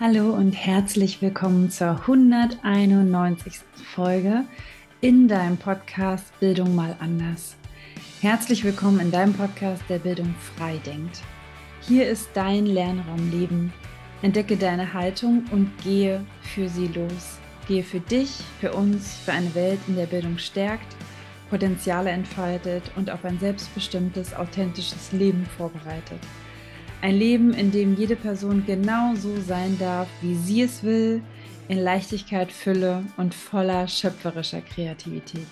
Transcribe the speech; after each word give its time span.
Hallo 0.00 0.30
und 0.30 0.52
herzlich 0.52 1.20
willkommen 1.22 1.70
zur 1.72 1.98
191. 2.02 3.54
Folge 3.96 4.44
in 5.00 5.26
deinem 5.26 5.56
Podcast 5.56 6.38
Bildung 6.38 6.76
mal 6.76 6.94
anders. 7.00 7.56
Herzlich 8.20 8.62
willkommen 8.62 9.00
in 9.00 9.10
deinem 9.10 9.32
Podcast, 9.32 9.82
der 9.88 9.98
Bildung 9.98 10.36
frei 10.54 10.76
denkt. 10.86 11.20
Hier 11.80 12.08
ist 12.08 12.30
dein 12.34 12.66
Lernraum 12.66 13.28
Leben. 13.32 13.72
Entdecke 14.22 14.56
deine 14.56 14.94
Haltung 14.94 15.42
und 15.50 15.76
gehe 15.82 16.24
für 16.42 16.68
sie 16.68 16.86
los. 16.86 17.40
Gehe 17.66 17.82
für 17.82 17.98
dich, 17.98 18.30
für 18.60 18.74
uns, 18.74 19.16
für 19.16 19.32
eine 19.32 19.52
Welt, 19.56 19.80
in 19.88 19.96
der 19.96 20.06
Bildung 20.06 20.38
stärkt, 20.38 20.94
Potenziale 21.50 22.10
entfaltet 22.10 22.84
und 22.94 23.10
auf 23.10 23.24
ein 23.24 23.40
selbstbestimmtes, 23.40 24.32
authentisches 24.32 25.10
Leben 25.10 25.44
vorbereitet. 25.56 26.20
Ein 27.00 27.16
Leben, 27.16 27.54
in 27.54 27.70
dem 27.70 27.96
jede 27.96 28.16
Person 28.16 28.64
genau 28.66 29.14
so 29.14 29.40
sein 29.40 29.78
darf, 29.78 30.08
wie 30.20 30.34
sie 30.34 30.62
es 30.62 30.82
will, 30.82 31.22
in 31.68 31.78
Leichtigkeit, 31.78 32.50
Fülle 32.50 33.04
und 33.16 33.34
voller 33.34 33.86
schöpferischer 33.86 34.62
Kreativität. 34.62 35.46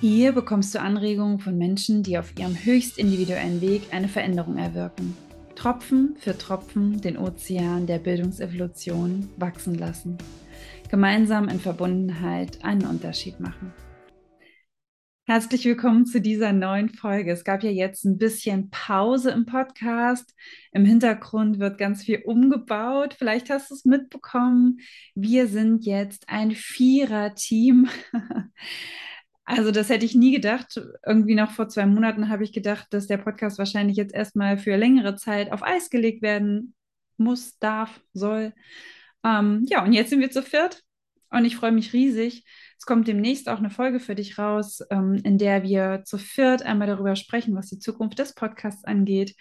Hier 0.00 0.32
bekommst 0.32 0.74
du 0.74 0.80
Anregungen 0.80 1.40
von 1.40 1.58
Menschen, 1.58 2.02
die 2.02 2.16
auf 2.16 2.32
ihrem 2.38 2.54
höchst 2.54 2.98
individuellen 2.98 3.60
Weg 3.60 3.82
eine 3.90 4.08
Veränderung 4.08 4.56
erwirken. 4.56 5.14
Tropfen 5.56 6.16
für 6.18 6.38
Tropfen 6.38 7.00
den 7.02 7.18
Ozean 7.18 7.86
der 7.86 7.98
Bildungsevolution 7.98 9.28
wachsen 9.36 9.74
lassen. 9.74 10.16
Gemeinsam 10.88 11.48
in 11.48 11.60
Verbundenheit 11.60 12.64
einen 12.64 12.86
Unterschied 12.86 13.40
machen. 13.40 13.74
Herzlich 15.28 15.66
willkommen 15.66 16.06
zu 16.06 16.22
dieser 16.22 16.54
neuen 16.54 16.88
Folge. 16.88 17.32
Es 17.32 17.44
gab 17.44 17.62
ja 17.62 17.68
jetzt 17.68 18.06
ein 18.06 18.16
bisschen 18.16 18.70
Pause 18.70 19.30
im 19.30 19.44
Podcast. 19.44 20.34
Im 20.72 20.86
Hintergrund 20.86 21.58
wird 21.58 21.76
ganz 21.76 22.02
viel 22.02 22.22
umgebaut. 22.24 23.12
Vielleicht 23.12 23.50
hast 23.50 23.68
du 23.68 23.74
es 23.74 23.84
mitbekommen. 23.84 24.78
Wir 25.14 25.46
sind 25.46 25.84
jetzt 25.84 26.30
ein 26.30 26.52
Vierer-Team. 26.52 27.88
Also 29.50 29.70
das 29.70 29.88
hätte 29.88 30.04
ich 30.04 30.14
nie 30.14 30.30
gedacht. 30.30 30.78
Irgendwie 31.06 31.34
noch 31.34 31.52
vor 31.52 31.70
zwei 31.70 31.86
Monaten 31.86 32.28
habe 32.28 32.44
ich 32.44 32.52
gedacht, 32.52 32.86
dass 32.90 33.06
der 33.06 33.16
Podcast 33.16 33.56
wahrscheinlich 33.56 33.96
jetzt 33.96 34.14
erstmal 34.14 34.58
für 34.58 34.76
längere 34.76 35.16
Zeit 35.16 35.52
auf 35.52 35.62
Eis 35.62 35.88
gelegt 35.88 36.20
werden 36.20 36.74
muss, 37.16 37.58
darf, 37.58 37.98
soll. 38.12 38.52
Ähm, 39.24 39.64
ja, 39.70 39.82
und 39.82 39.94
jetzt 39.94 40.10
sind 40.10 40.20
wir 40.20 40.30
zu 40.30 40.42
viert 40.42 40.82
und 41.30 41.46
ich 41.46 41.56
freue 41.56 41.72
mich 41.72 41.94
riesig. 41.94 42.44
Es 42.78 42.86
kommt 42.86 43.08
demnächst 43.08 43.48
auch 43.48 43.58
eine 43.58 43.70
Folge 43.70 43.98
für 43.98 44.14
dich 44.14 44.38
raus, 44.38 44.80
ähm, 44.90 45.20
in 45.24 45.36
der 45.36 45.64
wir 45.64 46.02
zu 46.04 46.16
viert 46.16 46.62
einmal 46.62 46.86
darüber 46.86 47.16
sprechen, 47.16 47.56
was 47.56 47.68
die 47.68 47.80
Zukunft 47.80 48.18
des 48.18 48.34
Podcasts 48.34 48.84
angeht, 48.84 49.34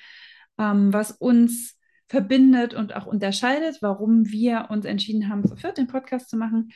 ähm, 0.57 0.91
was 0.91 1.11
uns 1.11 1.77
verbindet 2.08 2.73
und 2.73 2.95
auch 2.95 3.05
unterscheidet, 3.05 3.77
warum 3.81 4.30
wir 4.30 4.67
uns 4.69 4.85
entschieden 4.85 5.30
haben, 5.30 5.47
zu 5.47 5.55
viert 5.55 5.77
den 5.77 5.88
Podcast 5.88 6.30
zu 6.30 6.38
machen. 6.38 6.71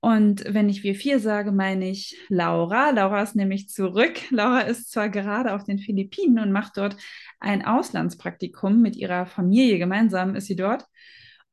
Und 0.00 0.44
wenn 0.46 0.68
ich 0.68 0.82
wir 0.82 0.94
vier 0.94 1.18
sage, 1.18 1.50
meine 1.50 1.88
ich 1.88 2.20
Laura. 2.28 2.90
Laura 2.90 3.22
ist 3.22 3.34
nämlich 3.34 3.70
zurück. 3.70 4.20
Laura 4.30 4.60
ist 4.60 4.90
zwar 4.92 5.08
gerade 5.08 5.54
auf 5.54 5.64
den 5.64 5.78
Philippinen 5.78 6.38
und 6.40 6.52
macht 6.52 6.76
dort 6.76 6.98
ein 7.40 7.64
Auslandspraktikum 7.64 8.82
mit 8.82 8.96
ihrer 8.96 9.24
Familie. 9.24 9.78
Gemeinsam 9.78 10.34
ist 10.34 10.46
sie 10.48 10.56
dort. 10.56 10.84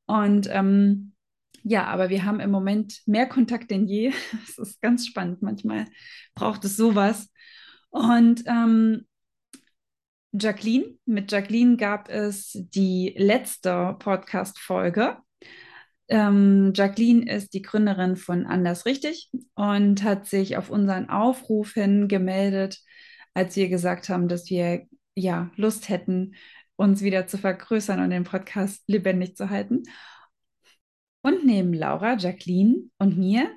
Und 0.08 0.50
ähm, 0.52 1.14
ja, 1.64 1.86
aber 1.86 2.10
wir 2.10 2.26
haben 2.26 2.40
im 2.40 2.52
Moment 2.52 3.02
mehr 3.06 3.28
Kontakt 3.28 3.72
denn 3.72 3.88
je. 3.88 4.12
Es 4.48 4.58
ist 4.58 4.82
ganz 4.82 5.06
spannend. 5.08 5.42
Manchmal 5.42 5.86
braucht 6.36 6.66
es 6.66 6.78
sowas. 6.78 7.30
Und 7.90 8.44
ähm, 8.48 9.06
Jacqueline, 10.34 10.98
mit 11.06 11.32
Jacqueline 11.32 11.76
gab 11.76 12.10
es 12.10 12.52
die 12.54 13.14
letzte 13.18 13.96
Podcast-Folge. 14.00 15.18
Ähm, 16.08 16.72
Jacqueline 16.74 17.30
ist 17.30 17.54
die 17.54 17.62
Gründerin 17.62 18.16
von 18.16 18.46
Anders 18.46 18.86
Richtig 18.86 19.30
und 19.56 20.04
hat 20.04 20.28
sich 20.28 20.58
auf 20.58 20.70
unseren 20.70 21.10
Aufruf 21.10 21.74
hin 21.74 22.08
gemeldet, 22.08 22.80
als 23.34 23.56
wir 23.56 23.70
gesagt 23.70 24.10
haben, 24.10 24.28
dass 24.28 24.50
wir 24.50 24.88
ja 25.16 25.52
Lust 25.56 25.90
hätten, 25.90 26.36
uns 26.76 27.02
wieder 27.02 27.28
zu 27.28 27.38
vergrößern 27.38 28.02
und 28.02 28.10
den 28.10 28.24
Podcast 28.24 28.84
lebendig 28.88 29.36
zu 29.36 29.50
halten. 29.50 29.84
Und 31.22 31.46
neben 31.46 31.74
Laura, 31.74 32.16
Jacqueline 32.18 32.90
und 32.98 33.18
mir 33.18 33.52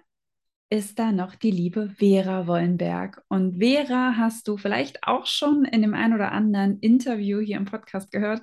ist 0.70 0.98
da 0.98 1.12
noch 1.12 1.34
die 1.34 1.50
liebe 1.50 1.90
Vera 1.98 2.46
Wollenberg. 2.46 3.22
Und 3.28 3.58
Vera 3.58 4.14
hast 4.16 4.48
du 4.48 4.56
vielleicht 4.56 5.04
auch 5.06 5.26
schon 5.26 5.64
in 5.64 5.82
dem 5.82 5.94
ein 5.94 6.12
oder 6.12 6.32
anderen 6.32 6.80
Interview 6.80 7.38
hier 7.38 7.58
im 7.58 7.64
Podcast 7.64 8.10
gehört. 8.10 8.42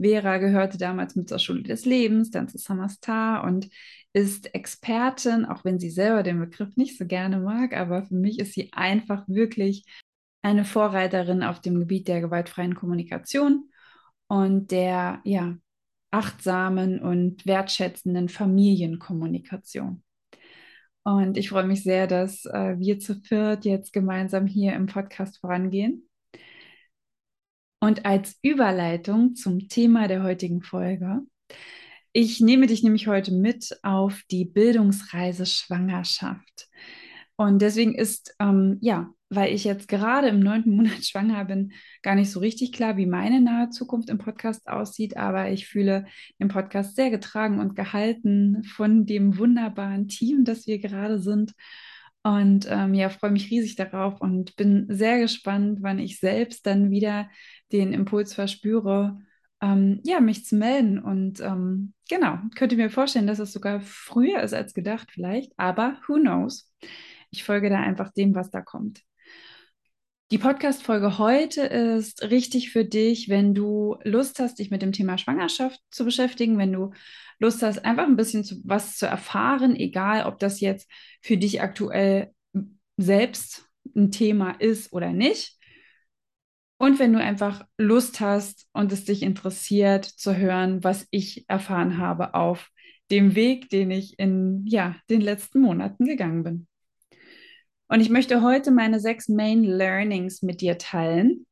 Vera 0.00 0.38
gehörte 0.38 0.78
damals 0.78 1.16
mit 1.16 1.28
zur 1.28 1.38
Schule 1.38 1.62
des 1.62 1.84
Lebens, 1.84 2.30
dann 2.30 2.48
zu 2.48 2.58
Summer 2.58 2.88
Star 2.88 3.44
und 3.44 3.68
ist 4.12 4.54
Expertin, 4.54 5.44
auch 5.44 5.64
wenn 5.64 5.78
sie 5.78 5.90
selber 5.90 6.22
den 6.22 6.38
Begriff 6.38 6.76
nicht 6.76 6.98
so 6.98 7.06
gerne 7.06 7.38
mag, 7.38 7.74
aber 7.74 8.04
für 8.04 8.14
mich 8.14 8.38
ist 8.38 8.52
sie 8.52 8.72
einfach 8.72 9.24
wirklich 9.26 9.84
eine 10.42 10.64
Vorreiterin 10.64 11.42
auf 11.42 11.60
dem 11.60 11.78
Gebiet 11.78 12.08
der 12.08 12.20
gewaltfreien 12.20 12.74
Kommunikation 12.74 13.70
und 14.28 14.70
der 14.70 15.20
ja, 15.24 15.56
achtsamen 16.12 17.00
und 17.00 17.44
wertschätzenden 17.46 18.28
Familienkommunikation. 18.28 20.02
Und 21.04 21.36
ich 21.36 21.48
freue 21.48 21.66
mich 21.66 21.82
sehr, 21.82 22.06
dass 22.06 22.44
äh, 22.44 22.78
wir 22.78 23.00
zu 23.00 23.16
viert 23.16 23.64
jetzt 23.64 23.92
gemeinsam 23.92 24.46
hier 24.46 24.74
im 24.74 24.86
Podcast 24.86 25.38
vorangehen. 25.38 26.08
Und 27.80 28.06
als 28.06 28.38
Überleitung 28.42 29.34
zum 29.34 29.68
Thema 29.68 30.06
der 30.06 30.22
heutigen 30.22 30.62
Folge, 30.62 31.22
ich 32.12 32.40
nehme 32.40 32.66
dich 32.66 32.84
nämlich 32.84 33.08
heute 33.08 33.32
mit 33.32 33.76
auf 33.82 34.22
die 34.30 34.44
Bildungsreise 34.44 35.46
Schwangerschaft. 35.46 36.68
Und 37.36 37.60
deswegen 37.60 37.94
ist, 37.94 38.36
ähm, 38.38 38.78
ja, 38.80 39.12
weil 39.34 39.54
ich 39.54 39.64
jetzt 39.64 39.88
gerade 39.88 40.28
im 40.28 40.40
neunten 40.40 40.76
Monat 40.76 41.04
schwanger 41.06 41.44
bin, 41.44 41.72
gar 42.02 42.14
nicht 42.14 42.30
so 42.30 42.40
richtig 42.40 42.72
klar, 42.72 42.96
wie 42.96 43.06
meine 43.06 43.40
nahe 43.40 43.70
Zukunft 43.70 44.10
im 44.10 44.18
Podcast 44.18 44.68
aussieht. 44.68 45.16
Aber 45.16 45.50
ich 45.50 45.66
fühle 45.66 46.06
den 46.40 46.48
Podcast 46.48 46.96
sehr 46.96 47.10
getragen 47.10 47.58
und 47.58 47.74
gehalten 47.74 48.62
von 48.64 49.06
dem 49.06 49.38
wunderbaren 49.38 50.08
Team, 50.08 50.44
das 50.44 50.66
wir 50.66 50.78
gerade 50.78 51.18
sind. 51.18 51.54
Und 52.22 52.66
ähm, 52.70 52.94
ja, 52.94 53.08
freue 53.08 53.32
mich 53.32 53.50
riesig 53.50 53.74
darauf 53.76 54.20
und 54.20 54.54
bin 54.56 54.86
sehr 54.88 55.18
gespannt, 55.18 55.78
wann 55.80 55.98
ich 55.98 56.20
selbst 56.20 56.66
dann 56.66 56.90
wieder 56.90 57.28
den 57.72 57.92
Impuls 57.92 58.34
verspüre, 58.34 59.18
ähm, 59.60 60.00
ja, 60.04 60.20
mich 60.20 60.44
zu 60.44 60.56
melden. 60.56 61.00
Und 61.00 61.40
ähm, 61.40 61.94
genau, 62.08 62.38
könnte 62.54 62.76
mir 62.76 62.90
vorstellen, 62.90 63.26
dass 63.26 63.40
es 63.40 63.52
sogar 63.52 63.80
früher 63.80 64.42
ist 64.42 64.54
als 64.54 64.74
gedacht, 64.74 65.10
vielleicht, 65.10 65.52
aber 65.56 65.98
who 66.06 66.14
knows? 66.14 66.72
Ich 67.30 67.44
folge 67.44 67.70
da 67.70 67.80
einfach 67.80 68.12
dem, 68.12 68.34
was 68.34 68.50
da 68.50 68.60
kommt. 68.60 69.02
Die 70.32 70.38
Podcast-Folge 70.38 71.18
heute 71.18 71.60
ist 71.60 72.22
richtig 72.22 72.70
für 72.70 72.86
dich, 72.86 73.28
wenn 73.28 73.52
du 73.52 73.98
Lust 74.02 74.38
hast, 74.38 74.60
dich 74.60 74.70
mit 74.70 74.80
dem 74.80 74.92
Thema 74.92 75.18
Schwangerschaft 75.18 75.78
zu 75.90 76.06
beschäftigen, 76.06 76.56
wenn 76.56 76.72
du 76.72 76.92
Lust 77.38 77.62
hast, 77.62 77.84
einfach 77.84 78.04
ein 78.04 78.16
bisschen 78.16 78.42
zu, 78.42 78.62
was 78.64 78.96
zu 78.96 79.04
erfahren, 79.04 79.76
egal 79.76 80.24
ob 80.24 80.38
das 80.38 80.60
jetzt 80.60 80.90
für 81.20 81.36
dich 81.36 81.60
aktuell 81.60 82.32
selbst 82.96 83.68
ein 83.94 84.10
Thema 84.10 84.52
ist 84.52 84.94
oder 84.94 85.12
nicht. 85.12 85.58
Und 86.78 86.98
wenn 86.98 87.12
du 87.12 87.20
einfach 87.20 87.66
Lust 87.76 88.20
hast 88.20 88.66
und 88.72 88.90
es 88.90 89.04
dich 89.04 89.22
interessiert 89.22 90.06
zu 90.06 90.34
hören, 90.34 90.82
was 90.82 91.06
ich 91.10 91.44
erfahren 91.46 91.98
habe 91.98 92.32
auf 92.32 92.70
dem 93.10 93.34
Weg, 93.34 93.68
den 93.68 93.90
ich 93.90 94.18
in 94.18 94.64
ja, 94.66 94.96
den 95.10 95.20
letzten 95.20 95.60
Monaten 95.60 96.06
gegangen 96.06 96.42
bin. 96.42 96.68
Und 97.92 98.00
ich 98.00 98.08
möchte 98.08 98.40
heute 98.40 98.70
meine 98.70 99.00
sechs 99.00 99.28
Main 99.28 99.64
Learnings 99.64 100.40
mit 100.40 100.62
dir 100.62 100.78
teilen. 100.78 101.44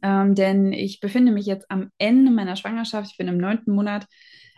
Ähm, 0.00 0.36
denn 0.36 0.72
ich 0.72 1.00
befinde 1.00 1.32
mich 1.32 1.46
jetzt 1.46 1.68
am 1.68 1.90
Ende 1.98 2.30
meiner 2.30 2.54
Schwangerschaft. 2.54 3.10
Ich 3.10 3.16
bin 3.16 3.26
im 3.26 3.36
neunten 3.36 3.74
Monat 3.74 4.06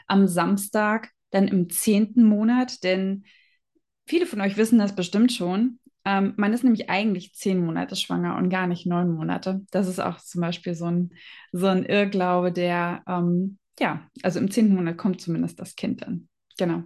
am 0.08 0.26
Samstag, 0.26 1.08
dann 1.31 1.48
im 1.48 1.70
zehnten 1.70 2.22
Monat. 2.22 2.84
Denn 2.84 3.25
viele 4.06 4.26
von 4.26 4.42
euch 4.42 4.58
wissen 4.58 4.78
das 4.78 4.94
bestimmt 4.94 5.32
schon. 5.32 5.78
Ähm, 6.04 6.34
man 6.37 6.52
ist 6.52 6.64
nämlich 6.64 6.90
eigentlich 6.90 7.32
zehn 7.32 7.64
Monate 7.64 7.96
schwanger 7.96 8.37
und 8.37 8.50
gar 8.50 8.66
nicht 8.66 8.84
neun 8.84 9.10
Monate. 9.10 9.62
Das 9.70 9.88
ist 9.88 10.00
auch 10.00 10.19
zum 10.19 10.42
Beispiel 10.42 10.75
so 10.75 10.84
ein, 10.84 11.14
so 11.50 11.64
ein 11.69 11.87
Irrglaube, 11.87 12.52
der, 12.52 13.02
ähm, 13.08 13.56
ja, 13.81 14.06
also 14.22 14.38
im 14.38 14.50
zehnten 14.50 14.75
Monat 14.75 14.98
kommt 14.98 15.22
zumindest 15.22 15.60
das 15.60 15.76
Kind 15.76 16.02
dann. 16.02 16.28
Genau. 16.58 16.82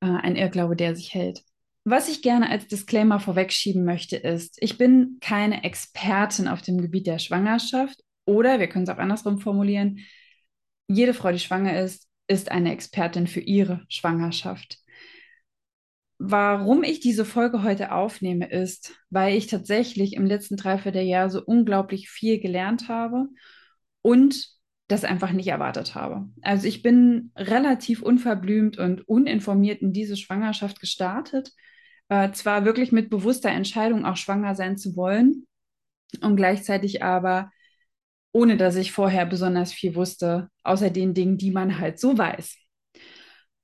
Äh, 0.00 0.06
ein 0.06 0.34
Irrglaube, 0.34 0.74
der 0.74 0.96
sich 0.96 1.14
hält. 1.14 1.44
Was 1.84 2.08
ich 2.08 2.22
gerne 2.22 2.48
als 2.48 2.68
Disclaimer 2.68 3.18
vorwegschieben 3.18 3.84
möchte, 3.84 4.16
ist, 4.16 4.56
ich 4.60 4.78
bin 4.78 5.18
keine 5.20 5.64
Expertin 5.64 6.46
auf 6.46 6.62
dem 6.62 6.80
Gebiet 6.80 7.06
der 7.08 7.18
Schwangerschaft 7.18 8.00
oder 8.24 8.60
wir 8.60 8.68
können 8.68 8.84
es 8.84 8.90
auch 8.90 8.98
andersrum 8.98 9.40
formulieren, 9.40 9.98
jede 10.86 11.14
Frau, 11.14 11.32
die 11.32 11.38
schwanger 11.38 11.80
ist, 11.80 12.08
ist 12.28 12.50
eine 12.50 12.72
Expertin 12.72 13.26
für 13.26 13.40
ihre 13.40 13.84
Schwangerschaft. 13.88 14.78
Warum 16.18 16.84
ich 16.84 17.00
diese 17.00 17.24
Folge 17.24 17.64
heute 17.64 17.92
aufnehme, 17.92 18.48
ist, 18.48 18.94
weil 19.10 19.36
ich 19.36 19.48
tatsächlich 19.48 20.14
im 20.14 20.24
letzten 20.24 20.56
Dreivierteljahr 20.56 21.30
so 21.30 21.42
unglaublich 21.44 22.10
viel 22.10 22.38
gelernt 22.38 22.88
habe 22.88 23.26
und 24.02 24.50
das 24.86 25.04
einfach 25.04 25.32
nicht 25.32 25.48
erwartet 25.48 25.96
habe. 25.96 26.28
Also 26.42 26.68
ich 26.68 26.82
bin 26.82 27.32
relativ 27.34 28.02
unverblümt 28.02 28.78
und 28.78 29.08
uninformiert 29.08 29.82
in 29.82 29.92
diese 29.92 30.16
Schwangerschaft 30.16 30.78
gestartet. 30.78 31.52
Äh, 32.12 32.32
zwar 32.32 32.66
wirklich 32.66 32.92
mit 32.92 33.08
bewusster 33.08 33.48
Entscheidung, 33.48 34.04
auch 34.04 34.18
schwanger 34.18 34.54
sein 34.54 34.76
zu 34.76 34.96
wollen 34.96 35.46
und 36.20 36.36
gleichzeitig 36.36 37.02
aber 37.02 37.50
ohne 38.34 38.58
dass 38.58 38.76
ich 38.76 38.92
vorher 38.92 39.24
besonders 39.24 39.72
viel 39.72 39.94
wusste, 39.94 40.50
außer 40.62 40.90
den 40.90 41.14
Dingen, 41.14 41.38
die 41.38 41.50
man 41.50 41.78
halt 41.78 41.98
so 41.98 42.18
weiß. 42.18 42.58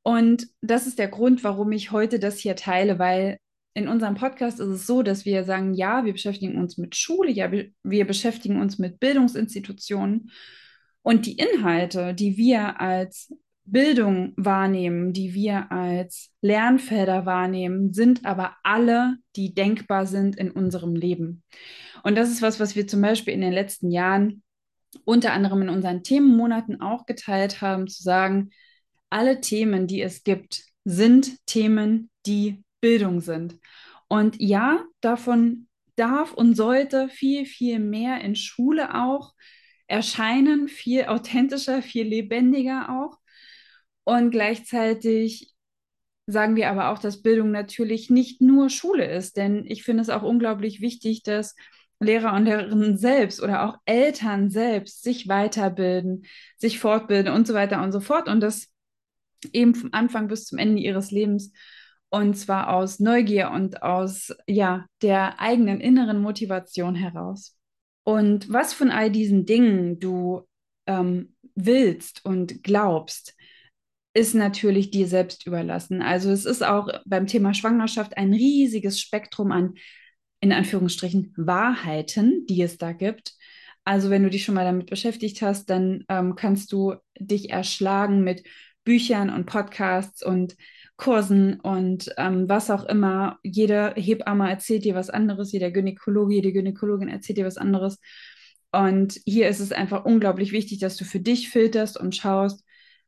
Und 0.03 0.49
das 0.63 0.87
ist 0.87 0.99
der 0.99 1.09
Grund, 1.09 1.45
warum 1.45 1.73
ich 1.73 1.91
heute 1.91 2.19
das 2.19 2.39
hier 2.39 2.57
teile, 2.57 2.99
weil 2.99 3.37
in 3.75 3.87
unserem 3.87 4.15
Podcast 4.15 4.61
ist 4.61 4.69
es 4.69 4.87
so, 4.87 5.03
dass 5.03 5.27
wir 5.27 5.45
sagen, 5.45 5.75
ja, 5.75 6.07
wir 6.07 6.15
beschäftigen 6.15 6.57
uns 6.57 6.79
mit 6.79 6.97
Schule, 6.97 7.31
ja, 7.31 7.53
wir 7.53 8.07
beschäftigen 8.07 8.63
uns 8.63 8.79
mit 8.79 8.99
Bildungsinstitutionen 8.99 10.31
und 11.03 11.27
die 11.27 11.37
Inhalte, 11.37 12.15
die 12.15 12.39
wir 12.39 12.81
als 12.81 13.31
Bildung 13.71 14.33
wahrnehmen, 14.37 15.13
die 15.13 15.35
wir 15.35 15.71
als 15.71 16.31
Lernfelder 16.41 17.27
wahrnehmen, 17.27 17.93
sind 17.93 18.25
aber 18.25 18.57
alle, 18.63 19.17
die 19.37 19.55
denkbar 19.55 20.07
sind 20.07 20.37
in 20.37 20.51
unserem 20.51 20.95
Leben. 20.95 21.43
Und 22.03 22.17
das 22.17 22.31
ist 22.31 22.43
was, 22.43 22.61
was 22.61 22.77
wir 22.77 22.87
zum 22.87 23.03
Beispiel 23.03 23.35
in 23.35 23.41
den 23.41 23.53
letzten 23.53 23.91
Jahren 23.91 24.43
unter 25.05 25.33
anderem 25.33 25.63
in 25.63 25.69
unseren 25.69 26.03
Themenmonaten 26.03 26.81
auch 26.81 27.07
geteilt 27.07 27.61
haben, 27.61 27.89
zu 27.89 28.03
sagen, 28.03 28.51
alle 29.11 29.41
Themen, 29.41 29.87
die 29.87 30.03
es 30.03 30.25
gibt, 30.25 30.63
sind 30.85 31.45
Themen, 31.47 32.11
die 32.27 32.63
Bildung 32.81 33.21
sind. 33.21 33.59
Und 34.09 34.41
ja, 34.41 34.85
davon 35.01 35.69
darf 35.97 36.33
und 36.33 36.55
sollte 36.55 37.09
viel, 37.09 37.45
viel 37.45 37.79
mehr 37.79 38.21
in 38.21 38.37
Schule 38.37 38.95
auch 38.95 39.35
erscheinen, 39.87 40.69
viel 40.69 41.07
authentischer, 41.07 41.83
viel 41.83 42.07
lebendiger 42.07 42.89
auch. 42.91 43.19
Und 44.09 44.31
gleichzeitig 44.31 45.53
sagen 46.25 46.57
wir 46.57 46.71
aber 46.71 46.89
auch, 46.89 46.99
dass 46.99 47.21
Bildung 47.21 47.51
natürlich 47.51 48.09
nicht 48.09 48.41
nur 48.41 48.71
Schule 48.71 49.05
ist, 49.05 49.37
denn 49.37 49.67
ich 49.67 49.85
finde 49.85 50.01
es 50.01 50.09
auch 50.09 50.23
unglaublich 50.23 50.81
wichtig, 50.81 51.25
dass 51.25 51.55
Lehrer 52.01 52.33
und 52.33 52.47
Lehrerinnen 52.47 52.97
selbst 52.97 53.43
oder 53.43 53.69
auch 53.69 53.77
Eltern 53.85 54.49
selbst 54.49 55.03
sich 55.03 55.29
weiterbilden, 55.29 56.25
sich 56.57 56.79
fortbilden 56.79 57.35
und 57.35 57.47
so 57.47 57.53
weiter 57.53 57.83
und 57.83 57.93
so 57.93 58.01
fort. 58.01 58.31
Und 58.31 58.41
das 58.41 58.69
eben 59.53 59.75
vom 59.75 59.91
Anfang 59.93 60.27
bis 60.29 60.47
zum 60.47 60.57
Ende 60.57 60.81
ihres 60.81 61.11
Lebens. 61.11 61.53
Und 62.09 62.33
zwar 62.33 62.73
aus 62.73 63.01
Neugier 63.01 63.51
und 63.51 63.83
aus 63.83 64.35
ja, 64.47 64.87
der 65.03 65.39
eigenen 65.39 65.83
inneren 65.83 66.23
Motivation 66.23 66.95
heraus. 66.95 67.59
Und 68.05 68.51
was 68.51 68.73
von 68.73 68.91
all 68.91 69.11
diesen 69.11 69.45
Dingen 69.45 70.01
du 70.01 70.49
ähm, 70.87 71.37
willst 71.55 72.25
und 72.25 72.63
glaubst, 72.63 73.35
ist 74.19 74.35
natürlich 74.35 74.91
dir 74.91 75.07
selbst 75.07 75.47
überlassen. 75.47 76.03
Also 76.03 76.31
es 76.31 76.45
ist 76.45 76.65
auch 76.65 76.89
beim 77.07 77.29
Thema 77.29 77.55
Schwangerschaft 77.55 78.17
ein 78.17 78.33
riesiges 78.33 79.01
Spektrum 79.01 79.53
an 79.53 79.75
in 80.41 80.53
Anführungsstrichen 80.53 81.33
Wahrheiten, 81.37 82.45
die 82.47 82.63
es 82.63 82.79
da 82.79 82.93
gibt. 82.93 83.35
Also 83.85 84.11
wenn 84.11 84.25
du 84.25 84.31
dich 84.31 84.45
schon 84.45 84.57
mal 84.57 84.65
damit 84.65 84.91
beschäftigt 84.91 85.41
hast, 85.41 85.71
dann 85.71 86.05
ähm, 86.09 86.35
kannst 86.35 86.73
du 86.73 86.97
dich 87.19 87.51
erschlagen 87.51 88.25
mit 88.25 88.43
Büchern 88.85 89.31
und 89.31 89.47
Podcasts 89.47 90.25
und 90.25 90.57
Kursen 90.97 91.61
und 91.61 92.13
ähm, 92.17 92.49
was 92.49 92.71
auch 92.71 92.85
immer. 92.87 93.39
Jede 93.45 93.95
Hebamme 93.95 94.51
erzählt 94.51 94.85
dir 94.85 94.97
was 94.97 95.11
anderes, 95.11 95.53
jeder 95.53 95.71
Gynäkologe, 95.71 96.35
jede 96.35 96.53
Gynäkologin 96.53 97.09
erzählt 97.09 97.39
dir 97.39 97.47
was 97.47 97.57
anderes. 97.57 97.99
Und 98.73 99.21
hier 99.25 99.49
ist 99.49 99.61
es 99.61 99.71
einfach 99.71 100.05
unglaublich 100.05 100.51
wichtig, 100.51 100.81
dass 100.81 100.97
du 100.97 101.05
für 101.05 101.21
dich 101.21 101.51
filterst 101.51 101.99
und 101.99 102.17
schaust, 102.17 102.65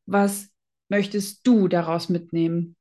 was 0.06 0.49
möchtest 0.90 1.46
du 1.46 1.68
daraus 1.68 2.10
mitnehmen. 2.10 2.76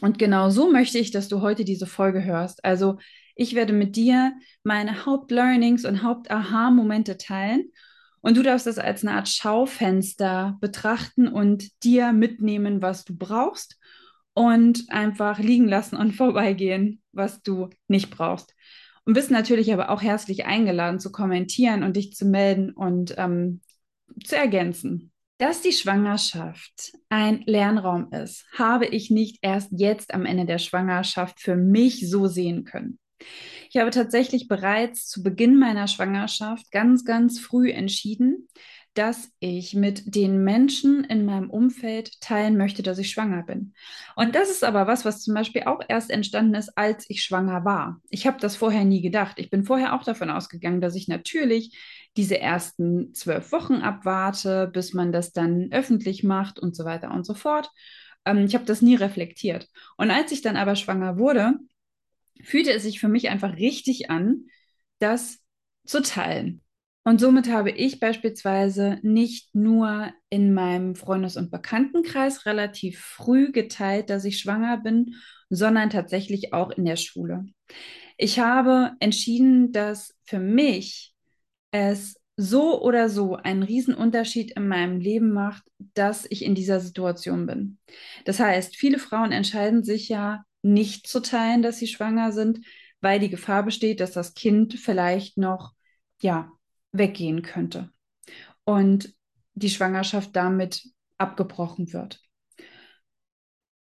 Und 0.00 0.18
genau 0.18 0.50
so 0.50 0.70
möchte 0.70 0.98
ich, 0.98 1.10
dass 1.10 1.28
du 1.28 1.40
heute 1.40 1.64
diese 1.64 1.86
Folge 1.86 2.22
hörst. 2.24 2.64
Also 2.64 2.98
ich 3.34 3.54
werde 3.54 3.72
mit 3.72 3.96
dir 3.96 4.32
meine 4.62 5.06
Hauptlearnings 5.06 5.84
und 5.84 6.02
Haupt-Aha-Momente 6.02 7.16
teilen. 7.16 7.70
Und 8.20 8.36
du 8.36 8.42
darfst 8.42 8.66
das 8.66 8.78
als 8.78 9.04
eine 9.04 9.16
Art 9.16 9.28
Schaufenster 9.28 10.56
betrachten 10.60 11.28
und 11.28 11.82
dir 11.82 12.12
mitnehmen, 12.12 12.80
was 12.80 13.04
du 13.04 13.16
brauchst 13.16 13.78
und 14.34 14.84
einfach 14.88 15.38
liegen 15.38 15.68
lassen 15.68 15.96
und 15.96 16.12
vorbeigehen, 16.16 17.02
was 17.12 17.42
du 17.42 17.70
nicht 17.88 18.10
brauchst. 18.10 18.54
Und 19.04 19.14
bist 19.14 19.30
natürlich 19.30 19.72
aber 19.72 19.90
auch 19.90 20.02
herzlich 20.02 20.46
eingeladen 20.46 20.98
zu 21.00 21.12
kommentieren 21.12 21.82
und 21.82 21.96
dich 21.96 22.14
zu 22.14 22.24
melden 22.24 22.70
und 22.70 23.14
ähm, 23.18 23.60
zu 24.24 24.36
ergänzen. 24.36 25.12
Dass 25.38 25.62
die 25.62 25.72
Schwangerschaft 25.72 26.92
ein 27.08 27.42
Lernraum 27.46 28.12
ist, 28.12 28.46
habe 28.56 28.86
ich 28.86 29.10
nicht 29.10 29.38
erst 29.42 29.70
jetzt 29.72 30.14
am 30.14 30.26
Ende 30.26 30.46
der 30.46 30.58
Schwangerschaft 30.58 31.40
für 31.40 31.56
mich 31.56 32.08
so 32.08 32.28
sehen 32.28 32.64
können. 32.64 33.00
Ich 33.68 33.76
habe 33.76 33.90
tatsächlich 33.90 34.46
bereits 34.46 35.08
zu 35.08 35.24
Beginn 35.24 35.58
meiner 35.58 35.88
Schwangerschaft 35.88 36.70
ganz, 36.70 37.04
ganz 37.04 37.40
früh 37.40 37.72
entschieden, 37.72 38.48
dass 38.94 39.32
ich 39.40 39.74
mit 39.74 40.14
den 40.14 40.44
Menschen 40.44 41.02
in 41.04 41.24
meinem 41.24 41.50
Umfeld 41.50 42.20
teilen 42.20 42.56
möchte, 42.56 42.82
dass 42.82 42.98
ich 42.98 43.10
schwanger 43.10 43.42
bin. 43.42 43.74
Und 44.14 44.36
das 44.36 44.50
ist 44.50 44.62
aber 44.62 44.86
was, 44.86 45.04
was 45.04 45.20
zum 45.20 45.34
Beispiel 45.34 45.64
auch 45.64 45.80
erst 45.88 46.10
entstanden 46.10 46.54
ist, 46.54 46.76
als 46.78 47.04
ich 47.08 47.22
schwanger 47.22 47.64
war. 47.64 48.00
Ich 48.08 48.26
habe 48.26 48.38
das 48.40 48.56
vorher 48.56 48.84
nie 48.84 49.02
gedacht. 49.02 49.38
Ich 49.38 49.50
bin 49.50 49.64
vorher 49.64 49.94
auch 49.94 50.04
davon 50.04 50.30
ausgegangen, 50.30 50.80
dass 50.80 50.94
ich 50.94 51.08
natürlich 51.08 51.76
diese 52.16 52.38
ersten 52.38 53.12
zwölf 53.14 53.50
Wochen 53.50 53.74
abwarte, 53.74 54.70
bis 54.72 54.94
man 54.94 55.10
das 55.10 55.32
dann 55.32 55.68
öffentlich 55.72 56.22
macht 56.22 56.60
und 56.60 56.76
so 56.76 56.84
weiter 56.84 57.10
und 57.10 57.26
so 57.26 57.34
fort. 57.34 57.70
Ähm, 58.24 58.44
ich 58.46 58.54
habe 58.54 58.64
das 58.64 58.80
nie 58.80 58.94
reflektiert. 58.94 59.68
Und 59.96 60.10
als 60.10 60.30
ich 60.32 60.40
dann 60.40 60.56
aber 60.56 60.76
schwanger 60.76 61.18
wurde, 61.18 61.54
fühlte 62.42 62.72
es 62.72 62.84
sich 62.84 63.00
für 63.00 63.08
mich 63.08 63.28
einfach 63.28 63.56
richtig 63.56 64.10
an, 64.10 64.46
das 64.98 65.40
zu 65.84 66.02
teilen. 66.02 66.63
Und 67.04 67.20
somit 67.20 67.50
habe 67.50 67.70
ich 67.70 68.00
beispielsweise 68.00 68.98
nicht 69.02 69.54
nur 69.54 70.10
in 70.30 70.54
meinem 70.54 70.94
Freundes- 70.94 71.36
und 71.36 71.50
Bekanntenkreis 71.50 72.46
relativ 72.46 72.98
früh 72.98 73.52
geteilt, 73.52 74.08
dass 74.08 74.24
ich 74.24 74.38
schwanger 74.38 74.78
bin, 74.78 75.14
sondern 75.50 75.90
tatsächlich 75.90 76.54
auch 76.54 76.70
in 76.70 76.86
der 76.86 76.96
Schule. 76.96 77.44
Ich 78.16 78.38
habe 78.38 78.92
entschieden, 79.00 79.70
dass 79.70 80.14
für 80.24 80.38
mich 80.38 81.14
es 81.72 82.16
so 82.36 82.82
oder 82.82 83.08
so 83.10 83.36
einen 83.36 83.62
Riesenunterschied 83.62 84.52
in 84.56 84.66
meinem 84.66 84.98
Leben 84.98 85.32
macht, 85.32 85.62
dass 85.92 86.26
ich 86.28 86.42
in 86.44 86.54
dieser 86.54 86.80
Situation 86.80 87.46
bin. 87.46 87.78
Das 88.24 88.40
heißt, 88.40 88.76
viele 88.76 88.98
Frauen 88.98 89.30
entscheiden 89.30 89.84
sich 89.84 90.08
ja 90.08 90.44
nicht 90.62 91.06
zu 91.06 91.20
teilen, 91.20 91.62
dass 91.62 91.78
sie 91.78 91.86
schwanger 91.86 92.32
sind, 92.32 92.60
weil 93.00 93.20
die 93.20 93.28
Gefahr 93.28 93.62
besteht, 93.62 94.00
dass 94.00 94.12
das 94.12 94.34
Kind 94.34 94.74
vielleicht 94.74 95.36
noch 95.36 95.72
ja, 96.22 96.50
weggehen 96.94 97.42
könnte 97.42 97.90
und 98.64 99.14
die 99.54 99.70
Schwangerschaft 99.70 100.34
damit 100.34 100.88
abgebrochen 101.18 101.92
wird. 101.92 102.20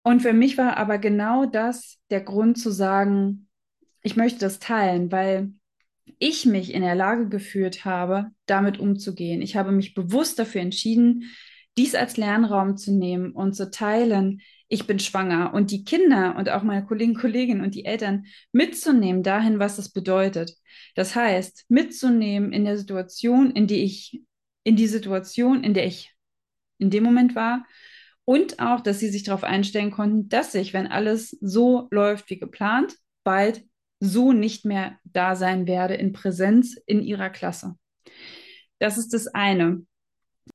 Und 0.04 0.22
für 0.22 0.34
mich 0.34 0.58
war 0.58 0.78
aber 0.78 0.98
genau 0.98 1.46
das 1.46 2.00
der 2.10 2.22
Grund 2.22 2.58
zu 2.58 2.72
sagen, 2.72 3.48
ich 4.02 4.16
möchte 4.16 4.40
das 4.40 4.60
teilen, 4.60 5.12
weil 5.12 5.52
ich 6.18 6.46
mich 6.46 6.74
in 6.74 6.82
der 6.82 6.96
Lage 6.96 7.30
gefühlt 7.30 7.86
habe, 7.86 8.32
damit 8.46 8.80
umzugehen. 8.80 9.42
Ich 9.42 9.56
habe 9.56 9.72
mich 9.72 9.94
bewusst 9.94 10.40
dafür 10.40 10.62
entschieden, 10.62 11.32
dies 11.78 11.96
als 11.96 12.18
Lernraum 12.18 12.78
zu 12.78 12.94
nehmen 12.94 13.32
und 13.32 13.54
zu 13.54 13.70
teilen, 13.70 14.42
ich 14.72 14.88
bin 14.88 15.00
schwanger 15.00 15.54
und 15.54 15.70
die 15.70 15.84
Kinder 15.84 16.38
und 16.38 16.50
auch 16.50 16.64
meine 16.64 16.86
Kollegen, 16.86 17.14
Kolleginnen 17.14 17.62
und 17.62 17.76
die 17.76 17.84
Eltern 17.84 18.26
mitzunehmen 18.54 19.22
dahin, 19.22 19.60
was 19.60 19.76
das 19.76 19.90
bedeutet. 19.90 20.56
Das 20.96 21.14
heißt, 21.14 21.66
mitzunehmen 21.68 22.54
in 22.54 22.64
der 22.64 22.78
Situation, 22.78 23.52
in 23.52 23.68
die 23.68 23.84
ich, 23.84 24.24
in 24.64 24.78
die 24.78 24.88
Situation, 24.88 25.66
in 25.66 25.74
der 25.74 25.88
ich 25.88 26.16
in 26.78 26.90
dem 26.90 27.04
Moment 27.04 27.36
war 27.36 27.66
und 28.24 28.62
auch, 28.62 28.80
dass 28.80 29.00
sie 29.00 29.10
sich 29.10 29.24
darauf 29.24 29.44
einstellen 29.44 29.92
konnten, 29.92 30.30
dass 30.30 30.56
ich, 30.56 30.72
wenn 30.72 30.88
alles 30.88 31.32
so 31.42 31.90
läuft 31.92 32.30
wie 32.30 32.40
geplant, 32.40 32.96
bald 33.26 33.66
so 34.00 34.32
nicht 34.32 34.64
mehr 34.64 34.98
da 35.04 35.36
sein 35.36 35.68
werde 35.68 35.96
in 35.96 36.14
Präsenz 36.14 36.78
in 36.86 37.04
ihrer 37.04 37.30
Klasse. 37.30 37.76
Das 38.80 38.98
ist 38.98 39.14
das 39.14 39.28
eine. 39.28 39.86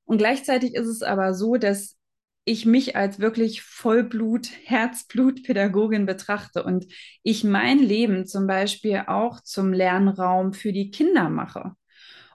Und 0.05 0.17
gleichzeitig 0.17 0.73
ist 0.73 0.87
es 0.87 1.03
aber 1.03 1.35
so, 1.35 1.57
dass 1.57 1.96
ich 2.47 2.65
mich 2.65 2.95
als 2.95 3.19
wirklich 3.19 3.61
Vollblut, 3.61 4.49
Herzblut-Pädagogin 4.63 6.05
betrachte 6.05 6.63
und 6.63 6.85
ich 7.21 7.43
mein 7.43 7.79
Leben 7.79 8.25
zum 8.25 8.47
Beispiel 8.47 9.03
auch 9.07 9.41
zum 9.41 9.73
Lernraum 9.73 10.53
für 10.53 10.71
die 10.71 10.89
Kinder 10.89 11.29
mache 11.29 11.73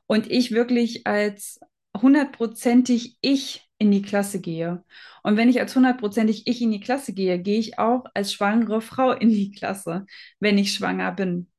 und 0.07 0.31
ich 0.31 0.52
wirklich 0.52 1.07
als 1.07 1.61
hundertprozentig 1.97 3.16
ich 3.23 3.66
in 3.78 3.90
die 3.90 4.02
Klasse 4.02 4.40
gehe. 4.40 4.85
Und 5.23 5.37
wenn 5.38 5.49
ich 5.49 5.61
als 5.61 5.75
hundertprozentig 5.75 6.47
ich 6.47 6.61
in 6.61 6.71
die 6.71 6.81
Klasse 6.81 7.14
gehe, 7.14 7.38
gehe 7.38 7.59
ich 7.59 7.78
auch 7.78 8.04
als 8.12 8.35
schwangere 8.35 8.83
Frau 8.83 9.12
in 9.12 9.31
die 9.31 9.50
Klasse, 9.50 10.04
wenn 10.40 10.59
ich 10.59 10.75
schwanger 10.75 11.12
bin. 11.12 11.50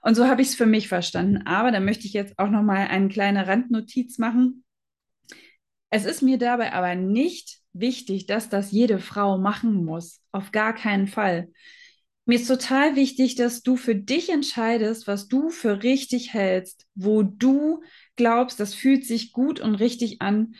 Und 0.00 0.14
so 0.14 0.26
habe 0.28 0.42
ich 0.42 0.48
es 0.48 0.54
für 0.54 0.66
mich 0.66 0.86
verstanden. 0.88 1.42
Aber 1.46 1.72
da 1.72 1.80
möchte 1.80 2.06
ich 2.06 2.12
jetzt 2.12 2.38
auch 2.38 2.48
noch 2.50 2.62
mal 2.62 2.86
eine 2.86 3.08
kleine 3.08 3.48
Randnotiz 3.48 4.18
machen 4.18 4.64
Es 5.90 6.04
ist 6.04 6.22
mir 6.22 6.38
dabei 6.38 6.72
aber 6.72 6.94
nicht 6.94 7.60
wichtig, 7.80 8.26
dass 8.26 8.48
das 8.48 8.70
jede 8.70 8.98
Frau 8.98 9.38
machen 9.38 9.84
muss. 9.84 10.20
Auf 10.32 10.52
gar 10.52 10.74
keinen 10.74 11.08
Fall. 11.08 11.48
Mir 12.24 12.36
ist 12.36 12.48
total 12.48 12.96
wichtig, 12.96 13.36
dass 13.36 13.62
du 13.62 13.76
für 13.76 13.94
dich 13.94 14.30
entscheidest, 14.30 15.06
was 15.06 15.28
du 15.28 15.48
für 15.48 15.84
richtig 15.84 16.32
hältst, 16.34 16.86
wo 16.94 17.22
du 17.22 17.82
glaubst, 18.16 18.58
das 18.58 18.74
fühlt 18.74 19.06
sich 19.06 19.32
gut 19.32 19.60
und 19.60 19.76
richtig 19.76 20.20
an. 20.20 20.54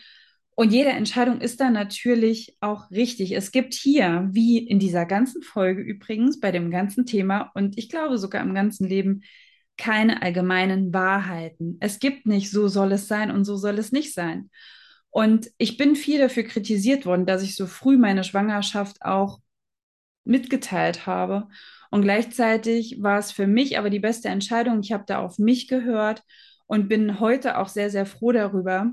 Und 0.55 0.71
jede 0.71 0.89
Entscheidung 0.89 1.41
ist 1.41 1.59
dann 1.59 1.73
natürlich 1.73 2.55
auch 2.61 2.89
richtig. 2.89 3.33
Es 3.33 3.51
gibt 3.51 3.73
hier, 3.73 4.29
wie 4.31 4.57
in 4.57 4.79
dieser 4.79 5.05
ganzen 5.05 5.43
Folge 5.43 5.81
übrigens, 5.81 6.39
bei 6.39 6.51
dem 6.51 6.71
ganzen 6.71 7.05
Thema 7.05 7.51
und 7.53 7.77
ich 7.77 7.89
glaube 7.89 8.17
sogar 8.17 8.41
im 8.41 8.55
ganzen 8.55 8.87
Leben, 8.87 9.21
keine 9.77 10.21
allgemeinen 10.21 10.93
Wahrheiten. 10.93 11.77
Es 11.79 11.99
gibt 11.99 12.25
nicht, 12.25 12.49
so 12.49 12.67
soll 12.67 12.93
es 12.93 13.07
sein 13.07 13.29
und 13.29 13.45
so 13.45 13.55
soll 13.55 13.77
es 13.77 13.91
nicht 13.91 14.13
sein. 14.13 14.49
Und 15.09 15.49
ich 15.57 15.77
bin 15.77 15.95
viel 15.95 16.19
dafür 16.19 16.43
kritisiert 16.43 17.05
worden, 17.05 17.25
dass 17.25 17.43
ich 17.43 17.55
so 17.55 17.65
früh 17.65 17.97
meine 17.97 18.23
Schwangerschaft 18.23 19.01
auch 19.01 19.39
mitgeteilt 20.23 21.05
habe. 21.05 21.47
Und 21.89 22.01
gleichzeitig 22.01 23.01
war 23.01 23.17
es 23.17 23.31
für 23.31 23.47
mich 23.47 23.77
aber 23.77 23.89
die 23.89 23.99
beste 23.99 24.27
Entscheidung. 24.27 24.81
Ich 24.81 24.91
habe 24.91 25.05
da 25.07 25.19
auf 25.19 25.39
mich 25.39 25.67
gehört 25.67 26.23
und 26.67 26.89
bin 26.89 27.19
heute 27.19 27.57
auch 27.57 27.69
sehr, 27.69 27.89
sehr 27.89 28.05
froh 28.05 28.31
darüber, 28.31 28.91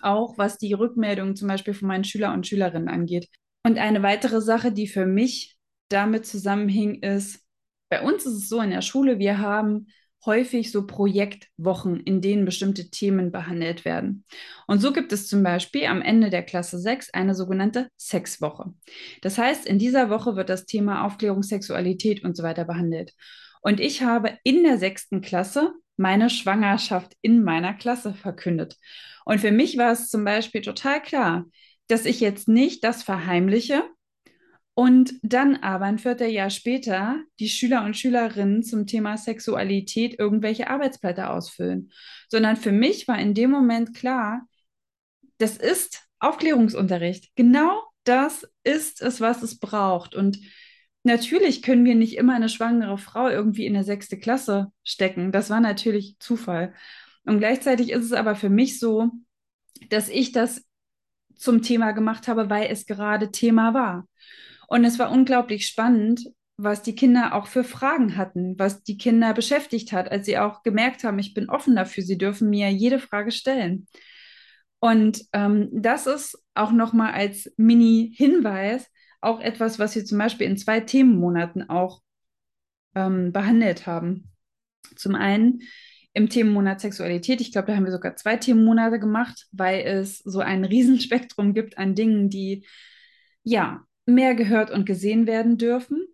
auch 0.00 0.38
was 0.38 0.58
die 0.58 0.72
Rückmeldung 0.72 1.34
zum 1.34 1.48
Beispiel 1.48 1.74
von 1.74 1.88
meinen 1.88 2.04
Schüler 2.04 2.32
und 2.32 2.46
Schülerinnen 2.46 2.88
angeht. 2.88 3.28
Und 3.64 3.78
eine 3.78 4.02
weitere 4.02 4.40
Sache, 4.40 4.72
die 4.72 4.86
für 4.86 5.06
mich 5.06 5.56
damit 5.88 6.24
zusammenhing, 6.24 7.02
ist, 7.02 7.44
bei 7.90 8.00
uns 8.02 8.24
ist 8.24 8.34
es 8.34 8.48
so 8.48 8.60
in 8.60 8.70
der 8.70 8.80
Schule, 8.80 9.18
wir 9.18 9.38
haben 9.38 9.88
häufig 10.24 10.70
so 10.70 10.86
Projektwochen, 10.86 12.00
in 12.00 12.20
denen 12.20 12.44
bestimmte 12.44 12.90
Themen 12.90 13.32
behandelt 13.32 13.84
werden. 13.84 14.24
Und 14.66 14.80
so 14.80 14.92
gibt 14.92 15.12
es 15.12 15.26
zum 15.26 15.42
Beispiel 15.42 15.86
am 15.86 16.02
Ende 16.02 16.30
der 16.30 16.42
Klasse 16.42 16.78
6 16.78 17.10
eine 17.12 17.34
sogenannte 17.34 17.88
Sexwoche. 17.98 18.72
Das 19.20 19.38
heißt, 19.38 19.66
in 19.66 19.78
dieser 19.78 20.10
Woche 20.10 20.36
wird 20.36 20.48
das 20.48 20.66
Thema 20.66 21.04
Aufklärung, 21.04 21.42
Sexualität 21.42 22.24
und 22.24 22.36
so 22.36 22.42
weiter 22.42 22.64
behandelt. 22.64 23.12
Und 23.62 23.80
ich 23.80 24.02
habe 24.02 24.38
in 24.44 24.62
der 24.62 24.78
sechsten 24.78 25.20
Klasse 25.20 25.72
meine 25.96 26.30
Schwangerschaft 26.30 27.14
in 27.20 27.42
meiner 27.44 27.74
Klasse 27.74 28.14
verkündet. 28.14 28.76
Und 29.24 29.40
für 29.40 29.52
mich 29.52 29.76
war 29.76 29.92
es 29.92 30.10
zum 30.10 30.24
Beispiel 30.24 30.62
total 30.62 31.00
klar, 31.02 31.44
dass 31.88 32.06
ich 32.06 32.20
jetzt 32.20 32.48
nicht 32.48 32.84
das 32.84 33.02
verheimliche, 33.02 33.84
und 34.74 35.14
dann 35.22 35.56
aber 35.56 35.84
ein 35.84 35.98
Vierteljahr 35.98 36.50
später 36.50 37.20
die 37.38 37.48
Schüler 37.48 37.84
und 37.84 37.96
Schülerinnen 37.96 38.62
zum 38.62 38.86
Thema 38.86 39.18
Sexualität 39.18 40.18
irgendwelche 40.18 40.70
Arbeitsblätter 40.70 41.32
ausfüllen, 41.32 41.92
sondern 42.28 42.56
für 42.56 42.72
mich 42.72 43.06
war 43.06 43.18
in 43.18 43.34
dem 43.34 43.50
Moment 43.50 43.94
klar, 43.94 44.48
das 45.38 45.56
ist 45.56 46.02
Aufklärungsunterricht. 46.20 47.34
Genau 47.34 47.82
das 48.04 48.48
ist 48.64 49.02
es, 49.02 49.20
was 49.20 49.42
es 49.42 49.58
braucht. 49.58 50.14
Und 50.14 50.38
natürlich 51.02 51.62
können 51.62 51.84
wir 51.84 51.94
nicht 51.94 52.16
immer 52.16 52.34
eine 52.34 52.48
schwangere 52.48 52.96
Frau 52.96 53.28
irgendwie 53.28 53.66
in 53.66 53.74
der 53.74 53.84
sechste 53.84 54.18
Klasse 54.18 54.72
stecken. 54.84 55.32
Das 55.32 55.50
war 55.50 55.60
natürlich 55.60 56.16
Zufall. 56.18 56.74
Und 57.24 57.38
gleichzeitig 57.38 57.90
ist 57.90 58.04
es 58.04 58.12
aber 58.12 58.36
für 58.36 58.48
mich 58.48 58.78
so, 58.78 59.10
dass 59.90 60.08
ich 60.08 60.32
das 60.32 60.64
zum 61.36 61.62
Thema 61.62 61.92
gemacht 61.92 62.28
habe, 62.28 62.48
weil 62.50 62.70
es 62.70 62.86
gerade 62.86 63.32
Thema 63.32 63.74
war. 63.74 64.06
Und 64.72 64.86
es 64.86 64.98
war 64.98 65.10
unglaublich 65.10 65.66
spannend, 65.66 66.30
was 66.56 66.80
die 66.80 66.94
Kinder 66.94 67.34
auch 67.34 67.46
für 67.46 67.62
Fragen 67.62 68.16
hatten, 68.16 68.58
was 68.58 68.82
die 68.82 68.96
Kinder 68.96 69.34
beschäftigt 69.34 69.92
hat, 69.92 70.10
als 70.10 70.24
sie 70.24 70.38
auch 70.38 70.62
gemerkt 70.62 71.04
haben, 71.04 71.18
ich 71.18 71.34
bin 71.34 71.50
offen 71.50 71.76
dafür, 71.76 72.02
sie 72.02 72.16
dürfen 72.16 72.48
mir 72.48 72.70
jede 72.70 72.98
Frage 72.98 73.32
stellen. 73.32 73.86
Und 74.80 75.26
ähm, 75.34 75.68
das 75.74 76.06
ist 76.06 76.42
auch 76.54 76.72
nochmal 76.72 77.12
als 77.12 77.52
Mini-Hinweis 77.58 78.88
auch 79.20 79.40
etwas, 79.40 79.78
was 79.78 79.94
wir 79.94 80.06
zum 80.06 80.16
Beispiel 80.16 80.46
in 80.46 80.56
zwei 80.56 80.80
Themenmonaten 80.80 81.68
auch 81.68 82.00
ähm, 82.94 83.30
behandelt 83.30 83.86
haben. 83.86 84.32
Zum 84.96 85.16
einen 85.16 85.60
im 86.14 86.30
Themenmonat 86.30 86.80
Sexualität. 86.80 87.42
Ich 87.42 87.52
glaube, 87.52 87.66
da 87.66 87.76
haben 87.76 87.84
wir 87.84 87.92
sogar 87.92 88.16
zwei 88.16 88.38
Themenmonate 88.38 88.98
gemacht, 88.98 89.48
weil 89.52 89.80
es 89.80 90.20
so 90.20 90.40
ein 90.40 90.64
Riesenspektrum 90.64 91.52
gibt 91.52 91.76
an 91.76 91.94
Dingen, 91.94 92.30
die 92.30 92.64
ja 93.44 93.84
mehr 94.06 94.34
gehört 94.34 94.70
und 94.70 94.86
gesehen 94.86 95.26
werden 95.26 95.58
dürfen. 95.58 96.06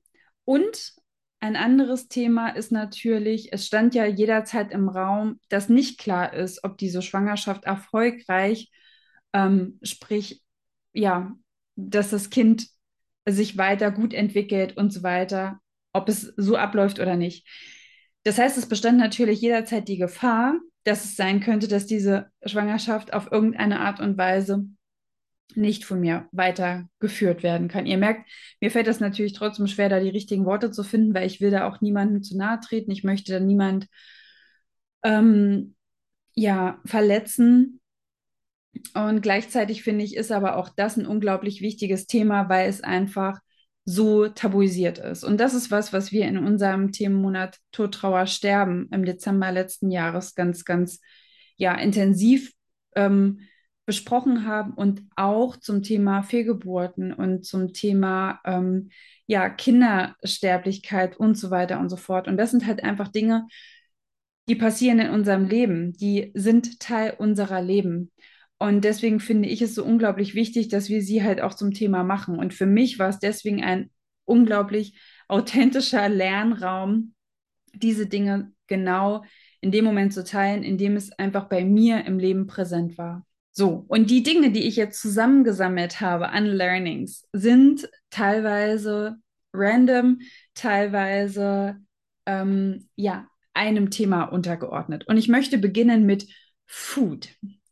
Und 0.45 0.95
ein 1.41 1.57
anderes 1.57 2.09
Thema 2.09 2.49
ist 2.49 2.73
natürlich, 2.73 3.53
es 3.53 3.67
stand 3.67 3.95
ja 3.95 4.05
jederzeit 4.05 4.73
im 4.73 4.89
Raum, 4.89 5.39
dass 5.49 5.69
nicht 5.69 5.99
klar 5.99 6.33
ist, 6.35 6.65
ob 6.65 6.79
diese 6.79 7.03
Schwangerschaft 7.03 7.65
erfolgreich, 7.65 8.71
ähm, 9.33 9.79
sprich, 9.83 10.43
ja, 10.93 11.33
dass 11.77 12.11
das 12.11 12.31
Kind 12.31 12.67
sich 13.27 13.57
weiter 13.57 13.91
gut 13.93 14.15
entwickelt 14.15 14.77
und 14.77 14.93
so 14.93 15.03
weiter, 15.03 15.61
ob 15.93 16.09
es 16.09 16.23
so 16.37 16.57
abläuft 16.57 16.99
oder 16.99 17.17
nicht. 17.17 17.47
Das 18.25 18.39
heißt, 18.39 18.59
es 18.59 18.69
bestand 18.69 18.99
natürlich 18.99 19.41
jederzeit 19.41 19.87
die 19.87 19.97
Gefahr, 19.97 20.59
dass 20.85 21.05
es 21.05 21.17
sein 21.17 21.41
könnte, 21.41 21.69
dass 21.69 21.87
diese 21.87 22.31
Schwangerschaft 22.45 23.13
auf 23.13 23.31
irgendeine 23.31 23.81
Art 23.81 24.01
und 24.01 24.19
Weise 24.19 24.67
nicht 25.55 25.85
von 25.85 26.01
mir 26.01 26.29
weitergeführt 26.33 27.43
werden 27.43 27.69
kann. 27.69 27.87
Ihr 27.87 27.99
merkt, 27.99 28.29
mir 28.61 28.71
fällt 28.71 28.89
es 28.89 29.01
natürlich 29.01 29.33
trotzdem 29.33 29.67
schwer, 29.67 29.89
da 29.89 30.01
die 30.01 30.09
richtigen 30.09 30.45
Worte 30.45 30.71
zu 30.71 30.85
finden, 30.85 31.15
weil 31.15 31.27
ich 31.27 31.41
will 31.41 31.51
da 31.51 31.69
auch 31.69 31.81
niemandem 31.81 32.23
zu 32.23 32.37
nahe 32.37 32.61
treten. 32.61 32.91
Ich 32.91 33.05
möchte 33.05 33.33
da 33.33 33.41
niemand 33.41 33.87
ähm, 35.03 35.75
ja, 36.35 36.81
verletzen. 36.85 37.81
Und 38.95 39.23
gleichzeitig 39.23 39.83
finde 39.83 40.05
ich, 40.05 40.17
ist 40.17 40.31
aber 40.31 40.57
auch 40.57 40.69
das 40.69 40.97
ein 40.97 41.07
unglaublich 41.07 41.63
wichtiges 41.63 42.07
Thema, 42.07 42.49
weil 42.49 42.69
es 42.69 42.83
einfach 42.83 43.41
so 43.85 44.29
tabuisiert 44.29 44.99
ist. 44.99 45.25
Und 45.25 45.39
das 45.41 45.55
ist 45.55 45.71
was, 45.71 45.93
was 45.95 46.13
wir 46.13 46.29
in 46.29 46.37
unserem 46.37 46.93
Themenmonat 46.93 47.59
Tod, 47.73 47.95
Trauer, 47.95 48.27
Sterben 48.27 48.89
im 48.93 49.05
Dezember 49.05 49.51
letzten 49.51 49.91
Jahres 49.91 50.35
ganz, 50.35 50.65
ganz 50.67 51.01
ja, 51.57 51.75
intensiv 51.75 52.53
ähm, 52.95 53.41
besprochen 53.89 54.45
haben 54.45 54.75
und 54.75 55.01
auch 55.17 55.57
zum 55.57 55.83
Thema 55.83 56.23
Fehlgeburten 56.23 57.11
und 57.11 57.47
zum 57.47 57.73
Thema 57.73 58.39
ähm, 58.45 58.91
ja, 59.27 59.49
Kindersterblichkeit 59.49 61.17
und 61.17 61.39
so 61.39 61.51
weiter 61.51 61.81
und 61.81 61.89
so 61.89 61.97
fort. 61.97 62.29
Und 62.29 62.37
das 62.37 62.51
sind 62.51 62.67
halt 62.67 62.85
einfach 62.85 63.09
Dinge, 63.09 63.47
die 64.47 64.57
passieren 64.57 64.99
in 64.99 65.09
unserem 65.09 65.47
Leben, 65.47 65.95
die 65.95 66.33
sind 66.35 66.81
Teil 66.81 67.15
unserer 67.17 67.63
Leben. 67.63 68.13
Und 68.59 68.85
deswegen 68.85 69.21
finde 69.21 69.49
ich 69.49 69.63
es 69.63 69.75
so 69.75 69.87
unglaublich 69.87 70.35
wichtig, 70.35 70.69
dass 70.69 70.91
wir 70.91 71.01
sie 71.01 71.23
halt 71.23 71.41
auch 71.41 71.55
zum 71.55 71.73
Thema 71.73 72.05
machen. 72.05 72.39
Und 72.39 72.53
für 72.53 72.67
mich 72.67 72.99
war 72.99 73.09
es 73.09 73.21
deswegen 73.21 73.65
ein 73.65 73.91
unglaublich 74.27 75.01
authentischer 75.29 76.11
Lernraum, 76.11 77.15
diese 77.73 78.07
Dinge 78.07 78.53
genau 78.67 79.25
in 79.63 79.73
dem 79.73 79.87
Moment 79.87 80.13
zu 80.13 80.25
teilen, 80.25 80.63
in 80.63 80.77
dem 80.77 80.95
es 80.95 81.11
einfach 81.13 81.49
bei 81.49 81.65
mir 81.65 82.05
im 82.05 82.19
Leben 82.19 82.47
präsent 82.47 82.99
war. 82.99 83.25
So, 83.59 83.85
und 83.89 84.09
die 84.09 84.23
Dinge, 84.23 84.53
die 84.53 84.69
ich 84.69 84.77
jetzt 84.77 85.03
zusammengesammelt 85.03 86.01
habe 86.01 86.29
an 86.29 86.47
Learnings, 86.47 87.27
sind 87.33 87.89
teilweise 88.09 89.17
random, 89.53 90.21
teilweise 90.55 91.75
ähm, 92.27 92.89
ja, 92.95 93.27
einem 93.55 93.91
Thema 93.91 94.27
untergeordnet. 94.27 95.09
Und 95.09 95.17
ich 95.17 95.27
möchte 95.27 95.59
beginnen 95.59 96.07
mit 96.07 96.29
Food, 96.67 97.31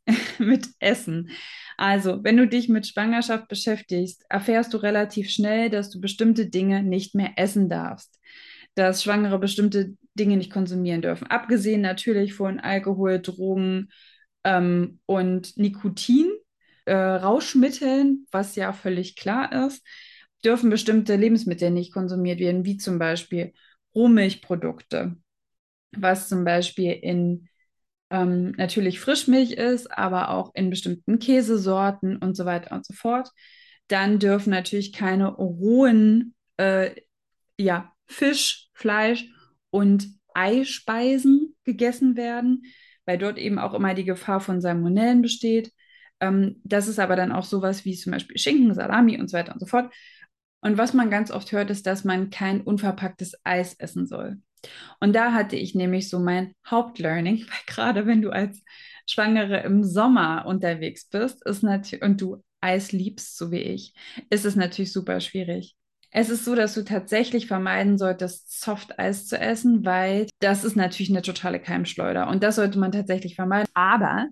mit 0.41 0.67
Essen. 0.81 1.31
Also, 1.77 2.25
wenn 2.25 2.37
du 2.37 2.49
dich 2.49 2.69
mit 2.69 2.89
Schwangerschaft 2.89 3.47
beschäftigst, 3.47 4.25
erfährst 4.29 4.75
du 4.75 4.79
relativ 4.79 5.31
schnell, 5.31 5.71
dass 5.71 5.91
du 5.91 6.01
bestimmte 6.01 6.47
Dinge 6.47 6.83
nicht 6.83 7.15
mehr 7.15 7.35
essen 7.37 7.69
darfst, 7.69 8.19
dass 8.75 9.05
Schwangere 9.05 9.39
bestimmte 9.39 9.95
Dinge 10.15 10.37
nicht 10.37 10.51
konsumieren 10.51 11.03
dürfen. 11.03 11.29
Abgesehen 11.29 11.81
natürlich 11.81 12.35
von 12.35 12.59
Alkohol, 12.59 13.21
Drogen, 13.21 13.91
ähm, 14.47 15.01
und 15.07 15.57
Nikotin, 15.57 16.31
äh, 16.85 16.95
Rauschmitteln, 16.95 18.27
was 18.31 18.55
ja 18.55 18.73
völlig 18.73 19.17
klar 19.17 19.67
ist, 19.67 19.85
dürfen 20.45 20.71
bestimmte 20.71 21.17
Lebensmittel 21.17 21.73
nicht 21.73 21.93
konsumiert 21.93 22.39
werden, 22.39 22.65
wie 22.65 22.77
zum 22.77 23.01
Beispiel 23.01 23.53
Rohmilchprodukte, 23.95 25.17
was 25.91 26.29
zum 26.29 26.45
Beispiel 26.45 26.93
in 26.93 27.49
ähm, 28.11 28.53
natürlich 28.53 29.01
Frischmilch 29.01 29.53
ist, 29.53 29.91
aber 29.91 30.31
auch 30.31 30.55
in 30.55 30.71
bestimmten 30.71 31.19
Käsesorten 31.19 32.17
und 32.19 32.37
so 32.37 32.45
weiter 32.45 32.77
und 32.77 32.87
so 32.87 32.95
fort. 32.95 33.31
Dann 33.89 34.21
dürfen 34.21 34.51
natürlich 34.51 34.93
keine 34.93 35.27
rohen 35.27 36.37
äh, 36.57 36.93
ja, 37.59 37.93
Fisch, 38.07 38.69
Fleisch 38.75 39.25
und 39.71 40.07
Eispeisen 40.35 41.57
gegessen 41.65 42.17
werden 42.17 42.63
weil 43.07 43.19
dort 43.19 43.39
eben 43.39 43.59
auch 43.59 43.75
immer 43.75 43.95
die 43.95 44.05
Gefahr 44.05 44.41
von 44.41 44.61
Salmonellen 44.61 45.23
besteht. 45.23 45.73
Ähm, 46.21 46.61
das 46.65 46.89
ist 46.89 46.99
aber 46.99 47.17
dann 47.17 47.33
auch 47.33 47.45
sowas 47.45 47.85
wie 47.85 47.97
zum 47.97 48.13
Beispiel 48.13 48.39
Schinken, 48.39 48.75
Salami 48.75 49.19
und 49.19 49.29
so 49.29 49.37
weiter 49.37 49.53
und 49.53 49.61
so 49.61 49.67
fort. 49.67 49.93
Und 50.61 50.79
was 50.79 50.95
man 50.95 51.11
ganz 51.11 51.31
oft 51.31 51.53
hört, 51.53 51.71
ist, 51.71 51.87
dass 51.87 52.05
man 52.05 52.31
kein 52.31 52.61
unverpacktes 52.61 53.35
Eis 53.45 53.75
essen 53.75 54.07
soll. 54.07 54.39
Und 55.01 55.15
da 55.15 55.33
hatte 55.33 55.57
ich 55.57 55.75
nämlich 55.75 56.09
so 56.09 56.19
mein 56.19 56.55
Hauptlearning, 56.69 57.41
weil 57.49 57.61
gerade 57.67 58.07
wenn 58.07 58.23
du 58.23 58.31
als 58.31 58.63
Schwangere 59.07 59.61
im 59.63 59.85
Sommer 59.85 60.45
unterwegs 60.47 61.09
bist, 61.09 61.45
ist 61.47 61.63
und 61.63 62.21
du 62.21 62.43
Eis 62.61 62.93
liebst, 62.93 63.37
so 63.37 63.51
wie 63.53 63.61
ich, 63.61 63.95
ist 64.31 64.45
es 64.45 64.57
natürlich 64.57 64.93
super 64.93 65.21
schwierig. 65.21 65.77
Es 66.19 66.31
ist 66.31 66.47
so, 66.47 66.55
dass 66.55 66.73
du 66.73 66.83
tatsächlich 66.83 67.47
vermeiden 67.47 67.99
solltest, 67.99 68.63
Soft-Eis 68.63 69.27
zu 69.27 69.39
essen, 69.39 69.85
weil 69.85 70.27
das 70.39 70.65
ist 70.65 70.75
natürlich 70.75 71.11
eine 71.11 71.21
totale 71.21 71.61
Keimschleuder 71.61 72.29
und 72.29 72.43
das 72.43 72.57
sollte 72.57 72.79
man 72.79 72.91
tatsächlich 72.91 73.35
vermeiden. 73.35 73.69
Aber 73.75 74.27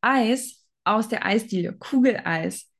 Eis 0.00 0.64
aus 0.84 1.06
der 1.08 1.26
Eisdiele, 1.26 1.74
Kugeleis, 1.74 2.70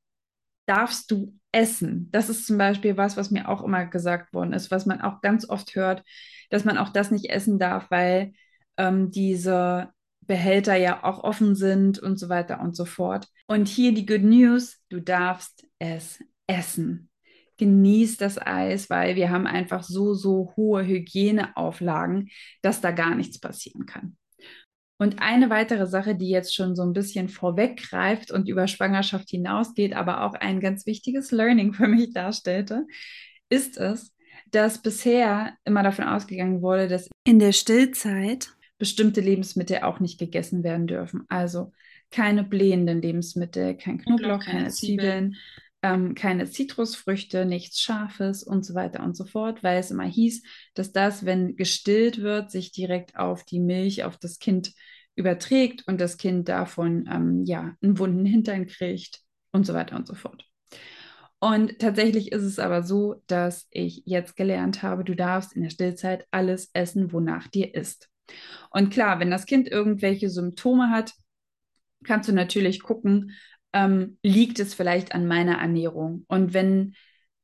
darfst 0.65 1.11
du 1.11 1.37
essen. 1.51 2.09
Das 2.11 2.27
ist 2.27 2.47
zum 2.47 2.57
Beispiel 2.57 2.97
was, 2.97 3.17
was 3.17 3.29
mir 3.29 3.49
auch 3.49 3.63
immer 3.63 3.85
gesagt 3.85 4.33
worden 4.33 4.53
ist, 4.53 4.71
was 4.71 4.87
man 4.87 4.99
auch 4.99 5.21
ganz 5.21 5.47
oft 5.47 5.75
hört, 5.75 6.03
dass 6.49 6.65
man 6.65 6.79
auch 6.79 6.89
das 6.89 7.11
nicht 7.11 7.29
essen 7.29 7.59
darf, 7.59 7.91
weil 7.91 8.33
ähm, 8.77 9.11
diese 9.11 9.89
Behälter 10.21 10.75
ja 10.75 11.03
auch 11.03 11.23
offen 11.23 11.53
sind 11.53 11.99
und 11.99 12.17
so 12.17 12.29
weiter 12.29 12.61
und 12.61 12.75
so 12.75 12.85
fort. 12.85 13.27
Und 13.45 13.67
hier 13.67 13.93
die 13.93 14.07
Good 14.07 14.23
News, 14.23 14.79
du 14.89 15.01
darfst 15.01 15.67
es 15.77 16.17
essen. 16.47 17.08
Genieß 17.59 18.17
das 18.17 18.37
Eis, 18.37 18.89
weil 18.89 19.15
wir 19.15 19.29
haben 19.29 19.45
einfach 19.45 19.83
so, 19.83 20.13
so 20.13 20.53
hohe 20.55 20.85
Hygieneauflagen, 20.87 22.29
dass 22.61 22.79
da 22.79 22.91
gar 22.91 23.15
nichts 23.15 23.39
passieren 23.39 23.85
kann. 23.85 24.15
Und 24.97 25.21
eine 25.21 25.49
weitere 25.49 25.85
Sache, 25.85 26.15
die 26.15 26.29
jetzt 26.29 26.55
schon 26.55 26.75
so 26.75 26.83
ein 26.83 26.93
bisschen 26.93 27.29
vorweggreift 27.29 28.31
und 28.31 28.47
über 28.47 28.67
Schwangerschaft 28.67 29.29
hinausgeht, 29.29 29.93
aber 29.93 30.23
auch 30.23 30.33
ein 30.33 30.61
ganz 30.61 30.85
wichtiges 30.85 31.31
Learning 31.31 31.73
für 31.73 31.87
mich 31.87 32.13
darstellte, 32.13 32.87
ist 33.49 33.77
es, 33.77 34.13
dass 34.51 34.81
bisher 34.81 35.53
immer 35.65 35.83
davon 35.83 36.05
ausgegangen 36.05 36.61
wurde, 36.61 36.87
dass 36.87 37.09
in 37.25 37.39
der 37.39 37.51
Stillzeit 37.51 38.53
bestimmte 38.77 39.19
Lebensmittel 39.19 39.79
auch 39.79 39.99
nicht 39.99 40.17
gegessen 40.17 40.63
werden 40.63 40.87
dürfen. 40.87 41.25
Also 41.27 41.73
keine 42.09 42.43
blähenden 42.43 43.01
Lebensmittel, 43.01 43.75
kein 43.75 43.99
Knoblauch, 43.99 44.39
keine, 44.39 44.59
keine 44.59 44.69
Zwiebeln, 44.69 45.35
ähm, 45.81 46.13
keine 46.15 46.49
Zitrusfrüchte, 46.49 47.45
nichts 47.45 47.79
Scharfes 47.79 48.43
und 48.43 48.65
so 48.65 48.73
weiter 48.75 49.03
und 49.03 49.15
so 49.15 49.25
fort, 49.25 49.63
weil 49.63 49.79
es 49.79 49.91
immer 49.91 50.05
hieß, 50.05 50.43
dass 50.73 50.91
das, 50.91 51.25
wenn 51.25 51.55
gestillt 51.55 52.21
wird, 52.21 52.51
sich 52.51 52.71
direkt 52.71 53.15
auf 53.15 53.43
die 53.43 53.59
Milch, 53.59 54.03
auf 54.03 54.17
das 54.17 54.39
Kind 54.39 54.73
überträgt 55.15 55.87
und 55.87 55.99
das 55.99 56.17
Kind 56.17 56.49
davon 56.49 57.07
ähm, 57.11 57.43
ja 57.45 57.75
einen 57.81 57.97
wunden 57.97 58.25
Hintern 58.25 58.67
kriegt 58.67 59.21
und 59.51 59.65
so 59.65 59.73
weiter 59.73 59.95
und 59.95 60.07
so 60.07 60.15
fort. 60.15 60.45
Und 61.39 61.79
tatsächlich 61.79 62.33
ist 62.33 62.43
es 62.43 62.59
aber 62.59 62.83
so, 62.83 63.23
dass 63.27 63.67
ich 63.71 64.03
jetzt 64.05 64.35
gelernt 64.35 64.83
habe, 64.83 65.05
du 65.05 65.15
darfst 65.15 65.53
in 65.53 65.63
der 65.63 65.69
Stillzeit 65.69 66.25
alles 66.31 66.69
essen, 66.73 67.13
wonach 67.13 67.47
dir 67.47 67.73
ist. 67.73 68.09
Und 68.71 68.91
klar, 68.91 69.19
wenn 69.19 69.31
das 69.31 69.45
Kind 69.45 69.69
irgendwelche 69.69 70.29
Symptome 70.29 70.89
hat, 70.89 71.13
kannst 72.03 72.29
du 72.29 72.33
natürlich 72.33 72.81
gucken, 72.81 73.31
ähm, 73.73 74.17
liegt 74.23 74.59
es 74.59 74.73
vielleicht 74.73 75.13
an 75.13 75.27
meiner 75.27 75.59
Ernährung? 75.59 76.25
Und 76.27 76.53
wenn, 76.53 76.95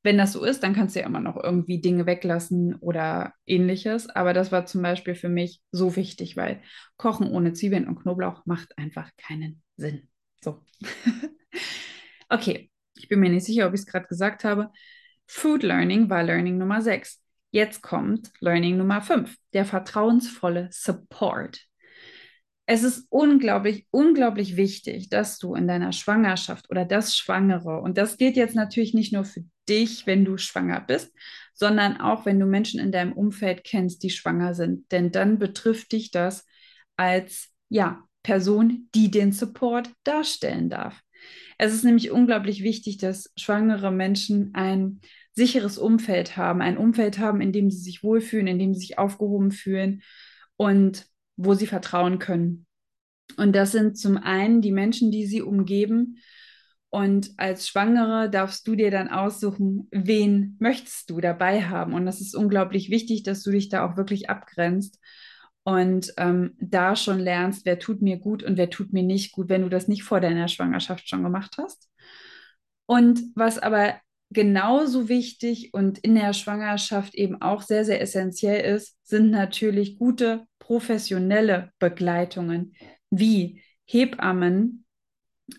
wenn 0.04 0.18
das 0.18 0.34
so 0.34 0.44
ist, 0.44 0.64
dann 0.64 0.74
kannst 0.74 0.96
du 0.96 1.00
ja 1.00 1.06
immer 1.06 1.20
noch 1.20 1.42
irgendwie 1.42 1.82
Dinge 1.82 2.06
weglassen 2.06 2.76
oder 2.76 3.34
ähnliches. 3.46 4.10
Aber 4.10 4.34
das 4.34 4.52
war 4.52 4.66
zum 4.66 4.82
Beispiel 4.82 5.16
für 5.16 5.30
mich 5.30 5.62
so 5.72 5.96
wichtig, 5.96 6.38
weil 6.38 6.62
Kochen 6.98 7.30
ohne 7.30 7.54
Zwiebeln 7.54 7.88
und 7.88 8.02
Knoblauch 8.02 8.46
macht 8.46 8.78
einfach 8.78 9.10
keinen 9.18 9.62
Sinn. 9.78 10.08
So. 10.44 10.62
okay, 12.30 12.70
ich 12.96 13.10
bin 13.10 13.20
mir 13.20 13.30
nicht 13.30 13.46
sicher, 13.46 13.68
ob 13.68 13.74
ich 13.74 13.82
es 13.82 13.88
gerade 13.88 14.08
gesagt 14.08 14.44
habe. 14.44 14.72
Food 15.28 15.64
Learning 15.64 16.10
war 16.10 16.24
Learning 16.24 16.58
Nummer 16.58 16.82
6. 16.82 17.22
Jetzt 17.52 17.82
kommt 17.82 18.32
Learning 18.42 18.78
Nummer 18.78 19.02
5, 19.02 19.36
der 19.54 19.66
vertrauensvolle 19.66 20.70
Support 20.72 21.66
es 22.68 22.84
ist 22.84 23.06
unglaublich, 23.10 23.86
unglaublich 23.92 24.58
wichtig, 24.58 25.10
dass 25.10 25.38
du 25.38 25.54
in 25.54 25.68
deiner 25.68 25.92
Schwangerschaft 25.92 26.70
oder 26.70 26.84
das 26.84 27.16
Schwangere, 27.16 27.80
und 27.82 27.98
das 27.98 28.18
gilt 28.18 28.36
jetzt 28.36 28.56
natürlich 28.56 28.94
nicht 28.94 29.14
nur 29.14 29.24
für 29.24 29.44
dich, 29.70 30.08
wenn 30.08 30.26
du 30.26 30.38
schwanger 30.38 30.82
bist, 30.82 31.12
sondern 31.54 32.02
auch, 32.02 32.26
wenn 32.26 32.40
du 32.40 32.46
Menschen 32.46 32.80
in 32.80 32.92
deinem 32.92 33.14
Umfeld 33.14 33.64
kennst, 33.64 34.04
die 34.04 34.10
schwanger 34.10 34.54
sind. 34.54 34.92
Denn 34.92 35.12
dann 35.12 35.38
betrifft 35.40 35.92
dich 35.92 36.12
das 36.12 36.46
als, 36.98 37.50
ja, 37.70 38.04
Person, 38.24 38.90
die 38.96 39.12
den 39.12 39.32
Support 39.32 39.92
darstellen 40.04 40.70
darf. 40.70 41.00
Es 41.60 41.74
ist 41.74 41.84
nämlich 41.84 42.10
unglaublich 42.10 42.64
wichtig, 42.64 42.98
dass 42.98 43.32
schwangere 43.38 43.92
Menschen 43.92 44.52
ein 44.56 45.00
sicheres 45.34 45.78
Umfeld 45.78 46.36
haben, 46.36 46.62
ein 46.62 46.78
Umfeld 46.78 47.20
haben, 47.20 47.42
in 47.42 47.52
dem 47.52 47.70
sie 47.70 47.80
sich 47.80 48.04
wohlfühlen, 48.04 48.48
in 48.48 48.58
dem 48.58 48.74
sie 48.74 48.80
sich 48.80 48.98
aufgehoben 48.98 49.52
fühlen 49.52 50.02
und 50.58 51.06
wo 51.38 51.54
sie 51.54 51.68
vertrauen 51.68 52.20
können. 52.20 52.65
Und 53.38 53.56
das 53.56 53.72
sind 53.72 53.98
zum 53.98 54.18
einen 54.18 54.62
die 54.62 54.72
Menschen, 54.72 55.12
die 55.12 55.26
sie 55.26 55.42
umgeben. 55.42 56.18
Und 56.90 57.32
als 57.38 57.68
Schwangere 57.68 58.30
darfst 58.30 58.68
du 58.68 58.76
dir 58.76 58.90
dann 58.90 59.10
aussuchen, 59.10 59.88
wen 59.92 60.56
möchtest 60.60 61.10
du 61.10 61.20
dabei 61.20 61.64
haben. 61.64 61.94
Und 61.94 62.06
das 62.06 62.22
ist 62.22 62.36
unglaublich 62.36 62.90
wichtig, 62.90 63.24
dass 63.24 63.44
du 63.44 63.52
dich 63.52 63.70
da 63.70 63.86
auch 63.86 63.98
wirklich 63.98 64.30
abgrenzt 64.30 65.00
und 65.64 66.14
ähm, 66.18 66.56
da 66.60 66.96
schon 66.96 67.20
lernst, 67.20 67.66
wer 67.66 67.80
tut 67.80 68.02
mir 68.02 68.18
gut 68.18 68.44
und 68.44 68.56
wer 68.56 68.70
tut 68.70 68.94
mir 68.94 69.04
nicht 69.04 69.34
gut, 69.34 69.50
wenn 69.50 69.64
du 69.64 69.70
das 69.70 69.88
nicht 69.88 70.04
vor 70.04 70.22
deiner 70.22 70.48
Schwangerschaft 70.48 71.10
schon 71.10 71.24
gemacht 71.24 71.56
hast. 71.58 71.90
Und 72.86 73.22
was 73.36 73.58
aber 73.58 73.96
genauso 74.30 75.10
wichtig 75.10 75.74
und 75.74 75.98
in 75.98 76.16
der 76.16 76.34
Schwangerschaft 76.34 77.16
eben 77.16 77.42
auch 77.42 77.62
sehr, 77.62 77.84
sehr 77.84 78.00
essentiell 78.00 78.76
ist, 78.76 78.96
sind 79.04 79.32
natürlich 79.32 79.98
gute 79.98 80.46
professionelle 80.60 81.72
Begleitungen 81.80 82.74
wie 83.10 83.62
Hebammen 83.86 84.86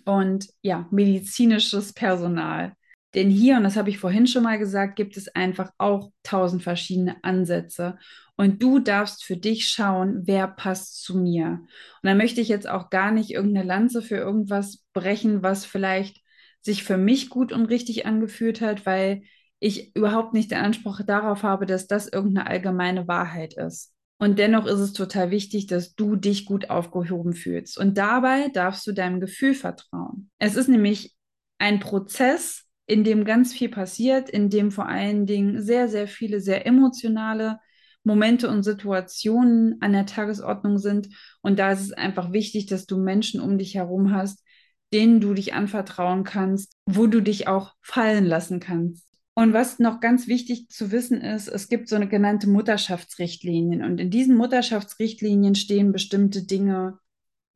und 0.04 0.48
ja, 0.62 0.86
medizinisches 0.90 1.92
Personal. 1.92 2.74
Denn 3.14 3.30
hier, 3.30 3.56
und 3.56 3.64
das 3.64 3.76
habe 3.76 3.88
ich 3.88 3.98
vorhin 3.98 4.26
schon 4.26 4.42
mal 4.42 4.58
gesagt, 4.58 4.96
gibt 4.96 5.16
es 5.16 5.28
einfach 5.34 5.70
auch 5.78 6.10
tausend 6.22 6.62
verschiedene 6.62 7.16
Ansätze. 7.24 7.98
Und 8.36 8.62
du 8.62 8.78
darfst 8.78 9.24
für 9.24 9.38
dich 9.38 9.68
schauen, 9.68 10.22
wer 10.26 10.46
passt 10.48 11.02
zu 11.02 11.16
mir. 11.16 11.46
Und 11.50 11.68
da 12.02 12.14
möchte 12.14 12.42
ich 12.42 12.48
jetzt 12.48 12.68
auch 12.68 12.90
gar 12.90 13.10
nicht 13.12 13.30
irgendeine 13.30 13.66
Lanze 13.66 14.02
für 14.02 14.16
irgendwas 14.16 14.84
brechen, 14.92 15.42
was 15.42 15.64
vielleicht 15.64 16.20
sich 16.60 16.84
für 16.84 16.98
mich 16.98 17.30
gut 17.30 17.52
und 17.52 17.66
richtig 17.66 18.04
angefühlt 18.04 18.60
hat, 18.60 18.84
weil 18.84 19.22
ich 19.60 19.96
überhaupt 19.96 20.34
nicht 20.34 20.50
den 20.50 20.58
Anspruch 20.58 21.00
darauf 21.06 21.42
habe, 21.42 21.64
dass 21.64 21.86
das 21.86 22.08
irgendeine 22.08 22.48
allgemeine 22.48 23.08
Wahrheit 23.08 23.54
ist. 23.54 23.95
Und 24.18 24.38
dennoch 24.38 24.66
ist 24.66 24.78
es 24.78 24.92
total 24.92 25.30
wichtig, 25.30 25.66
dass 25.66 25.94
du 25.94 26.16
dich 26.16 26.46
gut 26.46 26.70
aufgehoben 26.70 27.34
fühlst. 27.34 27.78
Und 27.78 27.98
dabei 27.98 28.48
darfst 28.48 28.86
du 28.86 28.92
deinem 28.92 29.20
Gefühl 29.20 29.54
vertrauen. 29.54 30.30
Es 30.38 30.56
ist 30.56 30.68
nämlich 30.68 31.14
ein 31.58 31.80
Prozess, 31.80 32.64
in 32.86 33.04
dem 33.04 33.24
ganz 33.24 33.52
viel 33.52 33.68
passiert, 33.68 34.30
in 34.30 34.48
dem 34.48 34.70
vor 34.70 34.86
allen 34.88 35.26
Dingen 35.26 35.60
sehr, 35.60 35.88
sehr 35.88 36.08
viele 36.08 36.40
sehr 36.40 36.66
emotionale 36.66 37.58
Momente 38.04 38.48
und 38.48 38.62
Situationen 38.62 39.76
an 39.80 39.92
der 39.92 40.06
Tagesordnung 40.06 40.78
sind. 40.78 41.08
Und 41.42 41.58
da 41.58 41.72
ist 41.72 41.80
es 41.80 41.92
einfach 41.92 42.32
wichtig, 42.32 42.66
dass 42.66 42.86
du 42.86 42.98
Menschen 42.98 43.40
um 43.40 43.58
dich 43.58 43.74
herum 43.74 44.12
hast, 44.14 44.44
denen 44.92 45.20
du 45.20 45.34
dich 45.34 45.54
anvertrauen 45.54 46.22
kannst, 46.22 46.72
wo 46.86 47.08
du 47.08 47.20
dich 47.20 47.48
auch 47.48 47.74
fallen 47.82 48.24
lassen 48.24 48.60
kannst. 48.60 49.06
Und 49.38 49.52
was 49.52 49.78
noch 49.78 50.00
ganz 50.00 50.28
wichtig 50.28 50.70
zu 50.70 50.90
wissen 50.92 51.20
ist, 51.20 51.46
es 51.46 51.68
gibt 51.68 51.90
so 51.90 51.96
eine 51.96 52.08
genannte 52.08 52.48
Mutterschaftsrichtlinien. 52.48 53.84
Und 53.84 54.00
in 54.00 54.08
diesen 54.08 54.34
Mutterschaftsrichtlinien 54.34 55.54
stehen 55.54 55.92
bestimmte 55.92 56.46
Dinge 56.46 56.98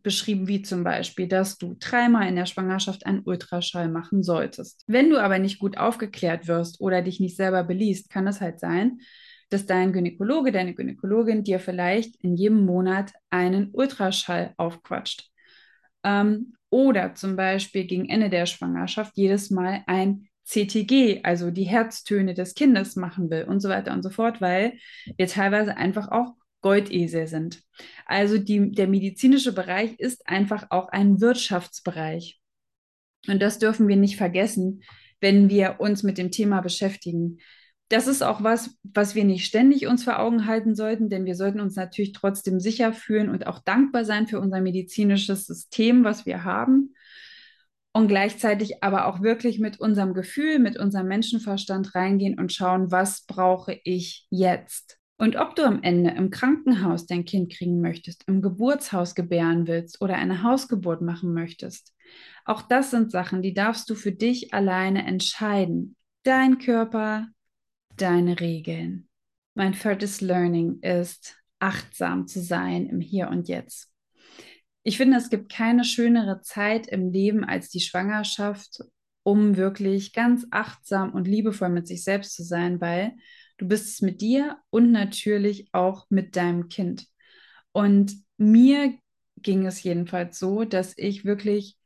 beschrieben, 0.02 0.46
wie 0.46 0.60
zum 0.60 0.84
Beispiel, 0.84 1.26
dass 1.26 1.56
du 1.56 1.76
dreimal 1.80 2.28
in 2.28 2.36
der 2.36 2.44
Schwangerschaft 2.44 3.06
einen 3.06 3.22
Ultraschall 3.24 3.88
machen 3.88 4.22
solltest. 4.22 4.84
Wenn 4.88 5.08
du 5.08 5.16
aber 5.16 5.38
nicht 5.38 5.58
gut 5.58 5.78
aufgeklärt 5.78 6.48
wirst 6.48 6.82
oder 6.82 7.00
dich 7.00 7.18
nicht 7.18 7.36
selber 7.36 7.64
beliest, 7.64 8.10
kann 8.10 8.26
es 8.26 8.42
halt 8.42 8.60
sein, 8.60 9.00
dass 9.48 9.64
dein 9.64 9.94
Gynäkologe, 9.94 10.52
deine 10.52 10.74
Gynäkologin 10.74 11.44
dir 11.44 11.60
vielleicht 11.60 12.14
in 12.16 12.36
jedem 12.36 12.66
Monat 12.66 13.14
einen 13.30 13.70
Ultraschall 13.72 14.52
aufquatscht. 14.58 15.30
Ähm, 16.04 16.52
oder 16.68 17.14
zum 17.14 17.36
Beispiel 17.36 17.84
gegen 17.86 18.06
Ende 18.10 18.28
der 18.28 18.44
Schwangerschaft 18.44 19.16
jedes 19.16 19.50
Mal 19.50 19.82
ein 19.86 20.26
CTG, 20.50 21.20
also 21.22 21.50
die 21.50 21.64
Herztöne 21.64 22.34
des 22.34 22.54
Kindes 22.54 22.96
machen 22.96 23.30
will 23.30 23.44
und 23.44 23.60
so 23.60 23.68
weiter 23.68 23.92
und 23.92 24.02
so 24.02 24.10
fort, 24.10 24.40
weil 24.40 24.78
wir 25.16 25.28
teilweise 25.28 25.76
einfach 25.76 26.10
auch 26.10 26.34
Goldesel 26.60 27.28
sind. 27.28 27.62
Also 28.04 28.36
die, 28.36 28.72
der 28.72 28.88
medizinische 28.88 29.52
Bereich 29.52 29.98
ist 29.98 30.28
einfach 30.28 30.66
auch 30.70 30.88
ein 30.88 31.20
Wirtschaftsbereich. 31.20 32.40
Und 33.28 33.40
das 33.40 33.58
dürfen 33.58 33.86
wir 33.86 33.96
nicht 33.96 34.16
vergessen, 34.16 34.82
wenn 35.20 35.48
wir 35.48 35.76
uns 35.78 36.02
mit 36.02 36.18
dem 36.18 36.32
Thema 36.32 36.60
beschäftigen. 36.62 37.38
Das 37.88 38.08
ist 38.08 38.22
auch 38.22 38.42
was, 38.42 38.76
was 38.82 39.14
wir 39.14 39.24
nicht 39.24 39.46
ständig 39.46 39.86
uns 39.86 40.02
vor 40.04 40.18
Augen 40.18 40.46
halten 40.46 40.74
sollten, 40.74 41.08
denn 41.08 41.26
wir 41.26 41.36
sollten 41.36 41.60
uns 41.60 41.76
natürlich 41.76 42.12
trotzdem 42.12 42.58
sicher 42.58 42.92
fühlen 42.92 43.28
und 43.28 43.46
auch 43.46 43.60
dankbar 43.60 44.04
sein 44.04 44.26
für 44.26 44.40
unser 44.40 44.60
medizinisches 44.60 45.46
System, 45.46 46.02
was 46.02 46.26
wir 46.26 46.44
haben 46.44 46.94
und 47.92 48.08
gleichzeitig 48.08 48.82
aber 48.82 49.06
auch 49.06 49.20
wirklich 49.20 49.58
mit 49.58 49.80
unserem 49.80 50.14
Gefühl, 50.14 50.58
mit 50.58 50.78
unserem 50.78 51.08
Menschenverstand 51.08 51.94
reingehen 51.94 52.38
und 52.38 52.52
schauen, 52.52 52.90
was 52.90 53.26
brauche 53.26 53.78
ich 53.84 54.26
jetzt? 54.30 54.98
Und 55.18 55.36
ob 55.36 55.54
du 55.54 55.64
am 55.64 55.82
Ende 55.82 56.10
im 56.12 56.30
Krankenhaus 56.30 57.06
dein 57.06 57.26
Kind 57.26 57.52
kriegen 57.52 57.80
möchtest, 57.80 58.26
im 58.26 58.40
Geburtshaus 58.40 59.14
gebären 59.14 59.66
willst 59.66 60.00
oder 60.00 60.14
eine 60.14 60.42
Hausgeburt 60.42 61.02
machen 61.02 61.34
möchtest, 61.34 61.92
auch 62.46 62.62
das 62.62 62.90
sind 62.90 63.10
Sachen, 63.10 63.42
die 63.42 63.52
darfst 63.52 63.90
du 63.90 63.94
für 63.94 64.12
dich 64.12 64.54
alleine 64.54 65.06
entscheiden. 65.06 65.96
Dein 66.22 66.58
Körper, 66.58 67.28
deine 67.96 68.40
Regeln. 68.40 69.08
Mein 69.54 69.74
viertes 69.74 70.20
Learning 70.20 70.80
ist, 70.80 71.36
achtsam 71.58 72.26
zu 72.26 72.40
sein 72.40 72.86
im 72.86 73.00
Hier 73.00 73.28
und 73.28 73.48
Jetzt. 73.48 73.92
Ich 74.82 74.96
finde, 74.96 75.18
es 75.18 75.28
gibt 75.30 75.52
keine 75.52 75.84
schönere 75.84 76.40
Zeit 76.40 76.86
im 76.86 77.12
Leben 77.12 77.44
als 77.44 77.68
die 77.68 77.80
Schwangerschaft, 77.80 78.82
um 79.22 79.56
wirklich 79.56 80.12
ganz 80.12 80.46
achtsam 80.50 81.12
und 81.12 81.28
liebevoll 81.28 81.68
mit 81.68 81.86
sich 81.86 82.02
selbst 82.02 82.34
zu 82.34 82.42
sein, 82.42 82.80
weil 82.80 83.12
du 83.58 83.68
bist 83.68 83.88
es 83.88 84.00
mit 84.00 84.20
dir 84.22 84.56
und 84.70 84.90
natürlich 84.90 85.68
auch 85.72 86.06
mit 86.08 86.34
deinem 86.36 86.68
Kind. 86.68 87.06
Und 87.72 88.14
mir 88.38 88.94
ging 89.36 89.66
es 89.66 89.82
jedenfalls 89.82 90.38
so, 90.38 90.64
dass 90.64 90.96
ich 90.96 91.24
wirklich 91.24 91.76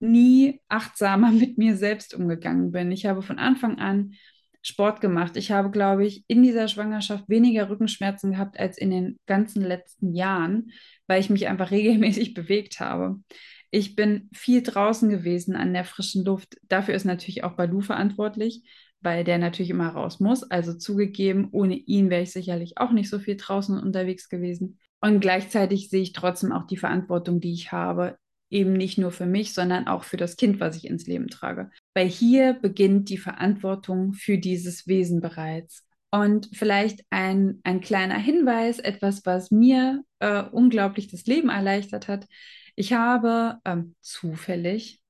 nie 0.00 0.60
achtsamer 0.68 1.30
mit 1.32 1.58
mir 1.58 1.76
selbst 1.76 2.14
umgegangen 2.14 2.72
bin. 2.72 2.92
Ich 2.92 3.06
habe 3.06 3.22
von 3.22 3.38
Anfang 3.38 3.78
an 3.78 4.14
Sport 4.68 5.00
gemacht. 5.00 5.36
Ich 5.36 5.50
habe, 5.50 5.70
glaube 5.70 6.06
ich, 6.06 6.24
in 6.28 6.42
dieser 6.42 6.68
Schwangerschaft 6.68 7.28
weniger 7.28 7.68
Rückenschmerzen 7.68 8.32
gehabt 8.32 8.58
als 8.60 8.78
in 8.78 8.90
den 8.90 9.18
ganzen 9.26 9.62
letzten 9.62 10.14
Jahren, 10.14 10.70
weil 11.06 11.20
ich 11.20 11.30
mich 11.30 11.48
einfach 11.48 11.70
regelmäßig 11.72 12.34
bewegt 12.34 12.78
habe. 12.80 13.16
Ich 13.70 13.96
bin 13.96 14.30
viel 14.32 14.62
draußen 14.62 15.08
gewesen 15.08 15.56
an 15.56 15.74
der 15.74 15.84
frischen 15.84 16.24
Luft. 16.24 16.56
Dafür 16.68 16.94
ist 16.94 17.04
natürlich 17.04 17.44
auch 17.44 17.52
Balu 17.52 17.80
verantwortlich, 17.80 18.62
weil 19.00 19.24
der 19.24 19.38
natürlich 19.38 19.70
immer 19.70 19.88
raus 19.88 20.20
muss. 20.20 20.42
Also 20.50 20.74
zugegeben, 20.74 21.48
ohne 21.52 21.74
ihn 21.74 22.10
wäre 22.10 22.22
ich 22.22 22.32
sicherlich 22.32 22.78
auch 22.78 22.92
nicht 22.92 23.10
so 23.10 23.18
viel 23.18 23.36
draußen 23.36 23.78
unterwegs 23.78 24.28
gewesen. 24.28 24.78
Und 25.00 25.20
gleichzeitig 25.20 25.90
sehe 25.90 26.02
ich 26.02 26.12
trotzdem 26.12 26.52
auch 26.52 26.66
die 26.66 26.76
Verantwortung, 26.76 27.40
die 27.40 27.52
ich 27.52 27.72
habe, 27.72 28.16
eben 28.50 28.72
nicht 28.72 28.98
nur 28.98 29.10
für 29.10 29.26
mich, 29.26 29.52
sondern 29.54 29.88
auch 29.88 30.04
für 30.04 30.16
das 30.16 30.36
Kind, 30.36 30.60
was 30.60 30.76
ich 30.76 30.86
ins 30.86 31.06
Leben 31.06 31.28
trage. 31.28 31.70
Weil 31.94 32.08
hier 32.08 32.54
beginnt 32.54 33.08
die 33.08 33.18
Verantwortung 33.18 34.14
für 34.14 34.38
dieses 34.38 34.86
Wesen 34.86 35.20
bereits. 35.20 35.84
Und 36.10 36.48
vielleicht 36.54 37.04
ein, 37.10 37.60
ein 37.64 37.80
kleiner 37.80 38.18
Hinweis, 38.18 38.78
etwas, 38.78 39.26
was 39.26 39.50
mir 39.50 40.02
äh, 40.20 40.42
unglaublich 40.42 41.08
das 41.08 41.26
Leben 41.26 41.50
erleichtert 41.50 42.08
hat. 42.08 42.26
Ich 42.76 42.94
habe 42.94 43.58
ähm, 43.64 43.94
zufällig, 44.00 45.02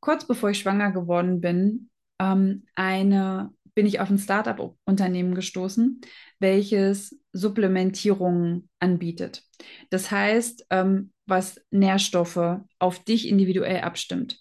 kurz 0.00 0.26
bevor 0.26 0.50
ich 0.50 0.58
schwanger 0.58 0.90
geworden 0.90 1.40
bin, 1.40 1.90
ähm, 2.20 2.64
eine, 2.74 3.50
bin 3.74 3.86
ich 3.86 4.00
auf 4.00 4.10
ein 4.10 4.18
Startup-Unternehmen 4.18 5.34
gestoßen, 5.34 6.00
welches 6.40 7.20
Supplementierungen 7.32 8.68
anbietet. 8.80 9.44
Das 9.90 10.10
heißt, 10.10 10.66
ähm, 10.70 11.12
was 11.26 11.60
Nährstoffe 11.70 12.60
auf 12.78 13.04
dich 13.04 13.28
individuell 13.28 13.80
abstimmt. 13.80 14.40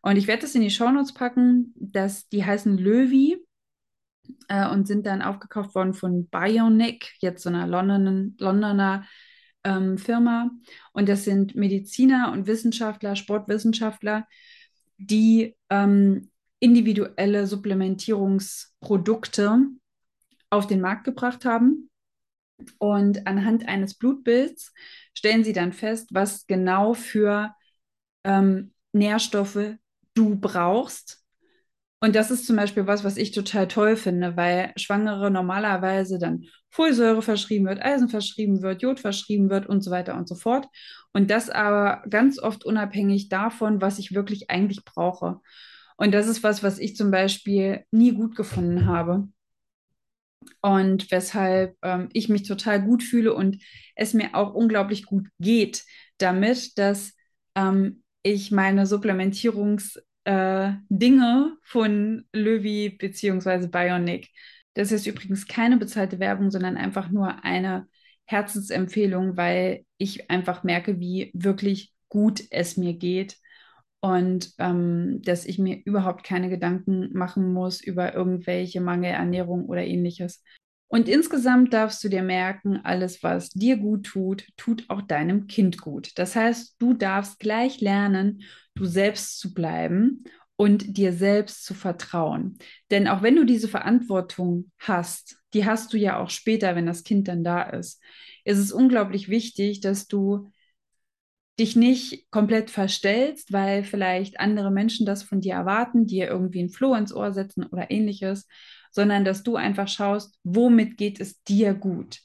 Und 0.00 0.16
ich 0.16 0.26
werde 0.26 0.42
das 0.42 0.54
in 0.54 0.62
die 0.62 0.70
Shownotes 0.70 1.12
packen, 1.12 1.74
dass 1.76 2.28
die 2.28 2.44
heißen 2.44 2.78
Löwy 2.78 3.44
äh, 4.48 4.68
und 4.68 4.86
sind 4.86 5.06
dann 5.06 5.22
aufgekauft 5.22 5.74
worden 5.74 5.94
von 5.94 6.28
Bionic, 6.28 7.14
jetzt 7.20 7.42
so 7.42 7.48
einer 7.48 7.66
Londoner, 7.66 8.28
Londoner 8.38 9.04
ähm, 9.64 9.98
Firma. 9.98 10.50
Und 10.92 11.08
das 11.08 11.24
sind 11.24 11.56
Mediziner 11.56 12.30
und 12.32 12.46
Wissenschaftler, 12.46 13.16
Sportwissenschaftler, 13.16 14.28
die 14.98 15.56
ähm, 15.70 16.30
individuelle 16.60 17.46
Supplementierungsprodukte 17.46 19.68
auf 20.50 20.66
den 20.66 20.80
Markt 20.80 21.04
gebracht 21.04 21.44
haben. 21.44 21.87
Und 22.78 23.26
anhand 23.26 23.68
eines 23.68 23.94
Blutbilds 23.94 24.72
stellen 25.14 25.44
sie 25.44 25.52
dann 25.52 25.72
fest, 25.72 26.08
was 26.12 26.46
genau 26.46 26.94
für 26.94 27.54
ähm, 28.24 28.72
Nährstoffe 28.92 29.76
du 30.14 30.36
brauchst. 30.36 31.24
Und 32.00 32.14
das 32.14 32.30
ist 32.30 32.46
zum 32.46 32.56
Beispiel 32.56 32.86
was, 32.86 33.02
was 33.02 33.16
ich 33.16 33.32
total 33.32 33.66
toll 33.66 33.96
finde, 33.96 34.36
weil 34.36 34.72
Schwangere 34.76 35.30
normalerweise 35.30 36.18
dann 36.18 36.44
Folsäure 36.70 37.22
verschrieben 37.22 37.66
wird, 37.66 37.82
Eisen 37.82 38.08
verschrieben 38.08 38.62
wird, 38.62 38.82
Jod 38.82 39.00
verschrieben 39.00 39.50
wird 39.50 39.66
und 39.66 39.82
so 39.82 39.90
weiter 39.90 40.16
und 40.16 40.28
so 40.28 40.36
fort. 40.36 40.68
Und 41.12 41.30
das 41.30 41.50
aber 41.50 42.04
ganz 42.08 42.38
oft 42.38 42.64
unabhängig 42.64 43.28
davon, 43.28 43.80
was 43.80 43.98
ich 43.98 44.14
wirklich 44.14 44.50
eigentlich 44.50 44.84
brauche. 44.84 45.40
Und 45.96 46.12
das 46.14 46.28
ist 46.28 46.44
was, 46.44 46.62
was 46.62 46.78
ich 46.78 46.94
zum 46.94 47.10
Beispiel 47.10 47.84
nie 47.90 48.12
gut 48.12 48.36
gefunden 48.36 48.86
habe. 48.86 49.28
Und 50.60 51.10
weshalb 51.10 51.76
ähm, 51.82 52.08
ich 52.12 52.28
mich 52.28 52.42
total 52.42 52.82
gut 52.82 53.02
fühle 53.02 53.34
und 53.34 53.62
es 53.94 54.14
mir 54.14 54.34
auch 54.34 54.54
unglaublich 54.54 55.06
gut 55.06 55.28
geht 55.38 55.84
damit, 56.18 56.78
dass 56.78 57.14
ähm, 57.54 58.02
ich 58.22 58.50
meine 58.50 58.86
Supplementierungsdinge 58.86 60.02
äh, 60.24 61.56
von 61.62 62.24
Löwy 62.32 62.90
bzw. 62.90 63.68
Bionic, 63.68 64.30
das 64.74 64.92
ist 64.92 65.06
übrigens 65.06 65.46
keine 65.46 65.76
bezahlte 65.76 66.18
Werbung, 66.18 66.50
sondern 66.50 66.76
einfach 66.76 67.10
nur 67.10 67.44
eine 67.44 67.88
Herzensempfehlung, 68.26 69.36
weil 69.36 69.84
ich 69.96 70.30
einfach 70.30 70.62
merke, 70.62 71.00
wie 71.00 71.30
wirklich 71.34 71.92
gut 72.08 72.42
es 72.50 72.76
mir 72.76 72.94
geht 72.94 73.38
und 74.00 74.52
ähm, 74.58 75.20
dass 75.22 75.44
ich 75.44 75.58
mir 75.58 75.80
überhaupt 75.84 76.24
keine 76.24 76.48
Gedanken 76.48 77.12
machen 77.12 77.52
muss 77.52 77.80
über 77.80 78.14
irgendwelche 78.14 78.80
Mangelernährung 78.80 79.66
oder 79.66 79.84
ähnliches. 79.84 80.42
Und 80.86 81.08
insgesamt 81.08 81.74
darfst 81.74 82.02
du 82.02 82.08
dir 82.08 82.22
merken, 82.22 82.80
alles, 82.82 83.22
was 83.22 83.50
dir 83.50 83.76
gut 83.76 84.06
tut, 84.06 84.46
tut 84.56 84.84
auch 84.88 85.02
deinem 85.02 85.46
Kind 85.46 85.80
gut. 85.80 86.12
Das 86.16 86.34
heißt, 86.34 86.76
du 86.78 86.94
darfst 86.94 87.38
gleich 87.40 87.80
lernen, 87.80 88.42
du 88.74 88.86
selbst 88.86 89.38
zu 89.38 89.52
bleiben 89.52 90.24
und 90.56 90.96
dir 90.96 91.12
selbst 91.12 91.64
zu 91.64 91.74
vertrauen. 91.74 92.58
Denn 92.90 93.06
auch 93.06 93.22
wenn 93.22 93.36
du 93.36 93.44
diese 93.44 93.68
Verantwortung 93.68 94.70
hast, 94.78 95.38
die 95.52 95.66
hast 95.66 95.92
du 95.92 95.98
ja 95.98 96.18
auch 96.18 96.30
später, 96.30 96.74
wenn 96.74 96.86
das 96.86 97.04
Kind 97.04 97.28
dann 97.28 97.44
da 97.44 97.62
ist, 97.62 98.02
ist 98.44 98.58
es 98.58 98.72
unglaublich 98.72 99.28
wichtig, 99.28 99.80
dass 99.80 100.06
du 100.06 100.50
dich 101.58 101.76
nicht 101.76 102.30
komplett 102.30 102.70
verstellst, 102.70 103.52
weil 103.52 103.84
vielleicht 103.84 104.40
andere 104.40 104.70
Menschen 104.70 105.06
das 105.06 105.22
von 105.22 105.40
dir 105.40 105.54
erwarten, 105.54 106.06
dir 106.06 106.28
irgendwie 106.28 106.62
ein 106.62 106.70
Floh 106.70 106.94
ins 106.94 107.12
Ohr 107.12 107.32
setzen 107.32 107.64
oder 107.66 107.90
ähnliches, 107.90 108.46
sondern 108.90 109.24
dass 109.24 109.42
du 109.42 109.56
einfach 109.56 109.88
schaust, 109.88 110.38
womit 110.44 110.96
geht 110.96 111.20
es 111.20 111.42
dir 111.42 111.74
gut. 111.74 112.20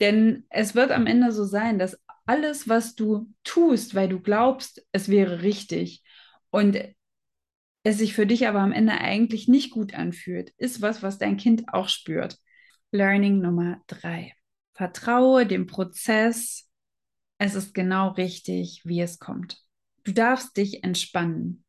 Denn 0.00 0.44
es 0.50 0.74
wird 0.74 0.90
am 0.90 1.06
Ende 1.06 1.32
so 1.32 1.44
sein, 1.44 1.78
dass 1.78 1.98
alles, 2.26 2.68
was 2.68 2.94
du 2.94 3.30
tust, 3.42 3.94
weil 3.94 4.08
du 4.08 4.20
glaubst, 4.20 4.86
es 4.92 5.08
wäre 5.08 5.42
richtig 5.42 6.02
und 6.50 6.78
es 7.82 7.98
sich 7.98 8.14
für 8.14 8.26
dich 8.26 8.48
aber 8.48 8.60
am 8.60 8.72
Ende 8.72 8.92
eigentlich 8.92 9.46
nicht 9.46 9.70
gut 9.70 9.94
anfühlt, 9.94 10.52
ist 10.56 10.80
was, 10.80 11.02
was 11.02 11.18
dein 11.18 11.36
Kind 11.36 11.64
auch 11.72 11.88
spürt. 11.88 12.38
Learning 12.90 13.40
Nummer 13.40 13.82
drei. 13.86 14.32
Vertraue 14.72 15.46
dem 15.46 15.66
Prozess 15.66 16.70
es 17.38 17.54
ist 17.54 17.74
genau 17.74 18.10
richtig, 18.10 18.82
wie 18.84 19.00
es 19.00 19.18
kommt. 19.18 19.58
Du 20.04 20.12
darfst 20.12 20.56
dich 20.56 20.84
entspannen. 20.84 21.64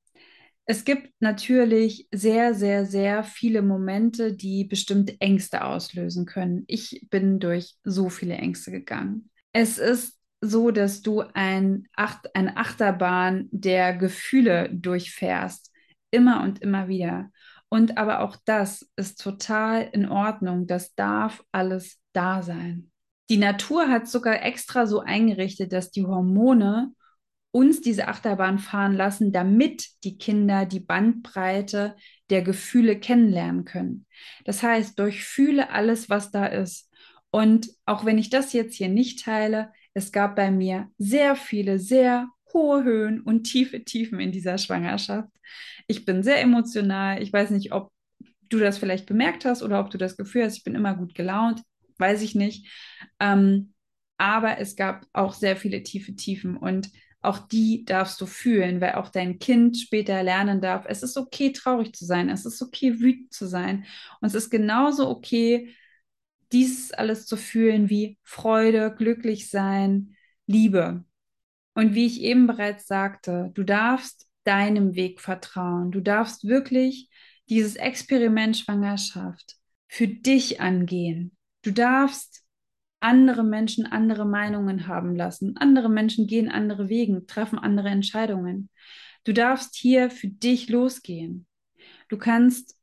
Es 0.65 0.84
gibt 0.84 1.13
natürlich 1.19 2.08
sehr, 2.12 2.56
sehr, 2.56 2.86
sehr 2.86 3.23
viele 3.23 3.62
Momente, 3.62 4.34
die 4.34 4.63
bestimmte 4.63 5.19
Ängste 5.21 5.63
auslösen 5.63 6.25
können. 6.25 6.63
Ich 6.67 7.08
bin 7.12 7.39
durch 7.39 7.75
so 7.84 8.10
viele 8.10 8.36
Ängste 8.36 8.71
gegangen. 8.71 9.30
Es 9.54 9.78
ist 9.78 10.17
so, 10.41 10.71
dass 10.71 11.01
du 11.01 11.21
ein 11.34 11.88
Acht, 11.95 12.36
eine 12.36 12.58
Achterbahn 12.58 13.47
der 13.51 13.95
Gefühle 13.95 14.69
durchfährst, 14.71 15.71
immer 16.10 16.43
und 16.43 16.62
immer 16.62 16.88
wieder. 16.88 17.32
Und 17.69 17.97
aber 17.97 18.21
auch 18.21 18.36
das 18.45 18.89
ist 18.95 19.21
total 19.21 19.89
in 19.91 20.10
Ordnung. 20.10 20.65
Das 20.67 20.95
darf 20.95 21.43
alles 21.51 21.99
da 22.13 22.41
sein. 22.41 22.91
Die 23.29 23.38
Natur 23.38 23.88
hat 23.89 24.07
sogar 24.07 24.43
extra 24.43 24.85
so 24.85 24.99
eingerichtet, 24.99 25.73
dass 25.73 25.91
die 25.91 26.05
Hormone 26.05 26.93
uns 27.51 27.81
diese 27.81 28.07
Achterbahn 28.07 28.59
fahren 28.59 28.93
lassen, 28.93 29.31
damit 29.31 29.88
die 30.03 30.17
Kinder 30.17 30.65
die 30.65 30.81
Bandbreite 30.81 31.95
der 32.29 32.41
Gefühle 32.41 32.99
kennenlernen 32.99 33.63
können. 33.63 34.05
Das 34.43 34.61
heißt, 34.61 34.99
durchfühle 34.99 35.69
alles, 35.69 36.09
was 36.09 36.31
da 36.31 36.45
ist. 36.45 36.91
Und 37.31 37.69
auch 37.85 38.05
wenn 38.05 38.17
ich 38.17 38.29
das 38.29 38.53
jetzt 38.53 38.75
hier 38.75 38.89
nicht 38.89 39.23
teile, 39.23 39.71
es 39.93 40.11
gab 40.11 40.35
bei 40.35 40.51
mir 40.51 40.91
sehr 40.97 41.35
viele, 41.35 41.79
sehr 41.79 42.27
hohe 42.53 42.83
Höhen 42.83 43.21
und 43.21 43.43
tiefe 43.43 43.83
Tiefen 43.83 44.19
in 44.19 44.31
dieser 44.31 44.57
Schwangerschaft. 44.57 45.29
Ich 45.88 46.05
bin 46.05 46.23
sehr 46.23 46.41
emotional. 46.41 47.21
Ich 47.21 47.31
weiß 47.31 47.51
nicht, 47.51 47.71
ob 47.71 47.91
du 48.49 48.59
das 48.59 48.77
vielleicht 48.77 49.05
bemerkt 49.05 49.45
hast 49.45 49.63
oder 49.63 49.79
ob 49.79 49.89
du 49.89 49.97
das 49.97 50.17
Gefühl 50.17 50.43
hast, 50.43 50.57
ich 50.57 50.63
bin 50.63 50.75
immer 50.75 50.95
gut 50.95 51.15
gelaunt 51.15 51.61
weiß 51.97 52.21
ich 52.21 52.36
nicht. 52.36 52.67
Ähm, 53.19 53.73
aber 54.17 54.60
es 54.60 54.75
gab 54.75 55.05
auch 55.13 55.34
sehr 55.34 55.58
viele 55.58 55.84
tiefe 55.84 56.15
Tiefen 56.15 56.58
und 56.58 56.89
auch 57.21 57.39
die 57.39 57.86
darfst 57.86 58.21
du 58.21 58.27
fühlen, 58.27 58.81
weil 58.81 58.93
auch 58.93 59.10
dein 59.10 59.39
Kind 59.39 59.77
später 59.77 60.21
lernen 60.23 60.62
darf, 60.62 60.86
es 60.88 61.01
ist 61.03 61.17
okay, 61.17 61.51
traurig 61.51 61.93
zu 61.93 62.05
sein, 62.05 62.29
es 62.29 62.45
ist 62.45 62.62
okay, 62.62 62.99
wütend 62.99 63.34
zu 63.34 63.47
sein 63.47 63.86
und 64.21 64.27
es 64.27 64.36
ist 64.36 64.49
genauso 64.51 65.10
okay, 65.10 65.73
dies 66.51 66.91
alles 66.91 67.25
zu 67.25 67.36
fühlen 67.36 67.89
wie 67.89 68.17
Freude, 68.23 68.93
glücklich 68.95 69.49
sein, 69.49 70.15
Liebe. 70.45 71.03
Und 71.73 71.93
wie 71.95 72.05
ich 72.05 72.21
eben 72.21 72.47
bereits 72.47 72.88
sagte, 72.88 73.51
du 73.55 73.63
darfst 73.63 74.27
deinem 74.45 74.95
Weg 74.95 75.19
vertrauen. 75.19 75.91
Du 75.91 75.99
darfst 75.99 76.47
wirklich 76.47 77.10
dieses 77.49 77.75
Experiment 77.75 78.55
Schwangerschaft 78.58 79.58
für 79.88 80.08
dich 80.08 80.62
angehen. 80.62 81.36
Du 81.65 81.71
darfst 81.71 82.43
andere 82.99 83.43
Menschen 83.43 83.88
andere 83.88 84.23
Meinungen 84.23 84.88
haben 84.88 85.15
lassen. 85.15 85.58
Andere 85.58 85.89
Menschen 85.89 86.28
gehen 86.28 86.47
andere 86.47 86.89
Wege, 86.89 87.25
treffen 87.25 87.58
andere 87.58 87.89
Entscheidungen. 87.89 88.69
Du 89.23 89.34
darfst 89.34 89.75
hier 89.75 90.12
für 90.12 90.28
dich 90.28 90.69
losgehen. 90.69 91.47
Du 92.08 92.19
kannst 92.19 92.78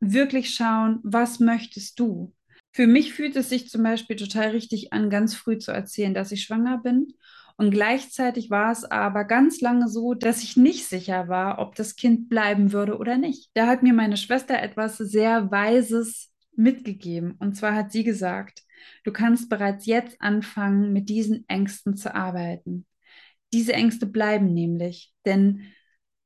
wirklich 0.00 0.52
schauen, 0.52 0.98
was 1.04 1.38
möchtest 1.38 2.00
du? 2.00 2.34
Für 2.72 2.88
mich 2.88 3.14
fühlt 3.14 3.36
es 3.36 3.50
sich 3.50 3.70
zum 3.70 3.84
Beispiel 3.84 4.16
total 4.16 4.48
richtig 4.48 4.92
an, 4.92 5.10
ganz 5.10 5.36
früh 5.36 5.58
zu 5.58 5.70
erzählen, 5.70 6.12
dass 6.12 6.32
ich 6.32 6.42
schwanger 6.42 6.78
bin. 6.78 7.14
Und 7.56 7.70
gleichzeitig 7.70 8.50
war 8.50 8.72
es 8.72 8.84
aber 8.84 9.22
ganz 9.22 9.60
lange 9.60 9.88
so, 9.88 10.14
dass 10.14 10.42
ich 10.42 10.56
nicht 10.56 10.86
sicher 10.86 11.28
war, 11.28 11.60
ob 11.60 11.76
das 11.76 11.94
Kind 11.94 12.28
bleiben 12.28 12.72
würde 12.72 12.98
oder 12.98 13.16
nicht. 13.16 13.50
Da 13.54 13.68
hat 13.68 13.84
mir 13.84 13.92
meine 13.92 14.16
Schwester 14.16 14.60
etwas 14.60 14.98
sehr 14.98 15.52
Weises 15.52 16.33
mitgegeben. 16.56 17.32
Und 17.38 17.56
zwar 17.56 17.74
hat 17.74 17.92
sie 17.92 18.04
gesagt, 18.04 18.62
du 19.04 19.12
kannst 19.12 19.48
bereits 19.48 19.86
jetzt 19.86 20.20
anfangen, 20.20 20.92
mit 20.92 21.08
diesen 21.08 21.48
Ängsten 21.48 21.96
zu 21.96 22.14
arbeiten. 22.14 22.86
Diese 23.52 23.72
Ängste 23.72 24.06
bleiben 24.06 24.52
nämlich, 24.52 25.12
denn 25.24 25.72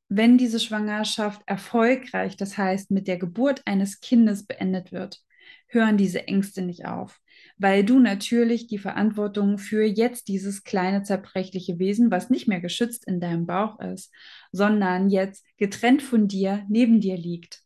wenn 0.09 0.39
diese 0.39 0.61
Schwangerschaft 0.61 1.43
erfolgreich, 1.47 2.37
das 2.37 2.57
heißt 2.57 2.91
mit 2.91 3.07
der 3.07 3.19
Geburt 3.19 3.63
eines 3.67 4.01
Kindes 4.01 4.47
beendet 4.47 4.93
wird, 4.93 5.21
hören 5.69 5.99
diese 5.99 6.27
Ängste 6.27 6.63
nicht 6.63 6.87
auf, 6.87 7.21
weil 7.59 7.85
du 7.85 7.99
natürlich 7.99 8.67
die 8.67 8.79
Verantwortung 8.79 9.59
für 9.59 9.85
jetzt 9.85 10.29
dieses 10.29 10.65
kleine 10.65 11.03
zerbrechliche 11.03 11.79
Wesen, 11.79 12.11
was 12.11 12.31
nicht 12.31 12.49
mehr 12.49 12.61
geschützt 12.61 13.07
in 13.07 13.21
deinem 13.21 13.47
Bauch 13.47 13.79
ist, 13.81 14.13
sondern 14.51 15.11
jetzt 15.11 15.45
getrennt 15.59 16.03
von 16.03 16.27
dir, 16.29 16.65
neben 16.69 17.01
dir 17.01 17.17
liegt, 17.17 17.63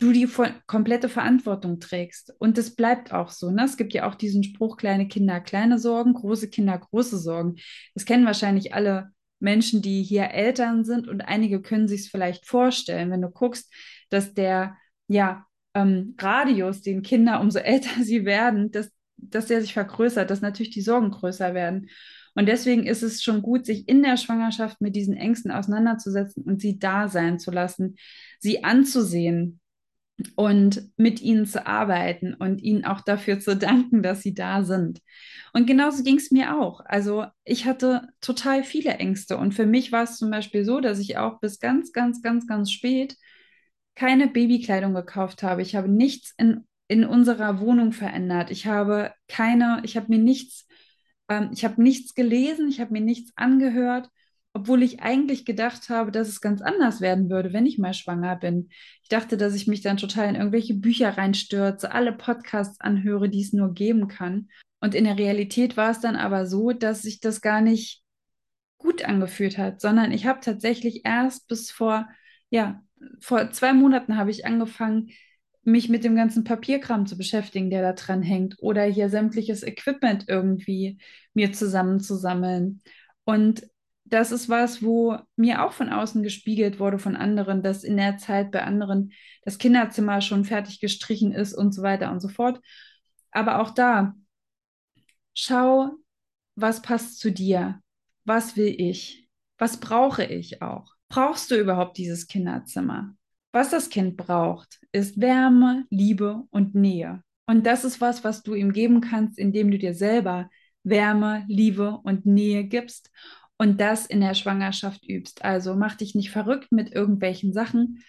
du 0.00 0.12
die 0.12 0.28
komplette 0.66 1.08
Verantwortung 1.08 1.78
trägst. 1.78 2.34
Und 2.38 2.58
das 2.58 2.74
bleibt 2.74 3.12
auch 3.12 3.30
so. 3.30 3.50
Ne? 3.50 3.64
Es 3.64 3.76
gibt 3.76 3.92
ja 3.92 4.08
auch 4.08 4.14
diesen 4.14 4.42
Spruch, 4.42 4.76
kleine 4.76 5.06
Kinder, 5.06 5.40
kleine 5.40 5.78
Sorgen, 5.78 6.14
große 6.14 6.48
Kinder, 6.48 6.76
große 6.78 7.18
Sorgen. 7.18 7.56
Das 7.94 8.06
kennen 8.06 8.24
wahrscheinlich 8.24 8.74
alle 8.74 9.10
Menschen, 9.40 9.82
die 9.82 10.02
hier 10.02 10.30
Eltern 10.30 10.84
sind 10.84 11.06
und 11.06 11.20
einige 11.20 11.60
können 11.60 11.86
sich 11.86 12.02
es 12.02 12.08
vielleicht 12.08 12.46
vorstellen, 12.46 13.10
wenn 13.10 13.22
du 13.22 13.30
guckst, 13.30 13.72
dass 14.08 14.34
der 14.34 14.76
ja 15.06 15.46
ähm, 15.74 16.14
Radius, 16.18 16.82
den 16.82 17.02
Kinder, 17.02 17.40
umso 17.40 17.58
älter 17.60 18.02
sie 18.02 18.24
werden, 18.24 18.70
dass, 18.70 18.90
dass 19.16 19.46
der 19.46 19.60
sich 19.60 19.74
vergrößert, 19.74 20.30
dass 20.30 20.40
natürlich 20.40 20.72
die 20.72 20.82
Sorgen 20.82 21.10
größer 21.10 21.52
werden. 21.52 21.90
Und 22.34 22.46
deswegen 22.46 22.86
ist 22.86 23.02
es 23.02 23.22
schon 23.22 23.42
gut, 23.42 23.66
sich 23.66 23.86
in 23.88 24.02
der 24.02 24.16
Schwangerschaft 24.16 24.80
mit 24.80 24.96
diesen 24.96 25.16
Ängsten 25.16 25.50
auseinanderzusetzen 25.50 26.44
und 26.44 26.60
sie 26.60 26.78
da 26.78 27.08
sein 27.08 27.38
zu 27.38 27.50
lassen, 27.50 27.96
sie 28.38 28.64
anzusehen, 28.64 29.60
und 30.36 30.90
mit 30.96 31.20
ihnen 31.20 31.46
zu 31.46 31.66
arbeiten 31.66 32.34
und 32.34 32.62
ihnen 32.62 32.84
auch 32.84 33.00
dafür 33.00 33.40
zu 33.40 33.56
danken, 33.58 34.02
dass 34.02 34.22
sie 34.22 34.34
da 34.34 34.64
sind. 34.64 35.00
Und 35.52 35.66
genauso 35.66 36.02
ging 36.02 36.16
es 36.16 36.30
mir 36.30 36.58
auch. 36.58 36.80
Also 36.84 37.26
ich 37.44 37.66
hatte 37.66 38.08
total 38.20 38.64
viele 38.64 38.94
Ängste 38.94 39.36
und 39.36 39.52
für 39.52 39.66
mich 39.66 39.92
war 39.92 40.04
es 40.04 40.16
zum 40.16 40.30
Beispiel 40.30 40.64
so, 40.64 40.80
dass 40.80 40.98
ich 40.98 41.18
auch 41.18 41.40
bis 41.40 41.58
ganz, 41.60 41.92
ganz, 41.92 42.22
ganz, 42.22 42.46
ganz 42.46 42.70
spät 42.70 43.16
keine 43.94 44.28
Babykleidung 44.28 44.94
gekauft 44.94 45.42
habe. 45.42 45.62
Ich 45.62 45.76
habe 45.76 45.88
nichts 45.88 46.32
in, 46.38 46.66
in 46.88 47.04
unserer 47.04 47.60
Wohnung 47.60 47.92
verändert. 47.92 48.50
Ich 48.50 48.66
habe 48.66 49.12
keine, 49.28 49.80
ich 49.84 49.96
habe 49.96 50.06
mir 50.08 50.18
nichts, 50.18 50.66
ähm, 51.28 51.50
ich 51.52 51.64
habe 51.64 51.82
nichts 51.82 52.14
gelesen, 52.14 52.68
ich 52.68 52.80
habe 52.80 52.92
mir 52.92 53.00
nichts 53.00 53.32
angehört 53.36 54.08
obwohl 54.52 54.82
ich 54.82 55.00
eigentlich 55.00 55.44
gedacht 55.44 55.88
habe, 55.88 56.10
dass 56.10 56.28
es 56.28 56.40
ganz 56.40 56.60
anders 56.60 57.00
werden 57.00 57.30
würde, 57.30 57.52
wenn 57.52 57.66
ich 57.66 57.78
mal 57.78 57.94
schwanger 57.94 58.36
bin. 58.36 58.70
Ich 59.02 59.08
dachte, 59.08 59.36
dass 59.36 59.54
ich 59.54 59.66
mich 59.66 59.80
dann 59.80 59.96
total 59.96 60.28
in 60.28 60.34
irgendwelche 60.34 60.74
Bücher 60.74 61.16
reinstürze, 61.16 61.92
alle 61.92 62.12
Podcasts 62.12 62.80
anhöre, 62.80 63.28
die 63.28 63.42
es 63.42 63.52
nur 63.52 63.72
geben 63.74 64.08
kann. 64.08 64.48
Und 64.80 64.94
in 64.94 65.04
der 65.04 65.18
Realität 65.18 65.76
war 65.76 65.90
es 65.90 66.00
dann 66.00 66.16
aber 66.16 66.46
so, 66.46 66.72
dass 66.72 67.02
sich 67.02 67.20
das 67.20 67.40
gar 67.40 67.60
nicht 67.60 68.02
gut 68.78 69.04
angefühlt 69.04 69.58
hat, 69.58 69.80
sondern 69.80 70.10
ich 70.10 70.26
habe 70.26 70.40
tatsächlich 70.40 71.02
erst 71.04 71.46
bis 71.48 71.70
vor, 71.70 72.08
ja, 72.48 72.82
vor 73.20 73.50
zwei 73.50 73.72
Monaten 73.72 74.16
habe 74.16 74.30
ich 74.30 74.46
angefangen, 74.46 75.10
mich 75.62 75.88
mit 75.90 76.04
dem 76.04 76.16
ganzen 76.16 76.44
Papierkram 76.44 77.06
zu 77.06 77.18
beschäftigen, 77.18 77.70
der 77.70 77.82
da 77.82 77.92
dran 77.92 78.22
hängt, 78.22 78.56
oder 78.60 78.82
hier 78.84 79.10
sämtliches 79.10 79.62
Equipment 79.62 80.24
irgendwie 80.28 80.98
mir 81.34 81.52
zusammenzusammeln. 81.52 82.80
Und 83.24 83.68
das 84.10 84.32
ist 84.32 84.48
was, 84.48 84.82
wo 84.82 85.18
mir 85.36 85.64
auch 85.64 85.72
von 85.72 85.88
außen 85.88 86.22
gespiegelt 86.22 86.80
wurde 86.80 86.98
von 86.98 87.16
anderen, 87.16 87.62
dass 87.62 87.84
in 87.84 87.96
der 87.96 88.18
Zeit 88.18 88.50
bei 88.50 88.62
anderen 88.62 89.12
das 89.42 89.58
Kinderzimmer 89.58 90.20
schon 90.20 90.44
fertig 90.44 90.80
gestrichen 90.80 91.32
ist 91.32 91.54
und 91.54 91.72
so 91.72 91.82
weiter 91.82 92.10
und 92.10 92.20
so 92.20 92.28
fort. 92.28 92.60
Aber 93.30 93.60
auch 93.60 93.70
da, 93.70 94.14
schau, 95.34 95.92
was 96.56 96.82
passt 96.82 97.20
zu 97.20 97.30
dir? 97.30 97.80
Was 98.24 98.56
will 98.56 98.74
ich? 98.76 99.28
Was 99.58 99.78
brauche 99.78 100.24
ich 100.24 100.60
auch? 100.62 100.94
Brauchst 101.08 101.50
du 101.50 101.56
überhaupt 101.56 101.96
dieses 101.96 102.26
Kinderzimmer? 102.26 103.14
Was 103.52 103.70
das 103.70 103.90
Kind 103.90 104.16
braucht, 104.16 104.80
ist 104.92 105.20
Wärme, 105.20 105.86
Liebe 105.90 106.44
und 106.50 106.74
Nähe. 106.74 107.22
Und 107.46 107.66
das 107.66 107.84
ist 107.84 108.00
was, 108.00 108.22
was 108.22 108.42
du 108.42 108.54
ihm 108.54 108.72
geben 108.72 109.00
kannst, 109.00 109.38
indem 109.38 109.70
du 109.70 109.78
dir 109.78 109.94
selber 109.94 110.50
Wärme, 110.82 111.44
Liebe 111.48 111.98
und 112.04 112.26
Nähe 112.26 112.64
gibst 112.64 113.10
und 113.60 113.78
das 113.78 114.06
in 114.06 114.22
der 114.22 114.32
Schwangerschaft 114.32 115.06
übst. 115.06 115.44
Also 115.44 115.74
mach 115.74 115.94
dich 115.94 116.14
nicht 116.14 116.30
verrückt 116.30 116.72
mit 116.72 116.94
irgendwelchen 116.94 117.52
Sachen. 117.52 118.02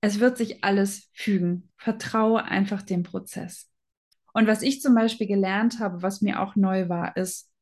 Es 0.00 0.18
wird 0.18 0.36
sich 0.36 0.64
alles 0.64 1.10
fügen. 1.12 1.70
Vertraue 1.76 2.42
einfach 2.42 2.82
dem 2.82 3.04
Prozess. 3.04 3.70
Und 4.32 4.48
was 4.48 4.62
ich 4.62 4.82
zum 4.82 4.96
Beispiel 4.96 5.28
gelernt 5.28 5.78
habe, 5.78 6.02
was 6.02 6.22
mir 6.22 6.40
auch 6.40 6.56
neu 6.56 6.88
war, 6.88 7.16
ist, 7.16 7.52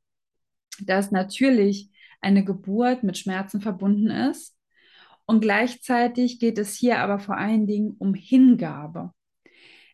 dass 0.80 1.10
natürlich 1.10 1.90
eine 2.22 2.46
Geburt 2.46 3.02
mit 3.02 3.18
Schmerzen 3.18 3.60
verbunden 3.60 4.08
ist. 4.08 4.56
Und 5.26 5.40
gleichzeitig 5.40 6.40
geht 6.40 6.56
es 6.56 6.74
hier 6.74 7.00
aber 7.00 7.18
vor 7.18 7.36
allen 7.36 7.66
Dingen 7.66 7.94
um 7.98 8.14
Hingabe. 8.14 9.12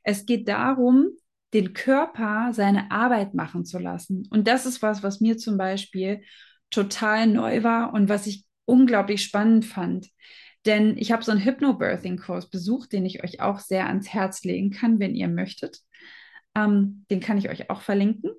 Es 0.05 0.25
geht 0.25 0.47
darum, 0.47 1.09
den 1.53 1.73
Körper 1.73 2.51
seine 2.53 2.93
Arbeit 2.93 3.35
machen 3.35 3.65
zu 3.65 3.81
lassen. 3.81 4.29
Und 4.31 4.47
das 4.47 4.67
ist 4.67 4.83
was, 4.83 5.03
was 5.03 5.21
mir 5.21 5.37
zum 5.37 5.59
Beispiel 5.59 6.23
total 6.71 7.27
neu 7.27 7.63
war 7.63 7.93
und 7.93 8.09
was 8.09 8.27
ich 8.27 8.45
unglaublich 8.65 9.23
spannend 9.23 9.65
fand. 9.65 10.09
Denn 10.67 10.97
ich 10.99 11.11
habe 11.11 11.25
so 11.25 11.33
einen 11.33 11.45
Hypnobirthing-Kurs 11.45 12.51
besucht, 12.51 12.93
den 12.93 13.07
ich 13.07 13.25
euch 13.25 13.41
auch 13.41 13.61
sehr 13.61 13.87
ans 13.87 14.09
Herz 14.09 14.45
legen 14.45 14.71
kann, 14.71 15.01
wenn 15.01 15.15
ihr 15.15 15.29
möchtet. 15.29 15.79
Ähm, 16.55 17.07
den 17.11 17.21
kann 17.21 17.39
ich 17.39 17.49
euch 17.49 17.71
auch 17.71 17.81
verlinken. 17.81 18.31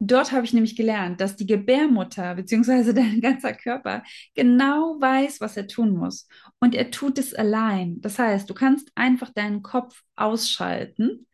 Dort 0.00 0.30
habe 0.30 0.44
ich 0.44 0.52
nämlich 0.52 0.76
gelernt, 0.76 1.20
dass 1.20 1.34
die 1.34 1.46
Gebärmutter 1.46 2.36
bzw. 2.36 2.92
dein 2.94 3.20
ganzer 3.20 3.52
Körper 3.52 4.04
genau 4.34 4.96
weiß, 5.00 5.40
was 5.40 5.56
er 5.56 5.66
tun 5.66 5.96
muss. 5.96 6.28
Und 6.60 6.74
er 6.74 6.90
tut 6.90 7.18
es 7.18 7.34
allein. 7.34 8.00
Das 8.00 8.18
heißt, 8.18 8.48
du 8.48 8.54
kannst 8.54 8.92
einfach 8.94 9.30
deinen 9.30 9.62
Kopf 9.62 10.02
ausschalten, 10.14 11.26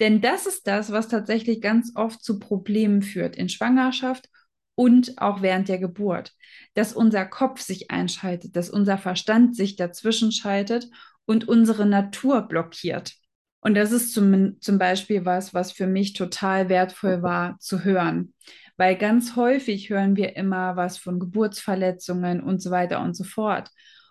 denn 0.00 0.20
das 0.20 0.46
ist 0.46 0.66
das, 0.66 0.90
was 0.92 1.08
tatsächlich 1.08 1.60
ganz 1.60 1.92
oft 1.94 2.22
zu 2.22 2.38
Problemen 2.38 3.02
führt 3.02 3.36
in 3.36 3.48
Schwangerschaft 3.48 4.28
und 4.78 5.20
auch 5.20 5.42
während 5.42 5.68
der 5.68 5.78
Geburt, 5.78 6.34
dass 6.74 6.92
unser 6.92 7.26
Kopf 7.26 7.60
sich 7.60 7.90
einschaltet, 7.90 8.54
dass 8.54 8.70
unser 8.70 8.96
Verstand 8.96 9.56
sich 9.56 9.74
dazwischen 9.74 10.30
schaltet 10.30 10.88
und 11.24 11.48
unsere 11.48 11.84
Natur 11.84 12.42
blockiert. 12.42 13.14
Und 13.58 13.74
das 13.74 13.90
ist 13.90 14.14
zum, 14.14 14.60
zum 14.60 14.78
Beispiel 14.78 15.24
was, 15.24 15.52
was 15.52 15.72
für 15.72 15.88
mich 15.88 16.12
total 16.12 16.68
wertvoll 16.68 17.24
war 17.24 17.58
zu 17.58 17.82
hören. 17.82 18.34
Weil 18.76 18.94
ganz 18.94 19.34
häufig 19.34 19.90
hören 19.90 20.14
wir 20.14 20.36
immer 20.36 20.76
was 20.76 20.96
von 20.96 21.18
Geburtsverletzungen 21.18 22.40
und 22.40 22.62
so 22.62 22.70
weiter 22.70 23.00
und 23.00 23.16
so 23.16 23.24
fort. 23.24 23.70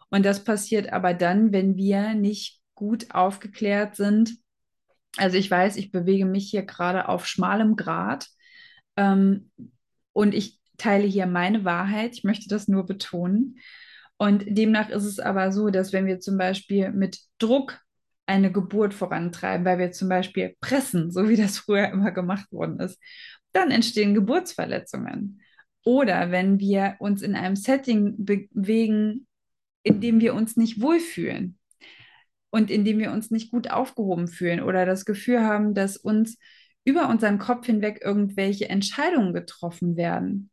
Und 0.09 0.25
das 0.25 0.43
passiert 0.43 0.91
aber 0.91 1.13
dann, 1.13 1.53
wenn 1.53 1.77
wir 1.77 2.13
nicht 2.13 2.59
gut 2.75 3.11
aufgeklärt 3.11 3.95
sind. 3.95 4.35
Also 5.15 5.37
ich 5.37 5.49
weiß, 5.49 5.77
ich 5.77 5.93
bewege 5.93 6.25
mich 6.25 6.49
hier 6.49 6.63
gerade 6.63 7.07
auf 7.07 7.25
schmalem 7.25 7.77
Grat. 7.77 8.27
Ähm, 8.97 9.49
und 10.17 10.33
ich 10.33 10.57
teile 10.79 11.05
hier 11.05 11.27
meine 11.27 11.63
Wahrheit. 11.63 12.15
Ich 12.15 12.23
möchte 12.23 12.49
das 12.49 12.67
nur 12.67 12.87
betonen. 12.87 13.59
Und 14.17 14.45
demnach 14.47 14.89
ist 14.89 15.03
es 15.03 15.19
aber 15.19 15.51
so, 15.51 15.69
dass 15.69 15.93
wenn 15.93 16.07
wir 16.07 16.19
zum 16.19 16.39
Beispiel 16.39 16.91
mit 16.91 17.19
Druck 17.37 17.79
eine 18.25 18.51
Geburt 18.51 18.95
vorantreiben, 18.95 19.63
weil 19.63 19.77
wir 19.77 19.91
zum 19.91 20.09
Beispiel 20.09 20.55
pressen, 20.59 21.11
so 21.11 21.29
wie 21.29 21.35
das 21.35 21.59
früher 21.59 21.89
immer 21.89 22.09
gemacht 22.09 22.51
worden 22.51 22.79
ist, 22.79 22.99
dann 23.51 23.69
entstehen 23.69 24.15
Geburtsverletzungen. 24.15 25.39
Oder 25.85 26.31
wenn 26.31 26.59
wir 26.59 26.95
uns 26.97 27.21
in 27.21 27.35
einem 27.35 27.55
Setting 27.55 28.15
bewegen, 28.17 29.27
in 29.83 30.01
dem 30.01 30.19
wir 30.19 30.33
uns 30.33 30.57
nicht 30.57 30.81
wohlfühlen 30.81 31.59
und 32.49 32.71
in 32.71 32.85
dem 32.85 32.97
wir 32.97 33.11
uns 33.11 33.29
nicht 33.29 33.51
gut 33.51 33.69
aufgehoben 33.69 34.27
fühlen 34.27 34.63
oder 34.63 34.87
das 34.87 35.05
Gefühl 35.05 35.41
haben, 35.41 35.75
dass 35.75 35.95
uns 35.95 36.39
über 36.87 37.09
unseren 37.09 37.37
Kopf 37.37 37.65
hinweg 37.65 37.99
irgendwelche 38.01 38.69
Entscheidungen 38.69 39.33
getroffen 39.33 39.97
werden, 39.97 40.49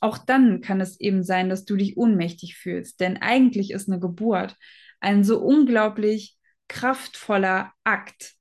auch 0.00 0.16
dann 0.16 0.60
kann 0.60 0.80
es 0.80 1.00
eben 1.00 1.24
sein, 1.24 1.48
dass 1.48 1.64
du 1.64 1.74
dich 1.74 1.96
ohnmächtig 1.96 2.56
fühlst. 2.56 3.00
Denn 3.00 3.16
eigentlich 3.16 3.72
ist 3.72 3.88
eine 3.88 3.98
Geburt 3.98 4.56
ein 5.00 5.24
so 5.24 5.40
unglaublich 5.40 6.36
kraftvoller 6.68 7.72
Akt, 7.82 8.34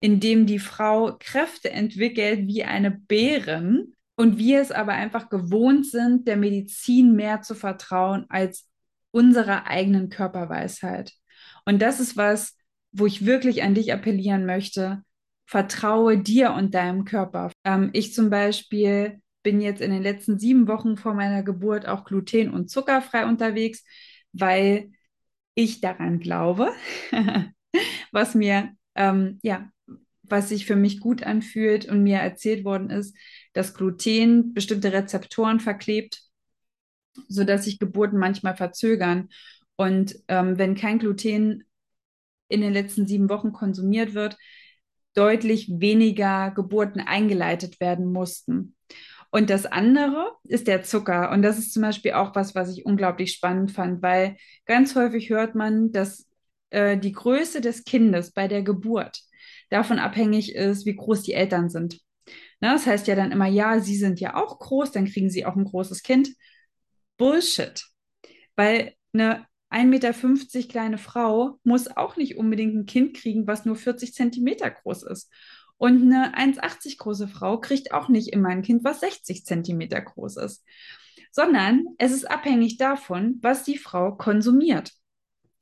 in 0.00 0.20
dem 0.20 0.46
die 0.46 0.58
Frau 0.58 1.16
Kräfte 1.18 1.70
entwickelt 1.70 2.46
wie 2.46 2.64
eine 2.64 2.90
Bärin 2.90 3.94
und 4.16 4.38
wir 4.38 4.60
es 4.60 4.70
aber 4.70 4.92
einfach 4.92 5.28
gewohnt 5.28 5.86
sind, 5.86 6.26
der 6.28 6.36
Medizin 6.36 7.14
mehr 7.14 7.42
zu 7.42 7.54
vertrauen 7.54 8.24
als 8.30 8.68
unserer 9.10 9.66
eigenen 9.66 10.08
Körperweisheit. 10.08 11.12
Und 11.66 11.82
das 11.82 12.00
ist 12.00 12.16
was, 12.16 12.56
wo 12.90 13.06
ich 13.06 13.26
wirklich 13.26 13.62
an 13.62 13.74
dich 13.74 13.92
appellieren 13.92 14.46
möchte. 14.46 15.02
Vertraue 15.52 16.16
dir 16.16 16.54
und 16.54 16.72
deinem 16.72 17.04
Körper. 17.04 17.52
Ähm, 17.64 17.90
ich 17.92 18.14
zum 18.14 18.30
Beispiel 18.30 19.20
bin 19.42 19.60
jetzt 19.60 19.82
in 19.82 19.90
den 19.90 20.02
letzten 20.02 20.38
sieben 20.38 20.66
Wochen 20.66 20.96
vor 20.96 21.12
meiner 21.12 21.42
Geburt 21.42 21.86
auch 21.86 22.04
gluten- 22.04 22.48
und 22.48 22.70
zuckerfrei 22.70 23.26
unterwegs, 23.26 23.84
weil 24.32 24.92
ich 25.54 25.82
daran 25.82 26.20
glaube, 26.20 26.72
was 28.12 28.34
mir, 28.34 28.70
ähm, 28.94 29.40
ja, 29.42 29.70
was 30.22 30.48
sich 30.48 30.64
für 30.64 30.74
mich 30.74 31.00
gut 31.00 31.22
anfühlt 31.22 31.86
und 31.86 32.02
mir 32.02 32.16
erzählt 32.20 32.64
worden 32.64 32.88
ist, 32.88 33.14
dass 33.52 33.74
Gluten 33.74 34.54
bestimmte 34.54 34.90
Rezeptoren 34.94 35.60
verklebt, 35.60 36.22
sodass 37.28 37.64
sich 37.64 37.78
Geburten 37.78 38.18
manchmal 38.18 38.56
verzögern. 38.56 39.28
Und 39.76 40.16
ähm, 40.28 40.56
wenn 40.56 40.76
kein 40.76 40.98
Gluten 40.98 41.64
in 42.48 42.62
den 42.62 42.72
letzten 42.72 43.06
sieben 43.06 43.28
Wochen 43.28 43.52
konsumiert 43.52 44.14
wird, 44.14 44.38
deutlich 45.14 45.68
weniger 45.68 46.50
Geburten 46.50 47.00
eingeleitet 47.00 47.80
werden 47.80 48.12
mussten. 48.12 48.76
Und 49.30 49.48
das 49.48 49.64
andere 49.64 50.32
ist 50.44 50.68
der 50.68 50.82
Zucker. 50.82 51.30
Und 51.30 51.42
das 51.42 51.58
ist 51.58 51.72
zum 51.72 51.82
Beispiel 51.82 52.12
auch 52.12 52.34
was, 52.34 52.54
was 52.54 52.70
ich 52.76 52.84
unglaublich 52.84 53.32
spannend 53.32 53.72
fand, 53.72 54.02
weil 54.02 54.36
ganz 54.66 54.94
häufig 54.94 55.30
hört 55.30 55.54
man, 55.54 55.90
dass 55.90 56.26
äh, 56.70 56.98
die 56.98 57.12
Größe 57.12 57.60
des 57.62 57.84
Kindes 57.84 58.32
bei 58.32 58.46
der 58.46 58.62
Geburt 58.62 59.22
davon 59.70 59.98
abhängig 59.98 60.54
ist, 60.54 60.84
wie 60.84 60.96
groß 60.96 61.22
die 61.22 61.32
Eltern 61.32 61.70
sind. 61.70 62.00
Ne? 62.60 62.72
Das 62.72 62.86
heißt 62.86 63.06
ja 63.06 63.14
dann 63.14 63.32
immer, 63.32 63.46
ja, 63.46 63.80
sie 63.80 63.96
sind 63.96 64.20
ja 64.20 64.36
auch 64.36 64.58
groß, 64.58 64.92
dann 64.92 65.06
kriegen 65.06 65.30
sie 65.30 65.46
auch 65.46 65.56
ein 65.56 65.64
großes 65.64 66.02
Kind. 66.02 66.30
Bullshit. 67.16 67.82
Weil 68.54 68.94
eine 69.14 69.46
1,50 69.72 69.86
Meter 69.86 70.68
kleine 70.68 70.98
Frau 70.98 71.58
muss 71.64 71.88
auch 71.88 72.16
nicht 72.16 72.36
unbedingt 72.36 72.74
ein 72.74 72.86
Kind 72.86 73.16
kriegen, 73.16 73.46
was 73.46 73.64
nur 73.64 73.76
40 73.76 74.14
Zentimeter 74.14 74.70
groß 74.70 75.04
ist. 75.04 75.30
Und 75.76 76.02
eine 76.02 76.36
1,80 76.36 76.98
große 76.98 77.28
Frau 77.28 77.58
kriegt 77.58 77.92
auch 77.92 78.08
nicht 78.08 78.28
immer 78.28 78.50
ein 78.50 78.62
Kind, 78.62 78.84
was 78.84 79.00
60 79.00 79.44
Zentimeter 79.44 80.00
groß 80.00 80.36
ist, 80.36 80.64
sondern 81.32 81.86
es 81.98 82.12
ist 82.12 82.30
abhängig 82.30 82.76
davon, 82.76 83.38
was 83.42 83.64
die 83.64 83.78
Frau 83.78 84.12
konsumiert. 84.14 84.92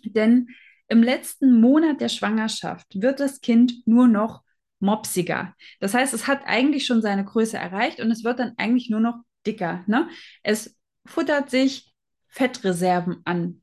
Denn 0.05 0.49
im 0.89 1.03
letzten 1.03 1.61
Monat 1.61 2.01
der 2.01 2.09
Schwangerschaft 2.09 3.01
wird 3.01 3.21
das 3.21 3.41
Kind 3.41 3.87
nur 3.87 4.09
noch 4.09 4.43
mopsiger. 4.81 5.55
Das 5.79 5.95
heißt, 5.95 6.13
es 6.13 6.27
hat 6.27 6.43
eigentlich 6.47 6.85
schon 6.85 7.01
seine 7.01 7.25
Größe 7.25 7.57
erreicht 7.57 8.01
und 8.01 8.11
es 8.11 8.25
wird 8.25 8.41
dann 8.41 8.55
eigentlich 8.57 8.91
nur 8.91 9.01
noch 9.01 9.21
dicker. 9.47 9.85
Ne? 9.87 10.09
Es 10.43 10.77
futtert 11.07 11.51
sich 11.51 11.95
Fettreserven 12.29 13.21
an. 13.25 13.63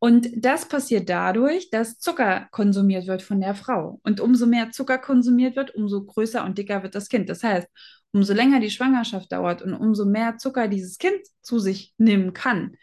Und 0.00 0.28
das 0.36 0.68
passiert 0.68 1.08
dadurch, 1.08 1.70
dass 1.70 1.98
Zucker 1.98 2.46
konsumiert 2.52 3.08
wird 3.08 3.22
von 3.22 3.40
der 3.40 3.54
Frau. 3.54 4.00
Und 4.04 4.20
umso 4.20 4.46
mehr 4.46 4.70
Zucker 4.70 4.98
konsumiert 4.98 5.56
wird, 5.56 5.74
umso 5.74 6.04
größer 6.04 6.44
und 6.44 6.56
dicker 6.56 6.82
wird 6.82 6.94
das 6.94 7.08
Kind. 7.08 7.28
Das 7.28 7.42
heißt, 7.42 7.66
umso 8.12 8.32
länger 8.32 8.60
die 8.60 8.70
Schwangerschaft 8.70 9.32
dauert 9.32 9.60
und 9.60 9.74
umso 9.74 10.04
mehr 10.04 10.38
Zucker 10.38 10.68
dieses 10.68 10.98
Kind 10.98 11.18
zu 11.42 11.58
sich 11.58 11.94
nehmen 11.98 12.32
kann, 12.32 12.76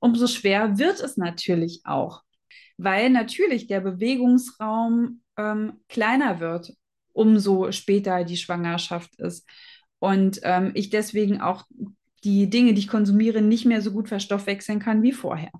umso 0.00 0.26
schwer 0.26 0.78
wird 0.78 1.00
es 1.00 1.16
natürlich 1.16 1.82
auch. 1.84 2.22
Weil 2.76 3.10
natürlich 3.10 3.68
der 3.68 3.80
Bewegungsraum 3.80 5.22
ähm, 5.36 5.80
kleiner 5.88 6.40
wird, 6.40 6.72
umso 7.12 7.70
später 7.72 8.24
die 8.24 8.36
Schwangerschaft 8.36 9.16
ist. 9.20 9.48
Und 10.00 10.40
ähm, 10.42 10.72
ich 10.74 10.90
deswegen 10.90 11.40
auch 11.40 11.64
die 12.24 12.50
Dinge, 12.50 12.74
die 12.74 12.80
ich 12.80 12.88
konsumiere, 12.88 13.42
nicht 13.42 13.64
mehr 13.64 13.80
so 13.80 13.92
gut 13.92 14.08
verstoffwechseln 14.08 14.80
kann 14.80 15.02
wie 15.02 15.12
vorher. 15.12 15.50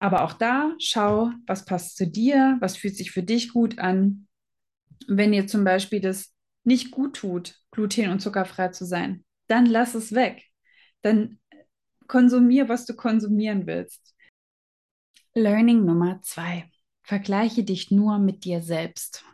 Aber 0.00 0.24
auch 0.24 0.32
da 0.32 0.74
schau, 0.78 1.30
was 1.46 1.66
passt 1.66 1.96
zu 1.96 2.06
dir, 2.06 2.56
was 2.60 2.76
fühlt 2.76 2.96
sich 2.96 3.12
für 3.12 3.22
dich 3.22 3.52
gut 3.52 3.78
an. 3.78 4.26
Wenn 5.06 5.32
dir 5.32 5.46
zum 5.46 5.62
Beispiel 5.62 6.00
das 6.00 6.34
nicht 6.64 6.90
gut 6.90 7.16
tut, 7.16 7.54
gluten- 7.70 8.10
und 8.10 8.20
zuckerfrei 8.20 8.68
zu 8.68 8.84
sein, 8.84 9.24
dann 9.46 9.66
lass 9.66 9.94
es 9.94 10.12
weg. 10.12 10.42
Dann 11.02 11.38
konsumier, 12.06 12.68
was 12.68 12.86
du 12.86 12.94
konsumieren 12.94 13.66
willst. 13.66 14.14
Learning 15.34 15.84
Nummer 15.84 16.20
zwei. 16.22 16.70
Vergleiche 17.02 17.62
dich 17.62 17.90
nur 17.90 18.18
mit 18.18 18.44
dir 18.44 18.62
selbst. 18.62 19.24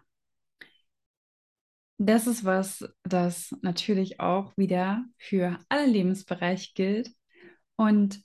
Das 1.99 2.27
ist 2.27 2.45
was, 2.45 2.85
das 3.05 3.55
natürlich 3.63 4.21
auch 4.21 4.55
wieder 4.57 5.05
für 5.17 5.59
alle 5.69 5.87
Lebensbereiche 5.87 6.73
gilt. 6.75 7.11
Und 7.77 8.23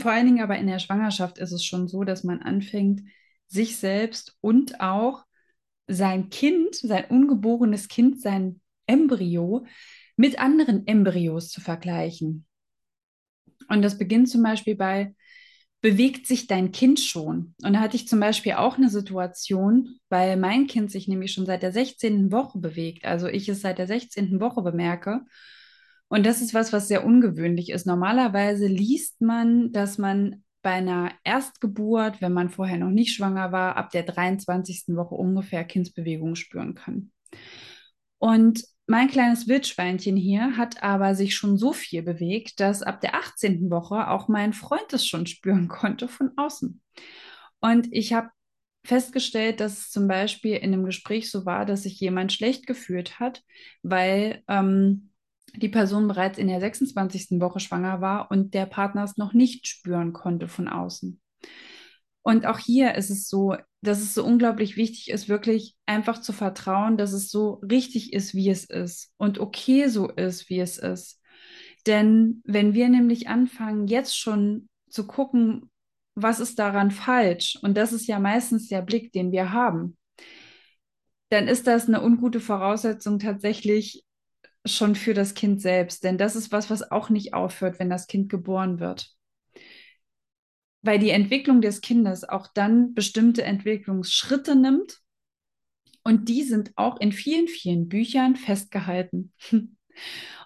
vor 0.00 0.12
allen 0.12 0.26
Dingen 0.26 0.42
aber 0.42 0.58
in 0.58 0.66
der 0.66 0.78
Schwangerschaft 0.78 1.38
ist 1.38 1.52
es 1.52 1.64
schon 1.64 1.88
so, 1.88 2.04
dass 2.04 2.24
man 2.24 2.42
anfängt, 2.42 3.02
sich 3.46 3.76
selbst 3.76 4.36
und 4.40 4.80
auch 4.80 5.24
sein 5.86 6.28
Kind, 6.28 6.74
sein 6.74 7.06
ungeborenes 7.06 7.88
Kind, 7.88 8.20
sein 8.20 8.60
Embryo 8.86 9.64
mit 10.16 10.38
anderen 10.38 10.86
Embryos 10.86 11.50
zu 11.50 11.60
vergleichen. 11.60 12.46
Und 13.68 13.82
das 13.82 13.98
beginnt 13.98 14.28
zum 14.28 14.42
Beispiel 14.42 14.76
bei, 14.76 15.14
bewegt 15.80 16.26
sich 16.26 16.46
dein 16.46 16.72
Kind 16.72 17.00
schon? 17.00 17.54
Und 17.62 17.74
da 17.74 17.80
hatte 17.80 17.96
ich 17.96 18.08
zum 18.08 18.20
Beispiel 18.20 18.54
auch 18.54 18.76
eine 18.76 18.90
Situation, 18.90 19.98
weil 20.08 20.36
mein 20.36 20.66
Kind 20.66 20.90
sich 20.90 21.08
nämlich 21.08 21.32
schon 21.32 21.46
seit 21.46 21.62
der 21.62 21.72
16. 21.72 22.32
Woche 22.32 22.58
bewegt, 22.58 23.04
also 23.04 23.28
ich 23.28 23.48
es 23.48 23.60
seit 23.60 23.78
der 23.78 23.86
16. 23.86 24.40
Woche 24.40 24.62
bemerke 24.62 25.22
und 26.08 26.24
das 26.24 26.40
ist 26.40 26.54
was, 26.54 26.72
was 26.72 26.88
sehr 26.88 27.04
ungewöhnlich 27.04 27.70
ist. 27.70 27.86
Normalerweise 27.86 28.66
liest 28.66 29.20
man, 29.20 29.72
dass 29.72 29.98
man 29.98 30.42
bei 30.62 30.72
einer 30.72 31.12
Erstgeburt, 31.24 32.20
wenn 32.20 32.32
man 32.32 32.48
vorher 32.48 32.78
noch 32.78 32.90
nicht 32.90 33.14
schwanger 33.14 33.52
war, 33.52 33.76
ab 33.76 33.90
der 33.90 34.02
23. 34.02 34.96
Woche 34.96 35.14
ungefähr 35.14 35.64
Kindsbewegung 35.64 36.34
spüren 36.34 36.74
kann. 36.74 37.12
Und 38.18 38.64
mein 38.86 39.08
kleines 39.08 39.46
Wildschweinchen 39.48 40.16
hier 40.16 40.56
hat 40.56 40.82
aber 40.82 41.14
sich 41.14 41.36
schon 41.36 41.58
so 41.58 41.72
viel 41.72 42.02
bewegt, 42.02 42.58
dass 42.58 42.82
ab 42.82 43.02
der 43.02 43.14
18. 43.14 43.70
Woche 43.70 44.08
auch 44.08 44.28
mein 44.28 44.54
Freund 44.54 44.92
es 44.92 45.06
schon 45.06 45.26
spüren 45.26 45.68
konnte 45.68 46.08
von 46.08 46.32
außen. 46.36 46.80
Und 47.60 47.88
ich 47.92 48.14
habe 48.14 48.30
festgestellt, 48.84 49.60
dass 49.60 49.78
es 49.78 49.90
zum 49.90 50.08
Beispiel 50.08 50.56
in 50.56 50.72
einem 50.72 50.84
Gespräch 50.84 51.30
so 51.30 51.44
war, 51.44 51.66
dass 51.66 51.82
sich 51.82 52.00
jemand 52.00 52.32
schlecht 52.32 52.66
gefühlt 52.66 53.20
hat, 53.20 53.42
weil 53.82 54.42
ähm, 54.48 55.10
die 55.56 55.68
Person 55.68 56.08
bereits 56.08 56.38
in 56.38 56.48
der 56.48 56.60
26. 56.60 57.40
Woche 57.40 57.60
schwanger 57.60 58.00
war 58.00 58.30
und 58.30 58.54
der 58.54 58.66
Partner 58.66 59.04
es 59.04 59.16
noch 59.16 59.32
nicht 59.32 59.66
spüren 59.66 60.12
konnte 60.12 60.48
von 60.48 60.68
außen. 60.68 61.20
Und 62.22 62.46
auch 62.46 62.58
hier 62.58 62.94
ist 62.94 63.10
es 63.10 63.28
so, 63.28 63.56
dass 63.80 64.00
es 64.00 64.12
so 64.12 64.24
unglaublich 64.24 64.76
wichtig 64.76 65.10
ist, 65.10 65.28
wirklich 65.28 65.76
einfach 65.86 66.20
zu 66.20 66.32
vertrauen, 66.32 66.98
dass 66.98 67.12
es 67.12 67.30
so 67.30 67.60
richtig 67.62 68.12
ist, 68.12 68.34
wie 68.34 68.50
es 68.50 68.64
ist 68.64 69.12
und 69.16 69.38
okay 69.38 69.88
so 69.88 70.08
ist, 70.10 70.50
wie 70.50 70.60
es 70.60 70.78
ist. 70.78 71.22
Denn 71.86 72.42
wenn 72.44 72.74
wir 72.74 72.88
nämlich 72.88 73.28
anfangen, 73.28 73.86
jetzt 73.86 74.18
schon 74.18 74.68
zu 74.90 75.06
gucken, 75.06 75.70
was 76.14 76.40
ist 76.40 76.58
daran 76.58 76.90
falsch, 76.90 77.58
und 77.62 77.76
das 77.76 77.92
ist 77.92 78.06
ja 78.08 78.18
meistens 78.18 78.68
der 78.68 78.82
Blick, 78.82 79.12
den 79.12 79.32
wir 79.32 79.52
haben, 79.52 79.96
dann 81.30 81.46
ist 81.46 81.66
das 81.66 81.88
eine 81.88 82.02
ungute 82.02 82.40
Voraussetzung 82.40 83.18
tatsächlich 83.18 84.04
schon 84.64 84.94
für 84.94 85.14
das 85.14 85.34
Kind 85.34 85.60
selbst. 85.60 86.04
Denn 86.04 86.18
das 86.18 86.36
ist 86.36 86.52
was, 86.52 86.70
was 86.70 86.90
auch 86.90 87.10
nicht 87.10 87.34
aufhört, 87.34 87.78
wenn 87.78 87.90
das 87.90 88.06
Kind 88.06 88.28
geboren 88.28 88.80
wird. 88.80 89.10
Weil 90.82 90.98
die 90.98 91.10
Entwicklung 91.10 91.60
des 91.60 91.80
Kindes 91.80 92.28
auch 92.28 92.46
dann 92.54 92.94
bestimmte 92.94 93.42
Entwicklungsschritte 93.42 94.56
nimmt. 94.56 94.98
Und 96.04 96.28
die 96.28 96.42
sind 96.42 96.72
auch 96.76 97.00
in 97.00 97.12
vielen, 97.12 97.48
vielen 97.48 97.88
Büchern 97.88 98.36
festgehalten. 98.36 99.32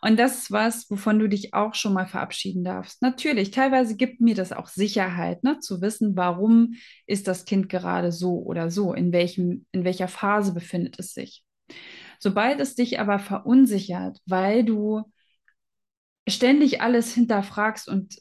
Und 0.00 0.18
das 0.18 0.38
ist 0.38 0.50
was, 0.50 0.90
wovon 0.90 1.18
du 1.18 1.28
dich 1.28 1.54
auch 1.54 1.74
schon 1.74 1.92
mal 1.92 2.06
verabschieden 2.06 2.64
darfst. 2.64 3.02
Natürlich, 3.02 3.50
teilweise 3.50 3.96
gibt 3.96 4.20
mir 4.20 4.34
das 4.34 4.52
auch 4.52 4.66
Sicherheit, 4.66 5.44
ne, 5.44 5.60
zu 5.60 5.80
wissen, 5.80 6.16
warum 6.16 6.74
ist 7.06 7.28
das 7.28 7.44
Kind 7.44 7.68
gerade 7.68 8.12
so 8.12 8.38
oder 8.38 8.70
so, 8.70 8.94
in 8.94 9.12
welchem, 9.12 9.66
in 9.72 9.84
welcher 9.84 10.08
Phase 10.08 10.54
befindet 10.54 10.98
es 10.98 11.12
sich. 11.14 11.44
Sobald 12.22 12.60
es 12.60 12.76
dich 12.76 13.00
aber 13.00 13.18
verunsichert, 13.18 14.20
weil 14.26 14.64
du 14.64 15.02
ständig 16.28 16.80
alles 16.80 17.12
hinterfragst 17.12 17.88
und 17.88 18.16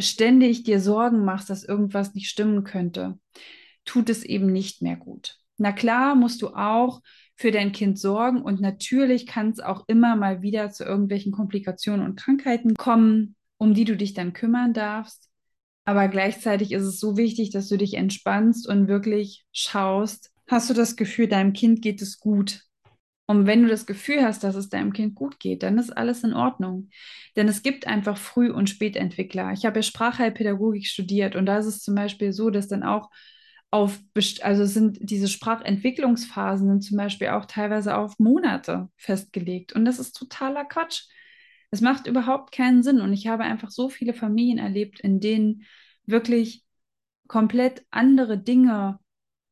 ständig 0.00 0.64
dir 0.64 0.80
Sorgen 0.80 1.24
machst, 1.24 1.48
dass 1.48 1.62
irgendwas 1.62 2.12
nicht 2.12 2.28
stimmen 2.28 2.64
könnte, 2.64 3.20
tut 3.84 4.10
es 4.10 4.24
eben 4.24 4.46
nicht 4.52 4.82
mehr 4.82 4.96
gut. 4.96 5.38
Na 5.58 5.70
klar, 5.70 6.16
musst 6.16 6.42
du 6.42 6.48
auch 6.48 7.02
für 7.36 7.52
dein 7.52 7.70
Kind 7.70 8.00
sorgen 8.00 8.42
und 8.42 8.60
natürlich 8.60 9.28
kann 9.28 9.50
es 9.50 9.60
auch 9.60 9.84
immer 9.86 10.16
mal 10.16 10.42
wieder 10.42 10.72
zu 10.72 10.82
irgendwelchen 10.82 11.30
Komplikationen 11.30 12.04
und 12.04 12.16
Krankheiten 12.16 12.74
kommen, 12.74 13.36
um 13.58 13.74
die 13.74 13.84
du 13.84 13.96
dich 13.96 14.12
dann 14.12 14.32
kümmern 14.32 14.72
darfst. 14.72 15.28
Aber 15.84 16.08
gleichzeitig 16.08 16.72
ist 16.72 16.82
es 16.82 16.98
so 16.98 17.16
wichtig, 17.16 17.50
dass 17.50 17.68
du 17.68 17.78
dich 17.78 17.94
entspannst 17.94 18.66
und 18.66 18.88
wirklich 18.88 19.44
schaust, 19.52 20.32
hast 20.48 20.68
du 20.68 20.74
das 20.74 20.96
Gefühl, 20.96 21.28
deinem 21.28 21.52
Kind 21.52 21.80
geht 21.80 22.02
es 22.02 22.18
gut? 22.18 22.64
Und 23.30 23.46
wenn 23.46 23.62
du 23.62 23.68
das 23.68 23.86
Gefühl 23.86 24.24
hast, 24.24 24.42
dass 24.42 24.56
es 24.56 24.70
deinem 24.70 24.92
Kind 24.92 25.14
gut 25.14 25.38
geht, 25.38 25.62
dann 25.62 25.78
ist 25.78 25.96
alles 25.96 26.24
in 26.24 26.34
Ordnung. 26.34 26.88
Denn 27.36 27.46
es 27.46 27.62
gibt 27.62 27.86
einfach 27.86 28.16
Früh- 28.18 28.50
und 28.50 28.68
Spätentwickler. 28.68 29.52
Ich 29.52 29.64
habe 29.64 29.78
ja 29.78 29.82
Sprachheilpädagogik 29.84 30.84
studiert 30.84 31.36
und 31.36 31.46
da 31.46 31.58
ist 31.58 31.66
es 31.66 31.80
zum 31.80 31.94
Beispiel 31.94 32.32
so, 32.32 32.50
dass 32.50 32.66
dann 32.66 32.82
auch 32.82 33.08
auf, 33.70 34.00
also 34.42 34.64
sind 34.64 34.98
diese 35.00 35.28
Sprachentwicklungsphasen 35.28 36.66
sind 36.66 36.82
zum 36.82 36.96
Beispiel 36.96 37.28
auch 37.28 37.44
teilweise 37.44 37.96
auf 37.96 38.18
Monate 38.18 38.88
festgelegt. 38.96 39.74
Und 39.74 39.84
das 39.84 40.00
ist 40.00 40.16
totaler 40.16 40.64
Quatsch. 40.64 41.04
Es 41.70 41.80
macht 41.80 42.08
überhaupt 42.08 42.50
keinen 42.50 42.82
Sinn. 42.82 43.00
Und 43.00 43.12
ich 43.12 43.28
habe 43.28 43.44
einfach 43.44 43.70
so 43.70 43.88
viele 43.88 44.12
Familien 44.12 44.58
erlebt, 44.58 44.98
in 44.98 45.20
denen 45.20 45.66
wirklich 46.04 46.64
komplett 47.28 47.86
andere 47.92 48.38
Dinge 48.38 48.98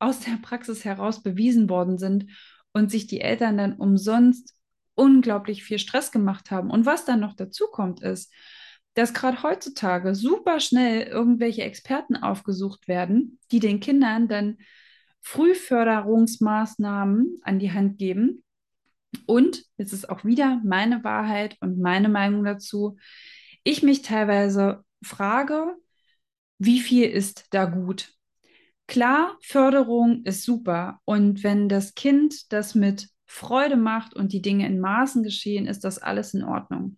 aus 0.00 0.18
der 0.18 0.36
Praxis 0.42 0.84
heraus 0.84 1.22
bewiesen 1.22 1.68
worden 1.68 1.96
sind 1.96 2.26
und 2.72 2.90
sich 2.90 3.06
die 3.06 3.20
Eltern 3.20 3.58
dann 3.58 3.74
umsonst 3.74 4.54
unglaublich 4.94 5.64
viel 5.64 5.78
Stress 5.78 6.10
gemacht 6.10 6.50
haben. 6.50 6.70
Und 6.70 6.86
was 6.86 7.04
dann 7.04 7.20
noch 7.20 7.34
dazu 7.34 7.66
kommt, 7.66 8.02
ist, 8.02 8.32
dass 8.94 9.12
gerade 9.14 9.44
heutzutage 9.44 10.14
super 10.14 10.58
schnell 10.58 11.02
irgendwelche 11.02 11.62
Experten 11.62 12.16
aufgesucht 12.16 12.88
werden, 12.88 13.38
die 13.52 13.60
den 13.60 13.78
Kindern 13.78 14.26
dann 14.28 14.58
Frühförderungsmaßnahmen 15.20 17.36
an 17.42 17.58
die 17.58 17.72
Hand 17.72 17.98
geben. 17.98 18.42
Und 19.26 19.64
jetzt 19.76 19.92
ist 19.92 20.10
auch 20.10 20.24
wieder 20.24 20.60
meine 20.64 21.04
Wahrheit 21.04 21.56
und 21.60 21.78
meine 21.78 22.08
Meinung 22.08 22.44
dazu. 22.44 22.96
Ich 23.62 23.82
mich 23.82 24.02
teilweise 24.02 24.84
frage, 25.02 25.76
wie 26.58 26.80
viel 26.80 27.08
ist 27.08 27.46
da 27.50 27.66
gut? 27.66 28.17
Klar, 28.88 29.36
Förderung 29.42 30.24
ist 30.24 30.44
super. 30.44 30.98
Und 31.04 31.44
wenn 31.44 31.68
das 31.68 31.94
Kind 31.94 32.50
das 32.52 32.74
mit 32.74 33.10
Freude 33.26 33.76
macht 33.76 34.16
und 34.16 34.32
die 34.32 34.40
Dinge 34.40 34.66
in 34.66 34.80
Maßen 34.80 35.22
geschehen, 35.22 35.66
ist 35.66 35.84
das 35.84 35.98
alles 35.98 36.32
in 36.32 36.42
Ordnung. 36.42 36.96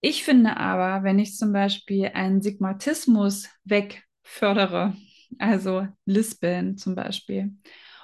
Ich 0.00 0.24
finde 0.24 0.56
aber, 0.56 1.04
wenn 1.04 1.20
ich 1.20 1.36
zum 1.36 1.52
Beispiel 1.52 2.10
einen 2.12 2.42
Sigmatismus 2.42 3.48
wegfördere, 3.62 4.96
also 5.38 5.86
Lispeln 6.06 6.76
zum 6.76 6.96
Beispiel, 6.96 7.52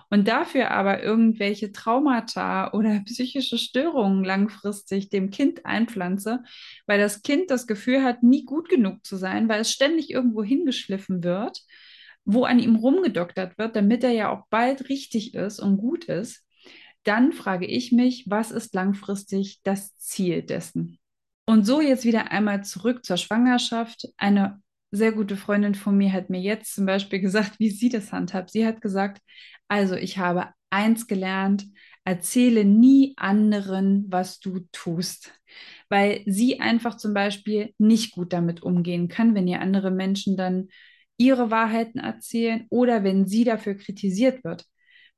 und 0.08 0.28
dafür 0.28 0.70
aber 0.70 1.02
irgendwelche 1.02 1.72
Traumata 1.72 2.72
oder 2.72 3.00
psychische 3.04 3.58
Störungen 3.58 4.22
langfristig 4.24 5.08
dem 5.08 5.30
Kind 5.30 5.66
einpflanze, 5.66 6.44
weil 6.86 7.00
das 7.00 7.22
Kind 7.22 7.50
das 7.50 7.66
Gefühl 7.66 8.04
hat, 8.04 8.22
nie 8.22 8.44
gut 8.44 8.68
genug 8.68 9.04
zu 9.04 9.16
sein, 9.16 9.48
weil 9.48 9.60
es 9.60 9.72
ständig 9.72 10.10
irgendwo 10.10 10.44
hingeschliffen 10.44 11.24
wird 11.24 11.64
wo 12.24 12.44
an 12.44 12.58
ihm 12.58 12.76
rumgedoktert 12.76 13.58
wird, 13.58 13.76
damit 13.76 14.04
er 14.04 14.12
ja 14.12 14.30
auch 14.30 14.46
bald 14.50 14.88
richtig 14.88 15.34
ist 15.34 15.58
und 15.60 15.78
gut 15.78 16.04
ist, 16.04 16.46
dann 17.04 17.32
frage 17.32 17.66
ich 17.66 17.92
mich, 17.92 18.26
was 18.28 18.50
ist 18.50 18.74
langfristig 18.74 19.60
das 19.62 19.96
Ziel 19.96 20.42
dessen? 20.42 20.98
Und 21.46 21.66
so 21.66 21.80
jetzt 21.80 22.04
wieder 22.04 22.30
einmal 22.30 22.62
zurück 22.62 23.04
zur 23.04 23.16
Schwangerschaft. 23.16 24.06
Eine 24.16 24.62
sehr 24.92 25.12
gute 25.12 25.36
Freundin 25.36 25.74
von 25.74 25.96
mir 25.96 26.12
hat 26.12 26.30
mir 26.30 26.40
jetzt 26.40 26.74
zum 26.74 26.86
Beispiel 26.86 27.20
gesagt, 27.20 27.58
wie 27.58 27.70
sie 27.70 27.88
das 27.88 28.12
handhabt. 28.12 28.50
Sie 28.50 28.66
hat 28.66 28.80
gesagt, 28.80 29.22
also 29.68 29.94
ich 29.94 30.18
habe 30.18 30.48
eins 30.70 31.06
gelernt, 31.06 31.66
erzähle 32.04 32.64
nie 32.64 33.14
anderen, 33.16 34.06
was 34.08 34.40
du 34.40 34.60
tust, 34.72 35.32
weil 35.88 36.22
sie 36.26 36.60
einfach 36.60 36.96
zum 36.96 37.14
Beispiel 37.14 37.74
nicht 37.78 38.12
gut 38.12 38.32
damit 38.32 38.62
umgehen 38.62 39.08
kann, 39.08 39.34
wenn 39.34 39.48
ihr 39.48 39.60
andere 39.60 39.90
Menschen 39.90 40.36
dann 40.36 40.68
ihre 41.20 41.50
Wahrheiten 41.50 41.98
erzählen 41.98 42.66
oder 42.70 43.04
wenn 43.04 43.26
sie 43.26 43.44
dafür 43.44 43.74
kritisiert 43.74 44.42
wird. 44.42 44.64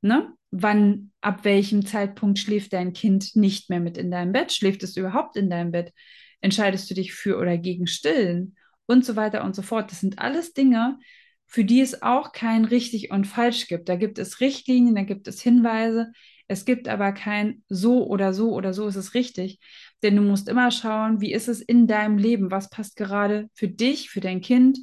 Ne? 0.00 0.32
Wann, 0.50 1.12
ab 1.20 1.44
welchem 1.44 1.86
Zeitpunkt 1.86 2.40
schläft 2.40 2.72
dein 2.72 2.92
Kind 2.92 3.36
nicht 3.36 3.70
mehr 3.70 3.78
mit 3.78 3.96
in 3.96 4.10
deinem 4.10 4.32
Bett? 4.32 4.52
Schläft 4.52 4.82
es 4.82 4.96
überhaupt 4.96 5.36
in 5.36 5.48
deinem 5.48 5.70
Bett? 5.70 5.92
Entscheidest 6.40 6.90
du 6.90 6.94
dich 6.94 7.14
für 7.14 7.38
oder 7.38 7.56
gegen 7.56 7.86
Stillen? 7.86 8.56
Und 8.86 9.04
so 9.04 9.14
weiter 9.14 9.44
und 9.44 9.54
so 9.54 9.62
fort. 9.62 9.92
Das 9.92 10.00
sind 10.00 10.18
alles 10.18 10.54
Dinge, 10.54 10.98
für 11.46 11.64
die 11.64 11.80
es 11.80 12.02
auch 12.02 12.32
kein 12.32 12.64
richtig 12.64 13.12
und 13.12 13.28
falsch 13.28 13.68
gibt. 13.68 13.88
Da 13.88 13.94
gibt 13.94 14.18
es 14.18 14.40
Richtlinien, 14.40 14.96
da 14.96 15.04
gibt 15.04 15.28
es 15.28 15.40
Hinweise. 15.40 16.10
Es 16.48 16.64
gibt 16.64 16.88
aber 16.88 17.12
kein 17.12 17.62
so 17.68 18.04
oder 18.08 18.34
so 18.34 18.52
oder 18.52 18.74
so 18.74 18.88
ist 18.88 18.96
es 18.96 19.14
richtig. 19.14 19.60
Denn 20.02 20.16
du 20.16 20.22
musst 20.22 20.48
immer 20.48 20.72
schauen, 20.72 21.20
wie 21.20 21.32
ist 21.32 21.46
es 21.46 21.60
in 21.60 21.86
deinem 21.86 22.18
Leben? 22.18 22.50
Was 22.50 22.70
passt 22.70 22.96
gerade 22.96 23.48
für 23.54 23.68
dich, 23.68 24.10
für 24.10 24.20
dein 24.20 24.40
Kind? 24.40 24.80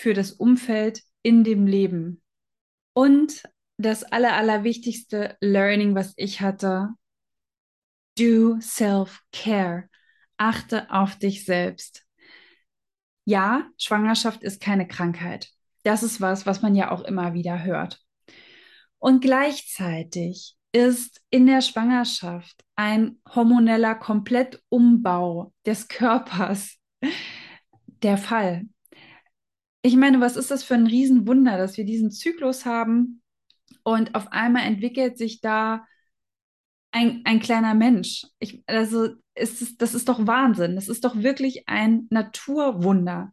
Für 0.00 0.14
das 0.14 0.32
Umfeld 0.32 1.02
in 1.22 1.44
dem 1.44 1.66
Leben. 1.66 2.22
Und 2.94 3.42
das 3.76 4.02
aller, 4.02 4.32
allerwichtigste 4.32 5.36
Learning, 5.42 5.94
was 5.94 6.14
ich 6.16 6.40
hatte, 6.40 6.88
do 8.18 8.58
self-care. 8.60 9.90
Achte 10.38 10.90
auf 10.90 11.16
dich 11.16 11.44
selbst. 11.44 12.06
Ja, 13.26 13.68
Schwangerschaft 13.76 14.42
ist 14.42 14.62
keine 14.62 14.88
Krankheit. 14.88 15.50
Das 15.82 16.02
ist 16.02 16.22
was, 16.22 16.46
was 16.46 16.62
man 16.62 16.74
ja 16.74 16.90
auch 16.90 17.02
immer 17.02 17.34
wieder 17.34 17.62
hört. 17.62 18.00
Und 18.98 19.20
gleichzeitig 19.20 20.56
ist 20.72 21.20
in 21.28 21.44
der 21.44 21.60
Schwangerschaft 21.60 22.64
ein 22.74 23.20
hormoneller 23.34 23.96
Komplettumbau 23.96 25.52
des 25.66 25.88
Körpers 25.88 26.78
der 27.84 28.16
Fall. 28.16 28.66
Ich 29.82 29.96
meine, 29.96 30.20
was 30.20 30.36
ist 30.36 30.50
das 30.50 30.62
für 30.62 30.74
ein 30.74 30.86
Riesenwunder, 30.86 31.56
dass 31.56 31.76
wir 31.76 31.84
diesen 31.84 32.10
Zyklus 32.10 32.66
haben 32.66 33.22
und 33.82 34.14
auf 34.14 34.30
einmal 34.32 34.64
entwickelt 34.64 35.16
sich 35.16 35.40
da 35.40 35.86
ein, 36.92 37.22
ein 37.24 37.40
kleiner 37.40 37.74
Mensch. 37.74 38.26
Ich, 38.38 38.62
also 38.66 39.08
ist 39.34 39.80
das 39.80 39.94
ist 39.94 40.08
doch 40.08 40.26
Wahnsinn. 40.26 40.74
Das 40.74 40.88
ist 40.88 41.04
doch 41.04 41.16
wirklich 41.16 41.68
ein 41.68 42.06
Naturwunder. 42.10 43.32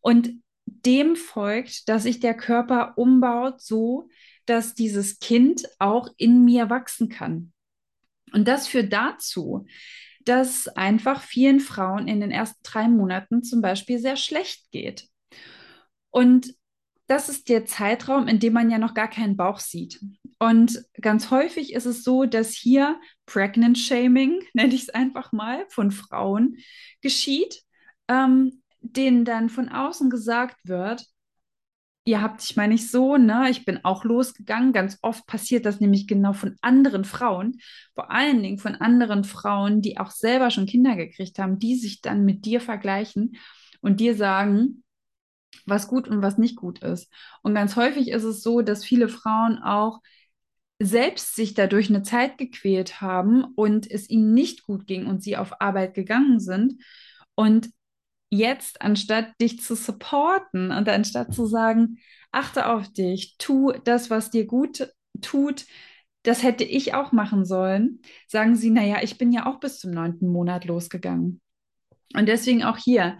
Und 0.00 0.30
dem 0.66 1.16
folgt, 1.16 1.88
dass 1.88 2.04
sich 2.04 2.20
der 2.20 2.34
Körper 2.34 2.96
umbaut 2.96 3.60
so, 3.60 4.08
dass 4.46 4.74
dieses 4.74 5.18
Kind 5.18 5.66
auch 5.78 6.08
in 6.16 6.44
mir 6.44 6.70
wachsen 6.70 7.08
kann. 7.08 7.52
Und 8.32 8.46
das 8.46 8.68
führt 8.68 8.92
dazu, 8.92 9.66
dass 10.24 10.68
einfach 10.68 11.22
vielen 11.22 11.60
Frauen 11.60 12.06
in 12.06 12.20
den 12.20 12.30
ersten 12.30 12.60
drei 12.62 12.88
Monaten 12.88 13.42
zum 13.42 13.62
Beispiel 13.62 13.98
sehr 13.98 14.16
schlecht 14.16 14.70
geht. 14.70 15.09
Und 16.10 16.54
das 17.06 17.28
ist 17.28 17.48
der 17.48 17.64
Zeitraum, 17.64 18.28
in 18.28 18.38
dem 18.38 18.52
man 18.52 18.70
ja 18.70 18.78
noch 18.78 18.94
gar 18.94 19.08
keinen 19.08 19.36
Bauch 19.36 19.58
sieht. 19.58 20.00
Und 20.38 20.84
ganz 21.00 21.30
häufig 21.30 21.72
ist 21.72 21.86
es 21.86 22.04
so, 22.04 22.24
dass 22.24 22.52
hier 22.52 23.00
Pregnant 23.26 23.78
Shaming, 23.78 24.40
nenne 24.54 24.74
ich 24.74 24.82
es 24.82 24.90
einfach 24.90 25.32
mal, 25.32 25.66
von 25.70 25.90
Frauen 25.90 26.56
geschieht, 27.00 27.62
ähm, 28.08 28.62
denen 28.80 29.24
dann 29.24 29.48
von 29.48 29.68
außen 29.68 30.08
gesagt 30.08 30.56
wird, 30.64 31.04
ihr 32.04 32.22
habt 32.22 32.42
dich 32.42 32.56
mal 32.56 32.68
nicht 32.68 32.90
so, 32.90 33.16
ne? 33.16 33.48
Ich 33.50 33.64
bin 33.64 33.84
auch 33.84 34.04
losgegangen. 34.04 34.72
Ganz 34.72 34.98
oft 35.02 35.26
passiert 35.26 35.66
das 35.66 35.80
nämlich 35.80 36.06
genau 36.06 36.32
von 36.32 36.56
anderen 36.60 37.04
Frauen, 37.04 37.58
vor 37.94 38.10
allen 38.10 38.42
Dingen 38.42 38.58
von 38.58 38.76
anderen 38.76 39.24
Frauen, 39.24 39.82
die 39.82 39.98
auch 39.98 40.10
selber 40.10 40.50
schon 40.50 40.66
Kinder 40.66 40.96
gekriegt 40.96 41.38
haben, 41.38 41.58
die 41.58 41.76
sich 41.76 42.00
dann 42.00 42.24
mit 42.24 42.44
dir 42.44 42.60
vergleichen 42.60 43.36
und 43.80 44.00
dir 44.00 44.14
sagen, 44.14 44.82
was 45.66 45.88
gut 45.88 46.08
und 46.08 46.22
was 46.22 46.38
nicht 46.38 46.56
gut 46.56 46.82
ist. 46.82 47.12
Und 47.42 47.54
ganz 47.54 47.76
häufig 47.76 48.08
ist 48.08 48.24
es 48.24 48.42
so, 48.42 48.62
dass 48.62 48.84
viele 48.84 49.08
Frauen 49.08 49.58
auch 49.58 50.00
selbst 50.78 51.36
sich 51.36 51.54
dadurch 51.54 51.90
eine 51.90 52.02
Zeit 52.02 52.38
gequält 52.38 53.00
haben 53.00 53.44
und 53.44 53.90
es 53.90 54.08
ihnen 54.08 54.32
nicht 54.32 54.64
gut 54.64 54.86
ging 54.86 55.06
und 55.06 55.22
sie 55.22 55.36
auf 55.36 55.60
Arbeit 55.60 55.94
gegangen 55.94 56.40
sind. 56.40 56.82
Und 57.34 57.70
jetzt, 58.30 58.80
anstatt 58.80 59.28
dich 59.40 59.60
zu 59.60 59.74
supporten 59.74 60.72
und 60.72 60.88
anstatt 60.88 61.34
zu 61.34 61.46
sagen, 61.46 61.98
achte 62.32 62.66
auf 62.66 62.90
dich, 62.92 63.36
tu 63.38 63.72
das, 63.84 64.08
was 64.08 64.30
dir 64.30 64.46
gut 64.46 64.88
tut, 65.20 65.66
das 66.22 66.42
hätte 66.42 66.64
ich 66.64 66.94
auch 66.94 67.12
machen 67.12 67.44
sollen, 67.44 68.00
sagen 68.26 68.56
sie, 68.56 68.70
naja, 68.70 68.98
ich 69.02 69.18
bin 69.18 69.32
ja 69.32 69.46
auch 69.46 69.60
bis 69.60 69.78
zum 69.78 69.90
neunten 69.90 70.28
Monat 70.28 70.64
losgegangen. 70.64 71.40
Und 72.14 72.26
deswegen 72.26 72.62
auch 72.62 72.76
hier, 72.76 73.18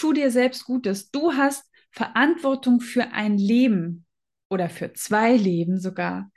tu 0.00 0.12
dir 0.14 0.30
selbst 0.30 0.64
Gutes. 0.64 1.10
Du 1.10 1.34
hast 1.34 1.70
Verantwortung 1.90 2.80
für 2.80 3.12
ein 3.12 3.36
Leben 3.36 4.06
oder 4.48 4.70
für 4.70 4.94
zwei 4.94 5.36
Leben 5.36 5.78
sogar. 5.78 6.30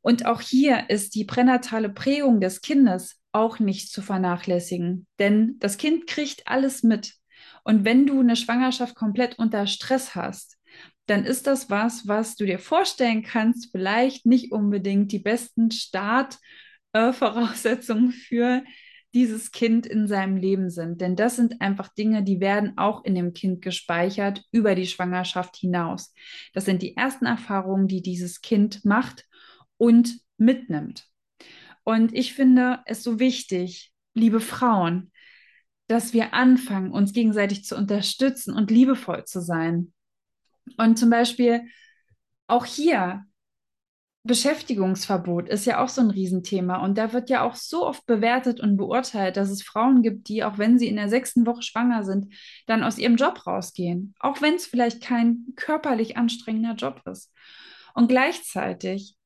Und 0.00 0.26
auch 0.26 0.40
hier 0.40 0.90
ist 0.90 1.14
die 1.14 1.24
pränatale 1.24 1.90
Prägung 1.90 2.40
des 2.40 2.60
Kindes 2.60 3.22
auch 3.30 3.60
nicht 3.60 3.92
zu 3.92 4.02
vernachlässigen, 4.02 5.06
denn 5.20 5.60
das 5.60 5.76
Kind 5.76 6.08
kriegt 6.08 6.48
alles 6.48 6.82
mit. 6.82 7.14
Und 7.62 7.84
wenn 7.84 8.04
du 8.06 8.18
eine 8.18 8.34
Schwangerschaft 8.34 8.96
komplett 8.96 9.38
unter 9.38 9.68
Stress 9.68 10.16
hast, 10.16 10.56
dann 11.06 11.24
ist 11.24 11.46
das 11.46 11.70
was, 11.70 12.08
was 12.08 12.34
du 12.34 12.46
dir 12.46 12.58
vorstellen 12.58 13.22
kannst, 13.22 13.70
vielleicht 13.70 14.26
nicht 14.26 14.50
unbedingt 14.50 15.12
die 15.12 15.20
besten 15.20 15.70
Startvoraussetzungen 15.70 18.10
äh, 18.10 18.12
für 18.12 18.64
dieses 19.14 19.52
Kind 19.52 19.86
in 19.86 20.06
seinem 20.06 20.36
Leben 20.36 20.70
sind. 20.70 21.00
Denn 21.00 21.16
das 21.16 21.36
sind 21.36 21.60
einfach 21.60 21.88
Dinge, 21.88 22.22
die 22.22 22.40
werden 22.40 22.76
auch 22.76 23.04
in 23.04 23.14
dem 23.14 23.32
Kind 23.32 23.62
gespeichert 23.62 24.44
über 24.52 24.74
die 24.74 24.86
Schwangerschaft 24.86 25.56
hinaus. 25.56 26.12
Das 26.52 26.64
sind 26.64 26.82
die 26.82 26.96
ersten 26.96 27.26
Erfahrungen, 27.26 27.88
die 27.88 28.02
dieses 28.02 28.40
Kind 28.40 28.84
macht 28.84 29.26
und 29.76 30.20
mitnimmt. 30.36 31.06
Und 31.84 32.14
ich 32.14 32.34
finde 32.34 32.80
es 32.84 33.02
so 33.02 33.18
wichtig, 33.18 33.92
liebe 34.14 34.40
Frauen, 34.40 35.10
dass 35.86 36.12
wir 36.12 36.34
anfangen, 36.34 36.92
uns 36.92 37.14
gegenseitig 37.14 37.64
zu 37.64 37.76
unterstützen 37.76 38.52
und 38.52 38.70
liebevoll 38.70 39.24
zu 39.24 39.40
sein. 39.40 39.92
Und 40.76 40.98
zum 40.98 41.08
Beispiel 41.08 41.62
auch 42.46 42.66
hier, 42.66 43.24
Beschäftigungsverbot 44.28 45.48
ist 45.48 45.64
ja 45.64 45.82
auch 45.82 45.88
so 45.88 46.02
ein 46.02 46.10
Riesenthema. 46.10 46.76
Und 46.84 46.98
da 46.98 47.12
wird 47.12 47.30
ja 47.30 47.42
auch 47.42 47.56
so 47.56 47.84
oft 47.86 48.06
bewertet 48.06 48.60
und 48.60 48.76
beurteilt, 48.76 49.36
dass 49.36 49.50
es 49.50 49.64
Frauen 49.64 50.02
gibt, 50.02 50.28
die, 50.28 50.44
auch 50.44 50.58
wenn 50.58 50.78
sie 50.78 50.86
in 50.86 50.96
der 50.96 51.08
sechsten 51.08 51.46
Woche 51.46 51.62
schwanger 51.62 52.04
sind, 52.04 52.32
dann 52.66 52.84
aus 52.84 52.98
ihrem 52.98 53.16
Job 53.16 53.44
rausgehen. 53.46 54.14
Auch 54.20 54.40
wenn 54.40 54.54
es 54.54 54.66
vielleicht 54.66 55.02
kein 55.02 55.46
körperlich 55.56 56.16
anstrengender 56.16 56.74
Job 56.74 57.02
ist. 57.06 57.32
Und 57.94 58.08
gleichzeitig 58.08 59.16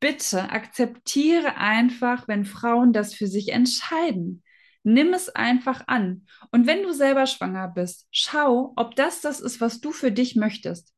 bitte 0.00 0.50
akzeptiere 0.50 1.56
einfach, 1.56 2.28
wenn 2.28 2.44
Frauen 2.44 2.92
das 2.92 3.14
für 3.14 3.28
sich 3.28 3.52
entscheiden. 3.52 4.42
Nimm 4.82 5.14
es 5.14 5.28
einfach 5.28 5.84
an. 5.86 6.26
Und 6.50 6.66
wenn 6.66 6.82
du 6.82 6.92
selber 6.92 7.26
schwanger 7.26 7.68
bist, 7.68 8.08
schau, 8.10 8.72
ob 8.74 8.96
das 8.96 9.20
das 9.20 9.40
ist, 9.40 9.60
was 9.60 9.80
du 9.80 9.92
für 9.92 10.10
dich 10.10 10.34
möchtest. 10.34 10.92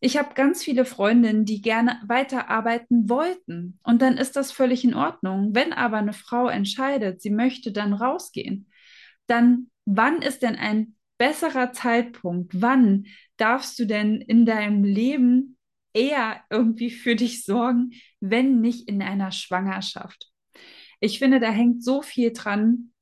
Ich 0.00 0.16
habe 0.16 0.34
ganz 0.34 0.62
viele 0.62 0.84
Freundinnen, 0.84 1.44
die 1.44 1.60
gerne 1.60 2.00
weiterarbeiten 2.06 3.08
wollten. 3.08 3.80
Und 3.82 4.00
dann 4.00 4.16
ist 4.16 4.36
das 4.36 4.52
völlig 4.52 4.84
in 4.84 4.94
Ordnung. 4.94 5.54
Wenn 5.54 5.72
aber 5.72 5.96
eine 5.96 6.12
Frau 6.12 6.48
entscheidet, 6.48 7.20
sie 7.20 7.30
möchte 7.30 7.72
dann 7.72 7.92
rausgehen, 7.92 8.70
dann 9.26 9.70
wann 9.84 10.22
ist 10.22 10.42
denn 10.42 10.56
ein 10.56 10.94
besserer 11.18 11.72
Zeitpunkt? 11.72 12.60
Wann 12.60 13.06
darfst 13.36 13.78
du 13.78 13.86
denn 13.86 14.20
in 14.20 14.46
deinem 14.46 14.84
Leben 14.84 15.58
eher 15.92 16.42
irgendwie 16.50 16.90
für 16.90 17.16
dich 17.16 17.44
sorgen, 17.44 17.92
wenn 18.20 18.60
nicht 18.60 18.88
in 18.88 19.02
einer 19.02 19.32
Schwangerschaft. 19.32 20.30
Ich 21.00 21.18
finde, 21.18 21.40
da 21.40 21.50
hängt 21.50 21.82
so 21.82 22.02
viel 22.02 22.32
dran, 22.32 22.92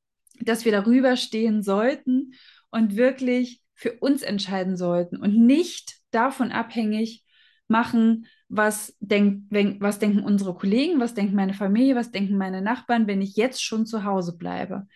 dass 0.41 0.65
wir 0.65 0.73
darüber 0.73 1.17
stehen 1.17 1.63
sollten 1.63 2.35
und 2.71 2.97
wirklich 2.97 3.63
für 3.77 3.93
uns 3.93 4.23
entscheiden 4.23 4.77
sollten 4.77 5.17
und 5.17 5.37
nicht 5.37 5.99
davon 6.11 6.51
abhängig 6.51 7.25
machen, 7.69 8.27
was, 8.49 8.97
denk, 9.01 9.45
was 9.81 9.99
denken 9.99 10.21
unsere 10.21 10.55
Kollegen, 10.55 10.99
was 10.99 11.15
denkt 11.15 11.35
meine 11.35 11.55
Familie, 11.55 11.95
was 11.95 12.11
denken 12.11 12.37
meine 12.37 12.63
Nachbarn, 12.63 13.07
wenn 13.07 13.21
ich 13.21 13.37
jetzt 13.37 13.63
schon 13.63 13.87
zu 13.87 14.05
Hause 14.05 14.37
bleibe. 14.37 14.87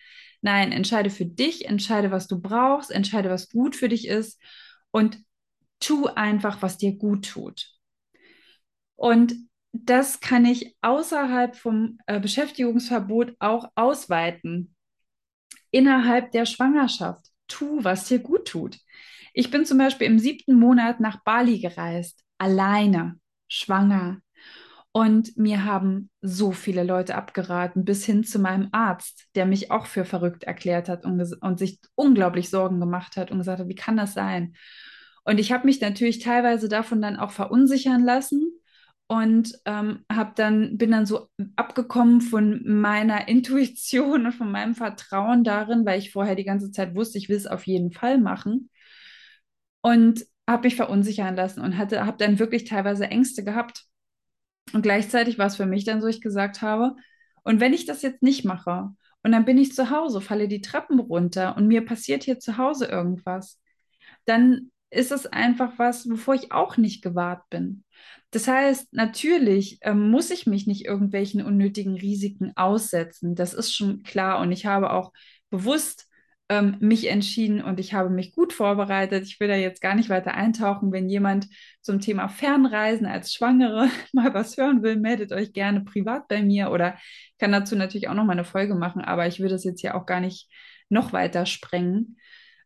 Nein, 0.41 0.71
entscheide 0.71 1.09
für 1.09 1.25
dich, 1.25 1.65
entscheide, 1.65 2.11
was 2.11 2.27
du 2.27 2.41
brauchst, 2.41 2.91
entscheide, 2.91 3.29
was 3.29 3.49
gut 3.49 3.75
für 3.75 3.89
dich 3.89 4.07
ist 4.07 4.41
und 4.89 5.19
tu 5.79 6.07
einfach, 6.07 6.61
was 6.61 6.77
dir 6.77 6.97
gut 6.97 7.29
tut. 7.29 7.69
Und 8.95 9.35
das 9.73 10.19
kann 10.19 10.45
ich 10.45 10.75
außerhalb 10.81 11.55
vom 11.55 11.99
äh, 12.05 12.19
Beschäftigungsverbot 12.19 13.35
auch 13.39 13.69
ausweiten. 13.75 14.75
Innerhalb 15.69 16.31
der 16.31 16.45
Schwangerschaft. 16.45 17.30
Tu, 17.51 17.83
was 17.83 18.05
dir 18.05 18.19
gut 18.19 18.47
tut. 18.47 18.77
Ich 19.33 19.51
bin 19.51 19.65
zum 19.65 19.77
Beispiel 19.77 20.07
im 20.07 20.19
siebten 20.19 20.55
Monat 20.55 20.99
nach 20.99 21.23
Bali 21.23 21.59
gereist, 21.59 22.23
alleine, 22.37 23.19
schwanger. 23.47 24.19
Und 24.93 25.37
mir 25.37 25.63
haben 25.63 26.09
so 26.21 26.51
viele 26.51 26.83
Leute 26.83 27.15
abgeraten, 27.15 27.85
bis 27.85 28.05
hin 28.05 28.25
zu 28.25 28.39
meinem 28.39 28.67
Arzt, 28.73 29.27
der 29.35 29.45
mich 29.45 29.71
auch 29.71 29.85
für 29.85 30.03
verrückt 30.03 30.43
erklärt 30.43 30.89
hat 30.89 31.05
und, 31.05 31.21
und 31.41 31.59
sich 31.59 31.79
unglaublich 31.95 32.49
Sorgen 32.49 32.79
gemacht 32.79 33.15
hat 33.15 33.31
und 33.31 33.37
gesagt 33.37 33.59
hat, 33.59 33.69
wie 33.69 33.75
kann 33.75 33.95
das 33.95 34.13
sein? 34.13 34.55
Und 35.23 35.39
ich 35.39 35.51
habe 35.51 35.65
mich 35.65 35.79
natürlich 35.79 36.19
teilweise 36.19 36.67
davon 36.67 37.01
dann 37.01 37.17
auch 37.17 37.31
verunsichern 37.31 38.03
lassen 38.03 38.51
und 39.11 39.59
ähm, 39.65 40.05
habe 40.09 40.31
dann 40.35 40.77
bin 40.77 40.91
dann 40.91 41.05
so 41.05 41.27
abgekommen 41.57 42.21
von 42.21 42.61
meiner 42.63 43.27
Intuition 43.27 44.25
und 44.25 44.31
von 44.31 44.49
meinem 44.49 44.73
Vertrauen 44.73 45.43
darin, 45.43 45.85
weil 45.85 45.99
ich 45.99 46.13
vorher 46.13 46.35
die 46.35 46.45
ganze 46.45 46.71
Zeit 46.71 46.95
wusste, 46.95 47.17
ich 47.17 47.27
will 47.27 47.35
es 47.35 47.45
auf 47.45 47.67
jeden 47.67 47.91
Fall 47.91 48.19
machen 48.19 48.69
und 49.81 50.25
habe 50.47 50.63
mich 50.67 50.77
verunsichern 50.77 51.35
lassen 51.35 51.59
und 51.59 51.77
habe 51.77 52.15
dann 52.17 52.39
wirklich 52.39 52.63
teilweise 52.63 53.05
Ängste 53.07 53.43
gehabt 53.43 53.83
und 54.71 54.81
gleichzeitig 54.81 55.37
war 55.37 55.47
es 55.47 55.57
für 55.57 55.65
mich 55.65 55.83
dann 55.83 55.99
so, 55.99 56.07
ich 56.07 56.21
gesagt 56.21 56.61
habe, 56.61 56.95
und 57.43 57.59
wenn 57.59 57.73
ich 57.73 57.85
das 57.85 58.03
jetzt 58.03 58.23
nicht 58.23 58.45
mache 58.45 58.91
und 59.23 59.33
dann 59.33 59.43
bin 59.43 59.57
ich 59.57 59.73
zu 59.73 59.89
Hause, 59.89 60.21
falle 60.21 60.47
die 60.47 60.61
Treppen 60.61 60.99
runter 60.99 61.57
und 61.57 61.67
mir 61.67 61.83
passiert 61.83 62.23
hier 62.23 62.39
zu 62.39 62.57
Hause 62.57 62.85
irgendwas, 62.85 63.59
dann 64.23 64.71
ist 64.89 65.11
es 65.11 65.25
einfach 65.27 65.73
was, 65.75 66.09
wovor 66.09 66.33
ich 66.33 66.53
auch 66.53 66.77
nicht 66.77 67.01
gewahrt 67.01 67.49
bin. 67.49 67.83
Das 68.31 68.47
heißt, 68.47 68.93
natürlich 68.93 69.77
ähm, 69.81 70.09
muss 70.09 70.31
ich 70.31 70.47
mich 70.47 70.65
nicht 70.65 70.85
irgendwelchen 70.85 71.43
unnötigen 71.45 71.95
Risiken 71.95 72.53
aussetzen. 72.55 73.35
Das 73.35 73.53
ist 73.53 73.75
schon 73.75 74.03
klar. 74.03 74.39
Und 74.39 74.53
ich 74.53 74.65
habe 74.65 74.93
auch 74.93 75.11
bewusst 75.49 76.07
ähm, 76.47 76.77
mich 76.79 77.09
entschieden 77.09 77.61
und 77.61 77.79
ich 77.79 77.93
habe 77.93 78.09
mich 78.09 78.33
gut 78.33 78.53
vorbereitet. 78.53 79.25
Ich 79.25 79.39
will 79.41 79.49
da 79.49 79.55
jetzt 79.55 79.81
gar 79.81 79.95
nicht 79.95 80.09
weiter 80.09 80.33
eintauchen. 80.33 80.93
Wenn 80.93 81.09
jemand 81.09 81.47
zum 81.81 81.99
Thema 81.99 82.29
Fernreisen 82.29 83.05
als 83.05 83.33
Schwangere 83.33 83.89
mal 84.13 84.33
was 84.33 84.55
hören 84.55 84.81
will, 84.81 84.95
meldet 84.95 85.33
euch 85.33 85.51
gerne 85.51 85.81
privat 85.81 86.29
bei 86.29 86.41
mir 86.41 86.71
oder 86.71 86.97
kann 87.37 87.51
dazu 87.51 87.75
natürlich 87.75 88.07
auch 88.07 88.13
noch 88.13 88.25
mal 88.25 88.33
eine 88.33 88.45
Folge 88.45 88.75
machen. 88.75 89.01
Aber 89.01 89.27
ich 89.27 89.39
würde 89.39 89.55
das 89.55 89.65
jetzt 89.65 89.81
hier 89.81 89.95
auch 89.95 90.05
gar 90.05 90.21
nicht 90.21 90.49
noch 90.87 91.11
weiter 91.11 91.45
sprengen. 91.45 92.17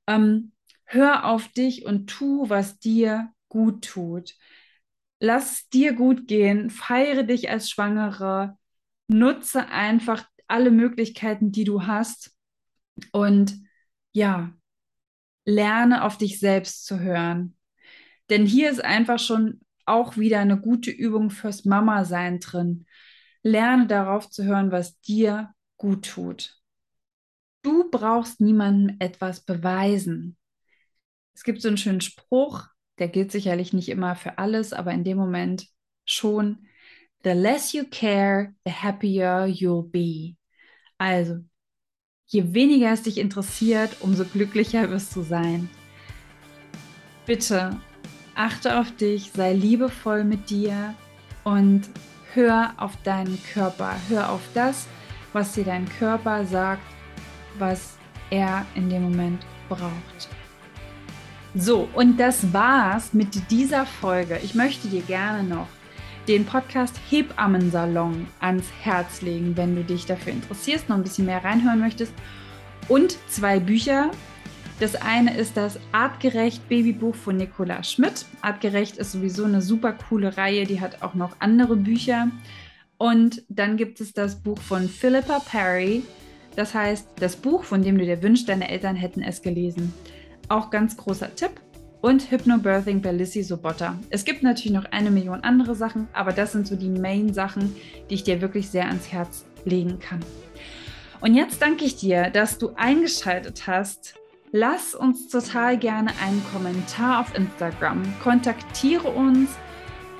Ähm, 0.05 0.51
hör 0.86 1.26
auf 1.26 1.47
dich 1.47 1.86
und 1.86 2.07
tu, 2.07 2.49
was 2.49 2.78
dir 2.78 3.32
gut 3.49 3.84
tut 3.84 4.36
lass 5.20 5.70
dir 5.70 5.93
gut 5.93 6.28
gehen, 6.28 6.70
feiere 6.70 7.24
dich 7.24 7.49
als 7.49 7.70
Schwangere, 7.70 8.57
nutze 9.07 9.68
einfach 9.70 10.26
alle 10.47 10.72
Möglichkeiten, 10.72 11.51
die 11.51 11.63
du 11.63 11.88
hast 11.88 12.36
und 13.11 13.57
ja, 14.13 14.53
lerne 15.45 16.03
auf 16.03 16.18
dich 16.18 16.39
selbst 16.39 16.86
zu 16.86 16.99
hören. 16.99 17.55
Denn 18.30 18.45
hier 18.45 18.70
ist 18.72 18.84
einfach 18.84 19.20
schon 19.20 19.61
auch 19.86 20.18
wieder 20.18 20.39
eine 20.39 20.59
gute 20.59 20.91
Übung 20.91 21.30
fürs 21.30 21.66
Mama-Sein 21.66 22.39
drin. 22.39 22.86
Lerne 23.43 23.86
darauf 23.88 24.30
zu 24.30 24.43
hören, 24.43 24.72
was 24.72 24.99
dir 25.01 25.53
gut 25.78 26.05
tut. 26.05 26.59
Du 27.61 27.89
brauchst 27.89 28.41
niemandem 28.41 28.97
etwas 28.99 29.41
beweisen. 29.41 30.38
Es 31.36 31.43
gibt 31.43 31.61
so 31.61 31.68
einen 31.68 31.78
schönen 31.78 32.01
Spruch, 32.01 32.68
der 33.00 33.08
gilt 33.08 33.32
sicherlich 33.32 33.74
nicht 33.74 33.89
immer 33.89 34.16
für 34.16 34.38
alles, 34.38 34.74
aber 34.74 34.91
in 34.91 35.04
dem 35.04 35.18
Moment 35.18 35.68
schon. 36.06 36.68
The 37.24 37.32
less 37.32 37.74
you 37.74 37.84
care, 37.89 38.54
the 38.66 38.72
happier 38.72 39.46
you'll 39.46 39.89
be. 39.89 40.36
Also, 40.98 41.39
je 42.28 42.54
weniger 42.54 42.91
es 42.91 43.04
dich 43.04 43.18
interessiert, 43.18 43.98
umso 44.02 44.26
glücklicher 44.26 44.89
wirst 44.89 45.16
du 45.16 45.24
sein. 45.24 45.70
Bitte 47.26 47.80
achte 48.36 48.80
auf 48.80 48.96
dich, 48.96 49.32
sei 49.32 49.54
liebevoll 49.54 50.24
mit 50.24 50.50
dir 50.50 50.93
und 51.43 51.89
hör 52.34 52.74
auf 52.78 52.96
deinen 53.04 53.41
Körper. 53.54 53.96
Hör 54.10 54.30
auf 54.30 54.41
das, 54.54 54.88
was 55.34 55.54
dir 55.54 55.64
dein 55.64 55.88
Körper 55.98 56.46
sagt, 56.46 56.84
was 57.58 57.98
er 58.30 58.66
in 58.76 58.89
dem 58.89 59.04
Moment 59.04 59.46
braucht. 59.70 60.30
So, 61.58 61.88
und 61.93 62.20
das 62.20 62.51
war's 62.51 63.14
mit 63.14 63.49
dieser 63.49 63.86
Folge. 63.86 64.38
Ich 64.43 64.56
möchte 64.56 64.89
dir 64.89 65.01
gerne 65.01 65.41
noch 65.41 65.68
den 66.28 66.45
Podcast 66.45 66.99
Hebammensalon 67.10 68.28
ans 68.41 68.66
Herz 68.82 69.22
legen, 69.22 69.56
wenn 69.56 69.74
du 69.74 69.86
dich 69.86 70.06
dafür 70.06 70.34
interessierst, 70.34 70.89
noch 70.89 70.97
ein 70.97 71.03
bisschen 71.03 71.26
mehr 71.26 71.45
reinhören 71.45 71.80
möchtest. 71.80 72.12
Und 72.89 73.18
zwei 73.30 73.60
Bücher. 73.60 74.12
Das 74.82 74.95
eine 74.95 75.38
ist 75.38 75.56
das 75.56 75.80
Artgerecht 75.93 76.68
Babybuch 76.68 77.16
von 77.16 77.38
Nicola 77.38 77.84
Schmidt. 77.84 78.26
Artgerecht 78.41 78.97
ist 78.97 79.14
sowieso 79.14 79.45
eine 79.45 79.62
super 79.62 79.93
coole 79.93 80.36
Reihe, 80.36 80.66
die 80.66 80.82
hat 80.82 81.01
auch 81.03 81.14
noch 81.14 81.38
andere 81.39 81.78
Bücher. 81.78 82.32
Und 82.97 83.43
dann 83.47 83.78
gibt 83.78 84.01
es 84.01 84.12
das 84.12 84.43
Buch 84.43 84.60
von 84.60 84.89
Philippa 84.89 85.39
Perry. 85.39 86.03
Das 86.58 86.74
heißt, 86.74 87.08
das 87.18 87.38
Buch, 87.38 87.64
von 87.64 87.82
dem 87.82 87.97
du 87.97 88.03
dir 88.03 88.22
wünschst, 88.22 88.49
deine 88.49 88.70
Eltern 88.70 88.97
hätten 88.97 89.22
es 89.22 89.41
gelesen. 89.41 89.93
Auch 90.48 90.70
ganz 90.70 90.96
großer 90.98 91.34
Tipp. 91.36 91.52
Und 92.02 92.30
Hypnobirthing 92.30 93.02
bei 93.02 93.12
Lissy 93.12 93.41
Sobotta. 93.41 93.96
Es 94.12 94.26
gibt 94.26 94.43
natürlich 94.43 94.74
noch 94.74 94.86
eine 94.91 95.10
Million 95.10 95.43
andere 95.43 95.74
Sachen, 95.74 96.08
aber 96.14 96.34
das 96.34 96.52
sind 96.52 96.68
so 96.68 96.76
die 96.76 96.89
Main-Sachen, 96.89 97.76
die 98.10 98.14
ich 98.14 98.24
dir 98.24 98.41
wirklich 98.41 98.70
sehr 98.70 98.86
ans 98.86 99.12
Herz 99.12 99.46
legen 99.64 99.98
kann. 100.00 100.20
Und 101.20 101.34
jetzt 101.34 101.64
danke 101.64 101.86
ich 101.86 101.96
dir, 101.96 102.30
dass 102.30 102.60
du 102.60 102.74
eingeschaltet 102.76 103.66
hast. 103.66 104.16
lass 104.52 104.93
uns 104.96 105.28
total 105.28 105.78
gerne 105.78 106.12
einen 106.24 106.43
Kommentar 106.54 107.22
auf 107.22 107.36
Instagram. 107.36 108.04
Kontaktiere 108.24 109.10
uns. 109.10 109.50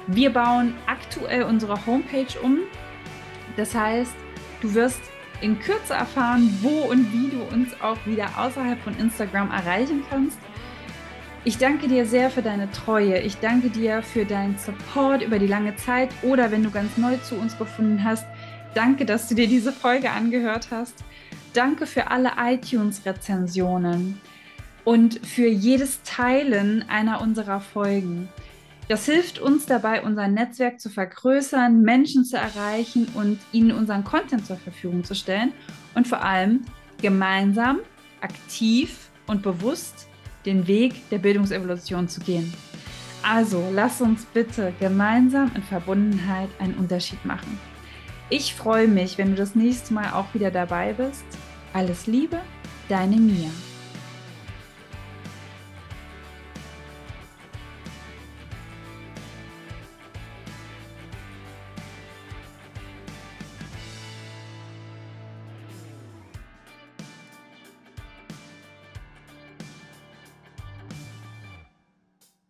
Wir 0.08 0.34
bauen 0.34 0.74
aktuell 0.88 1.44
unsere 1.44 1.86
Homepage 1.86 2.40
um. 2.42 2.60
Das 3.58 3.74
heißt, 3.76 4.14
du 4.62 4.74
wirst 4.74 5.00
in 5.42 5.60
Kürze 5.60 5.94
erfahren, 5.94 6.58
wo 6.62 6.90
und 6.90 7.12
wie 7.14 7.30
du 7.30 7.44
uns 7.44 7.70
auch 7.82 7.98
wieder 8.06 8.30
außerhalb 8.38 8.80
von 8.82 8.98
Instagram 8.98 9.52
erreichen 9.52 10.04
kannst. 10.10 10.38
Ich 11.44 11.58
danke 11.60 11.88
dir 11.88 12.06
sehr 12.06 12.32
für 12.32 12.42
deine 12.42 12.72
Treue. 12.72 13.20
Ich 13.20 13.38
danke 13.38 13.70
dir 13.70 14.02
für 14.02 14.26
deinen 14.26 14.58
Support 14.58 15.22
über 15.22 15.38
die 15.38 15.48
lange 15.48 15.76
Zeit 15.76 16.10
oder 16.24 16.52
wenn 16.52 16.64
du 16.64 16.72
ganz 16.72 16.98
neu 16.98 17.18
zu 17.18 17.36
uns 17.36 17.58
gefunden 17.58 18.04
hast. 18.04 18.26
Danke, 18.74 19.06
dass 19.06 19.28
du 19.28 19.36
dir 19.36 19.48
diese 19.48 19.72
Folge 19.72 20.10
angehört 20.10 20.70
hast. 20.72 21.04
Danke 21.54 21.86
für 21.86 22.10
alle 22.10 22.32
iTunes-Rezensionen 22.38 24.20
und 24.84 25.26
für 25.26 25.48
jedes 25.48 26.02
Teilen 26.04 26.84
einer 26.90 27.22
unserer 27.22 27.62
Folgen. 27.62 28.28
Das 28.88 29.06
hilft 29.06 29.40
uns 29.40 29.66
dabei, 29.66 30.04
unser 30.04 30.28
Netzwerk 30.28 30.80
zu 30.80 30.90
vergrößern, 30.90 31.82
Menschen 31.82 32.24
zu 32.24 32.38
erreichen 32.38 33.08
und 33.16 33.40
ihnen 33.52 33.72
unseren 33.72 34.04
Content 34.04 34.46
zur 34.46 34.58
Verfügung 34.58 35.04
zu 35.04 35.16
stellen 35.16 35.54
und 35.96 36.08
vor 36.08 36.24
allem 36.24 36.62
gemeinsam, 37.02 37.80
aktiv 38.22 39.10
und 39.26 39.42
bewusst 39.42 40.08
den 40.46 40.68
Weg 40.68 41.10
der 41.10 41.18
Bildungsevolution 41.18 42.08
zu 42.08 42.22
gehen. 42.22 42.54
Also 43.24 43.72
lass 43.74 44.02
uns 44.02 44.24
bitte 44.26 44.72
gemeinsam 44.80 45.52
in 45.56 45.64
Verbundenheit 45.64 46.50
einen 46.60 46.76
Unterschied 46.76 47.26
machen. 47.26 47.60
Ich 48.30 48.54
freue 48.54 48.88
mich, 48.88 49.18
wenn 49.18 49.32
du 49.32 49.36
das 49.36 49.56
nächste 49.56 49.96
Mal 49.96 50.14
auch 50.14 50.32
wieder 50.36 50.52
dabei 50.52 50.94
bist. 50.94 51.26
Alles 51.74 52.06
Liebe, 52.06 52.40
deine 52.88 53.18
Mia. 53.18 53.50